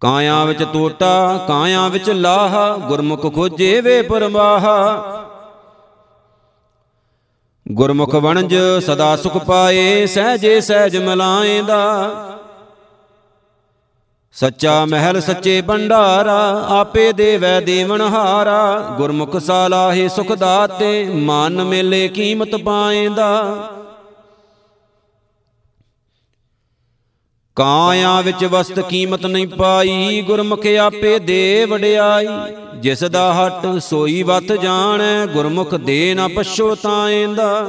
ਕਾਇਆ 0.02 0.44
ਵਿੱਚ 0.46 0.64
ਟੋਟਾ 0.64 1.46
ਕਾਇਆ 1.48 1.88
ਵਿੱਚ 1.88 2.10
ਲਾਹਾ, 2.10 2.78
ਗੁਰਮੁਖ 2.78 3.36
ਖੋਜੇ 3.36 3.82
ਵੇ 3.82 4.02
ਪਰਮਾਹਾ 4.02 5.14
ਗੁਰਮੁਖ 7.72 8.16
ਵਣਜ 8.16 8.56
ਸਦਾ 8.86 9.16
ਸੁਖ 9.16 9.38
ਪਾਏ, 9.38 10.06
ਸਹਜੇ 10.06 10.62
ਸਹਿਜ 10.62 10.98
ਮਲਾਏਂਦਾ। 10.98 12.14
ਸੱਚਾ 14.34 14.86
ਮਹਿਲ 14.86 15.22
ਸੱਚੇ 15.22 15.62
ਭੰਡਾਰਾ, 15.62 16.66
ਆਪੇ 16.70 17.12
ਦੇਵੈ 17.12 17.60
ਦੇਵਨ 17.62 18.02
ਹਾਰਾ। 18.02 18.94
ਗੁਰਮੁਖ 18.98 19.38
ਸਾਲਾਹੇ 19.38 20.08
ਸੁਖ 20.08 20.32
ਦਾਤੇ, 20.32 21.10
ਮਨ 21.14 21.64
ਮੇਲੇ 21.64 22.08
ਕੀਮਤ 22.08 22.56
ਪਾਏਂਦਾ। 22.56 23.58
ਕਾਇਆ 27.58 28.22
ਵਿੱਚ 28.22 28.46
ਵਸਤ 28.46 28.80
ਕੀਮਤ 28.80 29.26
ਨਹੀਂ 29.26 29.48
ਪਾਈ, 29.48 30.22
ਗੁਰਮੁਖ 30.22 30.66
ਆਪੇ 30.66 31.20
ਦੇ 31.20 31.66
ਵਡਿਆਈ। 31.66 32.28
ਜਿਸ 32.80 33.00
ਦਾ 33.00 33.34
ਹਟ 33.34 33.80
ਸੋਈ 33.80 34.24
ਵਤ 34.24 34.44
ਜਾਣੈ, 34.44 35.26
ਗੁਰਮੁਖ 35.26 35.76
ਦੇ 35.76 36.14
ਨਾ 36.14 36.28
ਪਛੋਤਾਏਂਦਾ 36.28 37.66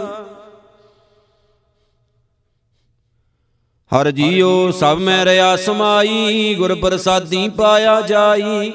ਹਰ 3.92 4.10
ਜੀਉ 4.10 4.70
ਸਭ 4.70 4.98
ਮੈਂ 5.00 5.24
ਰਿਆ 5.24 5.56
ਸਮਾਈ 5.56 6.54
ਗੁਰ 6.54 6.74
ਪ੍ਰਸਾਦੀ 6.74 7.48
ਪਾਇਆ 7.48 8.00
ਜਾਈ। 8.00 8.72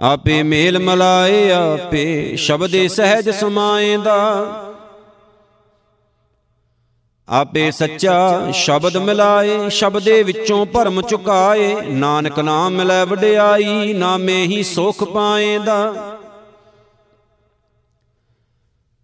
ਆਪੇ 0.00 0.42
ਮੇਲ 0.42 0.78
ਮਲਾਏ, 0.78 1.50
ਆਪੇ 1.50 2.36
ਸ਼ਬਦੇ 2.36 2.88
ਸਹਿਜ 2.88 3.30
ਸਮਾਏਂਦਾ। 3.30 4.46
ਆਪੇ 7.28 7.70
ਸੱਚਾ 7.70 8.50
ਸ਼ਬਦ 8.52 8.96
ਮਿਲਾਏ, 8.96 9.68
ਸ਼ਬਦੇ 9.68 10.22
ਵਿੱਚੋਂ 10.22 10.66
ਭਰਮ 10.66 11.00
ਚੁਕਾਏ। 11.02 11.74
ਨਾਨਕ 11.82 12.38
ਨਾਮ 12.38 12.72
ਮਿਲੈ 12.72 13.04
ਵਡਿਆਈ, 13.04 13.92
ਨਾਮੇ 13.92 14.42
ਹੀ 14.42 14.62
ਸੁਖ 14.62 15.04
ਪਾਏਂਦਾ। 15.04 15.94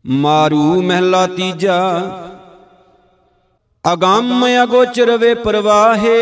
ਮਾਰੂ 0.05 0.83
ਮਹਿਲਾ 0.83 1.27
ਤੀਜਾ, 1.27 1.79
ਅਗੰਮ 3.93 4.47
ਅਗੋਚਰ 4.62 5.16
ਵੇ 5.16 5.35
ਪ੍ਰਵਾਹੇ, 5.35 6.14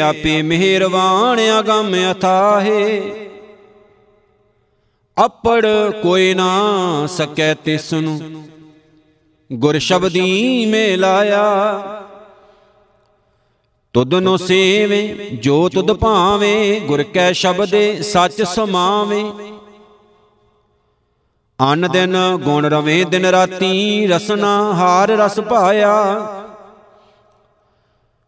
ਆਪੇ 0.00 0.42
ਮਿਹਰਵਾਨ 0.42 1.40
ਅਗੰਮ 1.58 1.94
ਅਥਾਹੇ। 2.12 3.00
ਅਪੜ 5.16 5.66
ਕੋਈ 6.02 6.34
ਨਾ 6.34 6.50
ਸਕੈ 7.06 7.54
ਤਿਸ 7.54 7.92
ਨੂੰ 7.92 8.20
ਗੁਰ 9.52 9.78
ਸ਼ਬਦੀ 9.78 10.66
ਮੇ 10.66 10.96
ਲਾਇਆ 10.96 11.44
ਤੁਧ 13.94 14.14
ਨੋ 14.14 14.36
ਸੇਵੇ, 14.36 15.28
ਜੋ 15.42 15.68
ਤੁਧ 15.68 15.92
ਭਾਵੇ, 15.92 16.80
ਗੁਰ 16.80 17.02
ਕੈ 17.02 17.32
ਸ਼ਬਦੇ 17.32 18.02
ਸੱਚ 18.02 18.42
ਸਮਾਵੇ। 18.42 19.24
ਅਨ 21.72 21.88
ਦਿਨ 21.92 22.16
ਗੁਣ 22.36 22.64
ਰਵੇ, 22.64 23.04
ਦਿਨ 23.04 23.24
ਰਾਤੀ 23.26 24.06
ਰਸਨਾ 24.06 24.72
ਹਾਰ 24.74 25.08
ਰਸ 25.08 25.40
ਪਾਇਆ। 25.40 25.94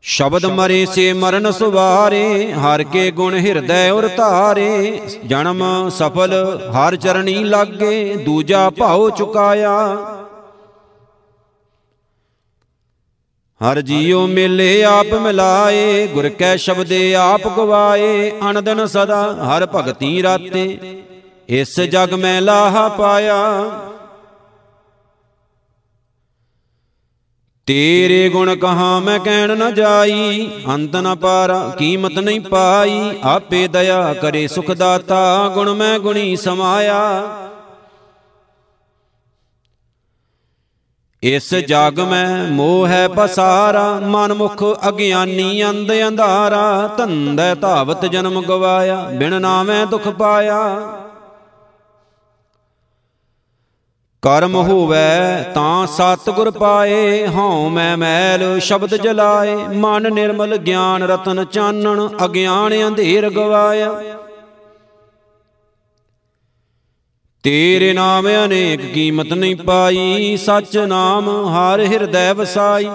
ਸ਼ਬਦ 0.02 0.46
ਮਰੇ 0.46 0.86
ਸੇ 0.86 1.12
ਮਰਨ 1.12 1.50
ਸੁਵਾਰੇ, 1.52 2.52
ਹਰ 2.52 2.82
ਕੇ 2.82 3.10
ਗੁਣ 3.10 3.34
ਹਿਰਦੈ 3.34 3.90
ਉਰ 3.90 4.08
ਧਾਰੇ। 4.08 5.00
ਜਨਮ 5.26 5.88
ਸਫਲ, 5.90 6.32
ਹਰ 6.70 6.96
ਚਰਣੀ 6.96 7.44
ਲਾਗੇ, 7.44 8.16
ਦੂਜਾ 8.16 8.70
ਭਾਉ 8.70 9.10
ਚੁਕਾਇਆ। 9.10 9.96
ਹਰ 13.60 13.80
ਜੀਉ 13.80 14.26
ਮੇਲੇ 14.26 14.84
ਆਪ 14.84 15.14
ਮਿਲਾਏ, 15.14 16.06
ਗੁਰ 16.06 16.28
ਕੈ 16.28 16.56
ਸ਼ਬਦੇ 16.56 17.14
ਆਪ 17.14 17.48
ਗਵਾਏ 17.56 18.30
ਅਨੰਦਨ 18.50 18.86
ਸਦਾ 18.86 19.32
ਹਰ 19.32 19.66
ਭਗਤੀ 19.66 20.22
ਰਾਤੇ। 20.22 20.78
ਇਸ 21.48 21.80
ਜਗ 21.80 22.14
ਮੈਂ 22.14 22.40
ਲਾਹਾ 22.40 22.88
ਪਾਇਆ। 22.88 23.70
ਤੇਰੇ 27.66 28.28
ਗੁਣ 28.28 28.56
ਕਹਾ 28.56 28.98
ਮੈਂ 29.00 29.18
ਕਹਿਣ 29.18 29.58
ਨਾ 29.58 29.70
ਜਾਈ, 29.70 30.50
ਅੰਤ 30.68 30.96
ਨ 30.96 31.14
ਪਾਰਾ 31.14 31.76
ਕੀਮਤ 31.78 32.18
ਨਹੀਂ 32.18 32.40
ਪਾਈ। 32.40 33.18
ਆਪੇ 33.22 33.68
ਦਇਆ 33.68 34.14
ਕਰੇ 34.14 34.46
ਸੁਖ 34.48 34.70
ਦਾਤਾ, 34.70 35.48
ਗੁਣ 35.54 35.74
ਮੈਂ 35.74 35.98
ਗੁਣੀ 35.98 36.36
ਸਮਾਇਆ। 36.36 37.22
ਇਸ 41.22 41.54
ਜਗ 41.54 42.00
ਮੈਂ 42.00 42.50
ਮੋਹ 42.50 42.86
ਹੈ 42.86 43.08
ਪਸਾਰਾ 43.08 44.00
ਮਨ 44.00 44.32
ਮੁਖ 44.34 44.62
ਅਗਿਆਨੀ 44.88 45.64
ਅੰਧ 45.64 45.92
ਅੰਧਾਰਾ 46.08 46.94
ਧੰਦੈ 46.98 47.54
ਧਾਵਤ 47.54 48.06
ਜਨਮ 48.06 48.42
ਗਵਾਇਆ 48.42 48.96
ਬਿਨ 49.14 49.40
ਨਾਵੇਂ 49.40 49.86
ਦੁਖ 49.86 50.08
ਪਾਇਆ। 50.08 50.58
ਕਰਮ 54.22 54.54
ਹੋਵੇ 54.54 55.44
ਤਾਂ 55.54 55.86
ਸਤਿਗੁਰ 55.86 56.50
ਪਾਏ 56.50 57.26
ਹਉ 57.26 57.68
ਮੈਂ 57.68 57.96
ਮੈਲ 57.96 58.60
ਸ਼ਬਦ 58.60 58.94
ਜਲਾਏ। 58.94 59.54
ਮਨ 59.54 60.12
ਨਿਰਮਲ 60.14 60.56
ਗਿਆਨ 60.56 61.02
ਰਤਨ 61.02 61.44
ਚਾਨਣ 61.44 62.08
ਅਗਿਆਨ 62.24 62.74
ਅੰਧੇਰ 62.86 63.30
ਗਵਾਇਆ। 63.30 63.94
ਤੇਰੇ 67.42 67.92
ਨਾਮ 67.92 68.28
ਅਨੇਕ 68.28 68.80
ਕੀਮਤ 68.92 69.32
ਨਹੀਂ 69.32 69.56
ਪਾਈ, 69.56 70.36
ਸੱਚ 70.36 70.78
ਨਾਮ 70.78 71.28
ਹਰ 71.46 71.80
ਹਿਰਦੈ 71.80 72.34
ਵਸਾਈ। 72.34 72.86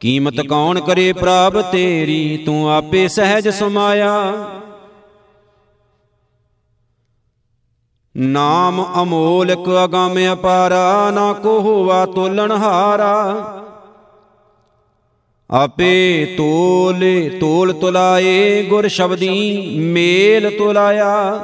ਕੀਮਤ 0.00 0.40
ਕੌਣ 0.40 0.80
ਕਰੇ 0.80 1.12
ਪ੍ਰਾਪ 1.12 1.72
ਤੇਰੀ, 1.72 2.42
ਤੂੰ 2.46 2.70
ਆਪੇ 2.70 3.08
ਸਹਿਜ 3.08 3.48
ਸਮਾਇਆ। 3.48 4.32
ਨਾਮ 8.16 8.84
ਅਮੋਲਕ 9.02 9.68
ਅਗੰਮ 9.84 10.32
ਅਪਾਰਾ, 10.32 11.10
ਨਾ 11.10 11.32
ਕੋ 11.32 11.58
ਹੋਵਾ 11.60 12.06
ਤੋਲਣ 12.06 12.52
ਹਾਰਾ। 12.52 13.14
ਆਪੇ 15.50 16.34
ਤੋਲੇ 16.36 17.28
ਤੋਲ 17.28 17.72
ਤੁਲਾਏ, 17.72 18.62
ਗੁਰ 18.62 18.88
ਸ਼ਬਦੀ 18.88 19.70
ਮੇਲ 19.78 20.58
ਤੁਲਾਇਆ। 20.58 21.40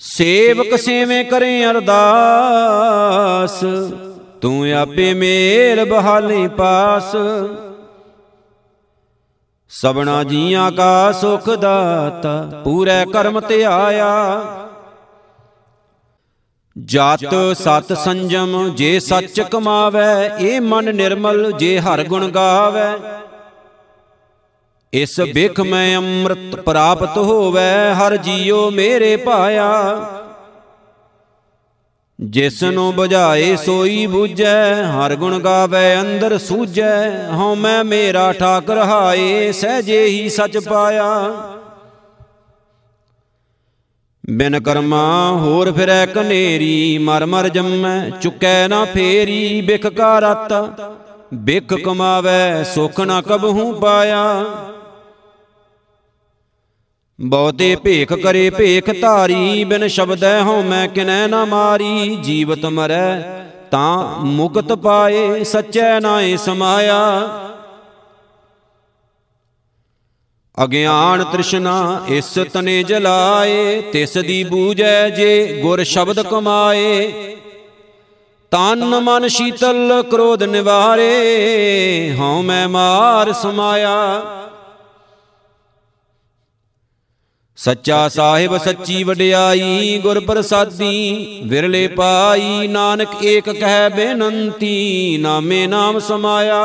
ਸੇਵਕ 0.00 0.76
ਸੇਵੇਂ 0.78 1.24
ਕਰੇ 1.24 1.66
ਅਰਦਾਸ। 1.66 3.64
ਤੂੰ 4.40 4.72
ਆਪੇ 4.72 5.14
ਮੇਲ 5.14 5.84
ਬਹਾਲੀ 5.84 6.48
ਪਾਸ। 6.48 7.16
ਸਬਣਾ 9.68 10.24
ਜੀਆਂ 10.24 10.72
ਕਾ 10.72 11.12
ਸੁਖ 11.12 11.50
ਦਾਤਾ 11.50 12.62
ਪੂਰੇ 12.64 13.06
ਕਰਮ 13.12 13.40
ਤੇ 13.40 13.64
ਆਇਆ। 13.64 14.42
ਜਤ 16.84 17.56
ਸਤ 17.56 17.92
ਸੰਜਮ 17.98 18.72
ਜੇ 18.74 19.00
ਸੱਚ 19.00 19.40
ਕਮਾਵੇ 19.40 20.00
ਇਹ 20.38 20.60
ਮਨ 20.60 20.94
ਨਿਰਮਲ 20.94 21.52
ਜੇ 21.52 21.80
ਹਰ 21.80 22.04
ਗੁਣ 22.04 22.28
ਗਾਵੇ। 22.28 22.98
ਇਸ 24.92 25.20
ਬਿਖ 25.20 25.60
ਮੈਂ 25.60 25.96
ਅੰਮ੍ਰਿਤ 25.96 26.56
ਪ੍ਰਾਪਤ 26.56 27.16
ਹੋਵੇ 27.16 27.94
ਹਰ 27.94 28.16
ਜੀਉ 28.16 28.70
ਮੇਰੇ 28.70 29.16
ਪਾਇਆ। 29.16 29.68
ਜਿਸ 32.20 32.62
ਨੂੰ 32.62 32.94
부ਝਾਏ 32.94 33.56
ਸੋਈ 33.56 34.06
ਬੂਝੈ 34.06 34.84
ਹਰ 34.84 35.14
ਗੁਣ 35.14 35.38
ਗਾਵੇ 35.38 36.00
ਅੰਦਰ 36.00 36.38
ਸੂਝੈ। 36.38 37.28
ਹਉ 37.32 37.54
ਮੈਂ 37.54 37.84
ਮੇਰਾ 37.84 38.32
ਠਾਕ 38.32 38.70
ਰਹਾਏ 38.70 39.52
ਸਹਜੇ 39.52 40.06
ਹੀ 40.06 40.28
ਸਚ 40.28 40.58
ਪਾਇਆ। 40.58 41.06
ਬਿਨ 44.30 44.60
ਕਰਮਾ 44.60 45.30
ਹੋਰ 45.32 45.72
ਫਿਰੈ 45.72 46.06
ਕਨੇਰੀ 46.06 46.98
ਮਰ 46.98 47.26
ਮਰ 47.26 47.48
ਜੰਮੈ 47.48 48.10
ਚੁਕੈ 48.10 48.68
ਨਾ 48.68 48.84
ਫੇਰੀ 48.84 49.60
ਬਿਖ 49.60 49.86
ਕਾ 49.86 50.18
ਰਤ। 50.18 50.52
ਬਿਖ 51.34 51.74
ਕਮਾਵੇ 51.74 52.64
ਸੁਖ 52.64 53.00
ਨਾ 53.00 53.20
ਕਬਹੂ 53.20 53.72
ਪਾਇਆ। 53.72 54.44
ਬਹੁਤੇ 57.22 57.76
ਭੇਖ 57.76 58.12
ਕਰੇ 58.12 58.50
ਭੇਖ 58.50 59.00
ਧਾਰੀ 59.00 59.64
ਬਿਨ 59.64 59.86
ਸ਼ਬਦੈ 59.88 60.40
ਹਉ 60.40 60.62
ਮੈਂ 60.62 60.88
ਕਿਨੈ 60.88 61.26
ਨਾ 61.26 61.44
ਮਾਰੀ। 61.44 62.16
ਜੀਵਤ 62.16 62.64
ਮਰੈ, 62.66 63.20
ਤਾਂ 63.70 64.24
ਮੁਕਤ 64.24 64.72
ਪਾਏ, 64.72 65.44
ਸਚੈ 65.44 66.00
ਨਾਏ 66.00 66.36
ਸਮਾਇਆ। 66.36 67.28
ਅਗਿਆਨ 70.64 71.24
ਤ੍ਰਿਸ਼ਨਾ, 71.24 72.04
ਇਸ 72.08 72.38
ਤਨੇ 72.52 72.82
ਜਲਾਏ, 72.82 73.80
ਤਿਸ 73.80 74.18
ਦੀ 74.18 74.44
ਬੂਝੈ 74.44 75.08
ਜੇ 75.08 75.60
ਗੁਰ 75.62 75.84
ਸ਼ਬਦ 75.84 76.22
ਕਮਾਏ। 76.22 77.12
ਤਨ 78.50 78.84
ਮਨ 78.84 79.28
ਸ਼ੀਤਲ 79.28 80.02
ਕ੍ਰੋਧ 80.10 80.42
ਨਿਵਾਰੇ, 80.42 81.10
ਹਉ 82.20 82.42
ਮੈਂ 82.42 82.68
ਮਾਰ 82.68 83.32
ਸਮਾਇਆ। 83.32 84.22
ਸੱਚਾ 87.64 88.08
ਸਾਹਿਬ 88.08 88.58
ਸੱਚੀ 88.58 89.04
ਵਡਿਆਈ 89.04 90.00
ਗੁਰ 90.02 90.20
ਪ੍ਰਸਾਦੀ 90.20 91.42
ਵਿਰਲੇ 91.46 91.88
ਪਾਈ 91.88 92.68
ਨਾਨਕ 92.68 93.08
ਏਕ 93.24 93.50
ਕਹਿ 93.50 93.90
ਬੇਨੰਤੀ 93.96 95.18
ਨਾਮੇ 95.20 95.66
ਨਾਮ 95.66 95.98
ਸਮਾਇਆ। 95.98 96.62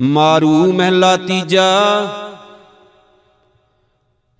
ਮਾਰੂ 0.00 0.72
ਮਹਿਲਾ 0.72 1.16
ਤੀਜਾ। 1.16 1.70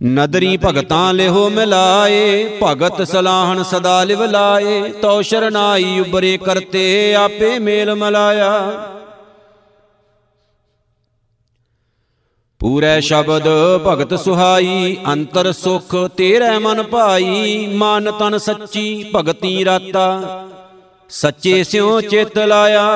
ਨਦਰੀ 0.05 0.57
ਭਗਤਾਂ 0.57 1.15
ਲਿਹੋ 1.15 1.51
ਮਿਲਾਏ। 1.51 2.59
ਭਗਤ 2.63 3.09
ਸਲਾਹਣ 3.09 3.63
ਸਦਾ 3.63 4.05
ਲਿਵ 4.05 4.25
ਲਾਏ 4.25 4.93
ਤਉ 4.93 5.23
ਸ਼ਰਨਾਈ 5.23 6.01
ਉਬਰੇ 6.01 6.39
ਕਰਤੇ 6.39 7.15
ਆਪੇ 7.15 7.59
ਮੇਲ 7.59 7.95
ਮਲਾਇਆ। 7.95 8.73
ਪੂਰੇ 12.61 13.01
ਸ਼ਬਦ 13.01 13.49
ਭਗਤ 13.87 14.19
ਸੁਹਾਈ, 14.19 14.97
ਅੰਤਰ 15.13 15.53
ਸੁਖ 15.53 15.95
ਤੇਰੇ 16.17 16.59
ਮਨ 16.59 16.83
ਭਾਈ, 16.83 17.67
ਮਨ 17.75 18.13
ਤਨ 18.13 18.39
ਸੱਚੀ 18.39 19.11
ਭਗਤੀ 19.17 19.65
ਰਾਤਾ। 19.65 20.23
ਸੱਚੇ 21.11 21.65
ਸਿਉ 21.65 22.01
ਚਿਤ 22.01 22.39
ਲਾਇਆ। 22.39 22.87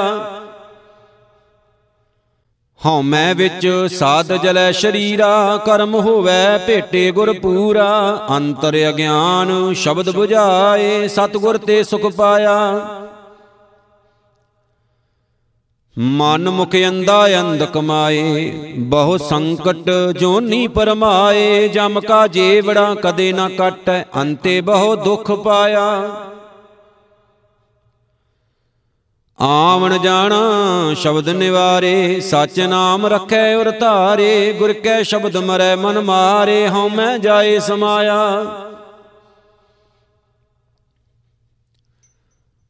ਹਉ 2.86 3.02
ਮੈਂ 3.02 3.34
ਵਿੱਚ 3.34 3.88
ਸਾਧ 3.98 4.32
ਜਲੈ 4.32 4.72
ਸ਼ਰੀਰਾ, 4.72 5.56
ਕਰਮ 5.56 5.94
ਹੋਵੇ 5.94 6.58
ਭੇਟੇ 6.66 7.10
ਗੁਰ 7.10 7.32
ਪੂਰਾ। 7.32 8.26
ਅੰਤਰ 8.30 8.88
ਅਗਿਆਨ 8.88 9.72
ਸ਼ਬਦ 9.74 10.08
부ਝਾਏ 10.08 11.08
ਸਤਗੁਰ 11.08 11.58
ਤੇ 11.58 11.82
ਸੁਖ 11.84 12.06
ਪਾਇਆ। 12.06 12.76
ਮਨ 15.98 16.50
ਮੁਖ 16.50 16.74
ਅੰਦਾ 16.88 17.40
ਅੰਧ 17.40 17.64
ਕਮਾਏ 17.64 18.52
ਬਹੁ 18.78 19.16
ਸੰਕਟ 19.16 19.90
ਜੋਨੀ 20.18 20.68
ਪਰਮਾਏ, 20.68 21.68
ਜਮ 21.68 22.00
ਕਾ 22.00 22.26
ਜੇਵੜਾ 22.26 22.94
ਕਦੇ 22.94 23.32
ਨਾ 23.32 23.48
ਕਟੈ, 23.48 24.04
ਅੰਤੇ 24.20 24.60
ਬਹੁ 24.60 24.96
ਦੁਖ 24.96 25.30
ਪਾਇਆ। 25.32 26.10
ਆਵਣ 29.40 29.98
ਜਾਣਾ, 29.98 30.40
ਸ਼ਬਦ 30.94 31.28
ਨਿਵਾਰੇ, 31.28 32.20
ਸਚ 32.20 32.60
ਨਾਮ 32.60 33.06
ਰੱਖੈ 33.06 33.54
ਉਰ 33.56 33.70
ਧਾਰੇ, 33.70 34.52
ਗੁਰ 34.52 34.72
ਕੈ 34.72 35.02
ਸ਼ਬਦ 35.02 35.36
ਮਰੈ 35.36 35.76
ਮਨ 35.76 36.00
ਮਾਰੇ, 36.00 36.68
ਹਉ 36.68 36.88
ਮੈਂ 36.88 37.18
ਜਾਏ 37.18 37.58
ਸਮਾਇਆ। 37.58 38.44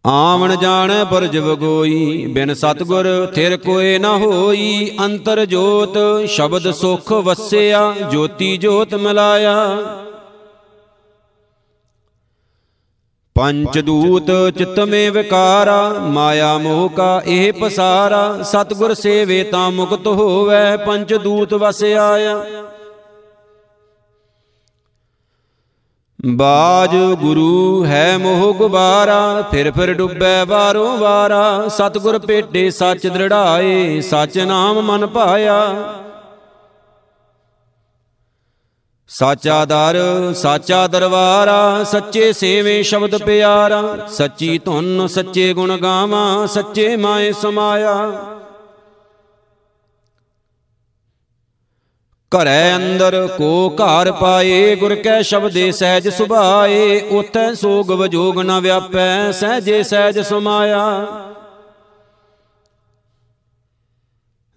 ਆਵਣ 0.07 0.57
ਜਾਣੈ 0.57 1.05
ਪਰਜਵ 1.05 1.57
ਗੋਈ 1.57 2.27
ਬਿਨ 2.27 2.55
ਸਤਗੁਰ 2.55 3.07
ਥਿਰ 3.35 3.57
ਕੋਏ 3.57 3.99
ਨਾ 3.99 4.17
ਹੋਈ। 4.17 4.99
ਅੰਤਰ 5.05 5.45
ਜੋਤ, 5.47 5.99
ਸ਼ਬਦ 6.27 6.71
ਸੁਖ 6.71 7.13
ਵਸਿਆ, 7.13 7.95
ਜੋਤੀ 8.13 8.57
ਜੋਤ 8.57 8.95
ਮਿਲਾਇਆ। 8.95 9.55
ਪੰਚ 13.37 13.79
ਦੂਤ 13.79 14.31
ਚਿਤ 14.59 14.81
ਮੇ 14.81 15.11
ਵਿਕਾਰਾ, 15.11 15.89
ਮਾਇਆ 15.89 16.59
ਮੋਹ 16.59 16.89
ਕਾ 16.89 17.23
ਇਹ 17.27 17.53
ਪਸਾਰਾ। 17.53 18.43
ਸਤਗੁਰ 18.43 18.95
ਸੇਵੇ 18.95 19.43
ਤਾਂ 19.45 19.71
ਮੁਕਤ 19.71 20.07
ਹੋਵੇ, 20.07 20.77
ਪੰਚ 20.87 21.15
ਦੂਤ 21.15 21.55
ਵਸ 21.55 21.83
ਆਇਆ 21.85 22.45
ਬਾਜ 26.27 26.97
ਗੁਰੂ 26.97 27.85
ਹੈ 27.85 28.19
ਮੋਹ 28.19 28.55
ਗੁਬਾਰਾ, 28.55 29.43
ਫਿਰ 29.51 29.71
ਫਿਰ 29.73 29.95
ਡੁੱਬੈ 29.95 30.45
ਵਾਰੋ 30.45 30.97
ਵਾਰਾ। 30.97 31.69
ਸਤਗੁਰ 31.69 32.19
ਭੇਟੇ 32.19 32.71
ਸੱਚ 32.71 33.07
ਦ੍ਰਿੜਾਏ, 33.07 34.01
ਸਚ 34.01 34.39
ਨਾਮ 34.39 34.81
ਮਨ 34.81 35.07
ਪਾਇਆ। 35.07 35.75
ਸਾਚਾ 39.09 39.65
ਦਰ 39.65 39.97
ਸਾਚਾ 40.35 40.87
ਦਰਬਾਰਾ, 40.87 41.85
ਸੱਚੇ 41.85 42.33
ਸੇਵੇ 42.33 42.83
ਸ਼ਬਦ 42.83 43.17
ਪਿਆਰਾ। 43.23 43.83
ਸੱਚੀ 44.09 44.59
ਧੁਨ, 44.59 45.07
ਸੱਚੇ 45.07 45.53
ਗੁਣ 45.55 45.77
ਗਾਵਾਂ, 45.77 46.47
ਸੱਚੇ 46.47 46.97
ਮਾਏ 46.97 47.33
ਸਮਾਇਆ। 47.33 48.13
ਘਰੈ 52.33 52.77
ਅੰਦਰ 52.77 53.27
ਕੋ 53.39 53.69
ਘਰ 53.71 54.11
ਪਾਏ, 54.13 54.77
ਗੁਰ 54.77 54.95
ਕੈ 54.95 55.23
ਸ਼ਬਦੇ 55.23 55.71
ਸਹਿਜ 55.73 56.09
ਸੁਭਾਏ, 56.09 57.01
ਉਤੈ 57.11 57.53
ਸੋਗ 57.55 57.91
ਵਜੋਗ 57.91 58.39
ਨ 58.41 58.61
ਵਿਆਪੈ, 58.61 59.33
ਸਹਜੇ 59.33 59.83
ਸਹਿਜ 59.83 60.19
ਸਮਾਇਆ। 60.19 61.07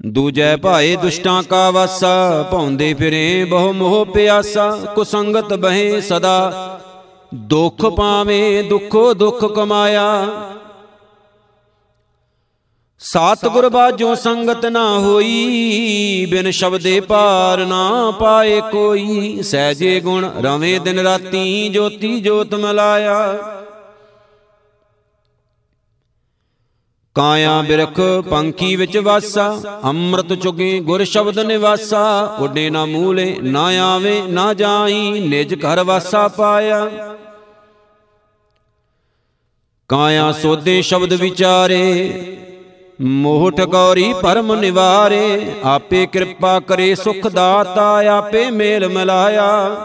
ਦੂਜੈ 0.05 0.55
ਭਾਏ 0.57 0.95
ਦੁਸ਼ਟਾਂ 0.95 1.41
ਕਾ 1.43 1.69
ਵਾਸਾ, 1.71 2.43
ਭੌਂਦੇ 2.51 2.93
ਫਿਰੇ 2.93 3.45
ਬਹੁ 3.45 3.74
ਮੋਹ 3.74 4.05
ਪਿਆਸਾ 4.05 4.69
ਕੁਸੰਗਤ 4.95 5.53
ਬਹੇ 5.53 6.01
ਸਦਾ, 6.01 6.80
ਦੁਖ 7.36 7.86
ਪਾਵੇਂ 7.86 8.63
ਦੁਖੋ 8.63 9.13
ਦੁਖ 9.13 9.45
ਕਮਾਇਆ। 9.45 10.28
ਸਤਿਗੁਰ 13.02 13.68
ਬਾਝੋਂ 13.70 14.16
ਸੰਗਤ 14.16 14.66
ਨਾ 14.66 15.00
ਹੋਈ 15.00 16.26
ਬਿਨ 16.32 16.50
ਸ਼ਬਦੇ 16.52 17.00
ਪਾਰ 17.00 17.66
ਨਾ 17.66 18.12
ਪਾਏ 18.12 18.62
ਕੋਈ। 18.62 19.41
ਸਹਿਜੇ 19.44 20.00
ਗੁਣ 20.00 20.30
ਰਵੇਂ 20.41 20.80
ਦਿਨ 20.80 21.00
ਰਾਤੀ 21.00 21.70
ਜੋਤੀ 21.70 22.20
ਜੋਤ 22.20 22.54
ਮਲਾਇਆ। 22.56 23.18
ਕਾਇਆ 27.16 27.62
ਬਿਰਖ 27.62 28.00
ਪੰਖੀ 28.30 28.76
ਵਿੱਚ 28.76 28.98
ਵਾਸਾ 28.98 29.62
ਅੰਮ੍ਰਿਤ 29.84 30.34
ਚੁਗੇ 30.34 30.80
ਗੁਰ 30.80 31.04
ਸ਼ਬਦ 31.04 31.39
ਨਿਵਾਸਾ। 31.39 32.04
ਉੱਡੇ 32.39 32.70
ਨਾ 32.70 32.86
ਮੂਲੇ 32.86 33.36
ਨਾ 33.44 33.66
ਆਵੇ 33.84 34.22
ਨਾ 34.22 34.54
ਜਾਈ 34.54 35.20
ਨਿਜ 35.20 35.54
ਘਰ 35.56 35.84
ਵਾਸਾ 35.84 36.28
ਪਾਇਆ। 36.28 36.89
ਕਾਇਆ 39.89 40.32
ਸੋਦੇ 40.32 40.82
ਸ਼ਬਦ 40.82 41.14
ਵਿਚਾਰੇ 41.14 41.84
ਮੋਹ 43.02 43.52
ਠਗੌਰੀ 43.52 44.14
ਪਰਮ 44.22 44.56
ਨਿਵਾਰੇ, 44.56 45.52
ਆਪੇ 45.64 46.06
ਕਿਰਪਾ 46.06 46.60
ਕਰੇ 46.60 46.96
ਸੁਖ 46.96 47.28
ਦਾਤਾ, 47.28 48.04
ਆਪੇ 48.18 48.52
ਮੇਲ 48.52 48.89
ਮਿਲਾਇਆ। 48.89 49.76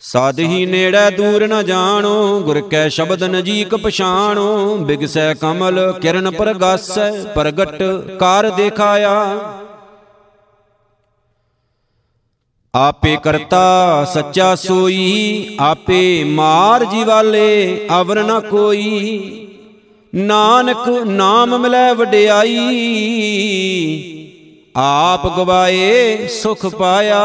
ਸਾਧ 0.00 0.38
ਹੀ 0.38 0.66
ਨੇੜੇ 0.66 1.10
ਦੂਰ 1.10 1.46
ਨ 1.48 1.62
ਜਾਣੋ, 1.62 2.40
ਗੁਰ 2.40 2.60
ਕੈ 2.60 2.88
ਸ਼ਬਦ 2.88 3.24
ਨਜੀਕ 3.24 3.74
ਪਛਾਣੋ, 3.74 4.76
ਬਿਗਸੈ 4.76 5.34
ਕਮਲ 5.34 5.92
ਕਿਰਨ 5.92 6.30
ਪ੍ਰਗਾਸੈ, 6.30 7.10
ਪ੍ਰਗਟ 7.34 7.82
ਕਾਰ 8.20 8.50
ਦੇਖਾਇਆ। 8.50 9.40
ਆਪੇ 12.74 13.18
ਕਰਤਾ 13.24 14.04
ਸੱਚਾ 14.04 14.54
ਸੋਈ, 14.54 15.56
ਆਪੇ 15.60 16.24
ਮਾਰ 16.24 16.84
ਜੀਵਾਲੇ 16.84 17.88
ਅਵਰ 18.00 18.22
ਨ 18.22 18.40
ਕੋਈ। 18.40 19.46
ਨਾਨਕ 20.14 20.88
ਨਾਮ 21.06 21.58
ਮਿਲੈ 21.58 21.92
ਵਡਿਆਈ 21.94 22.58
ਆਪ 24.76 25.36
ਗਵਾਏ 25.36 26.26
ਸੁਖ 26.26 26.66
ਪਾਇਆ। 26.66 27.20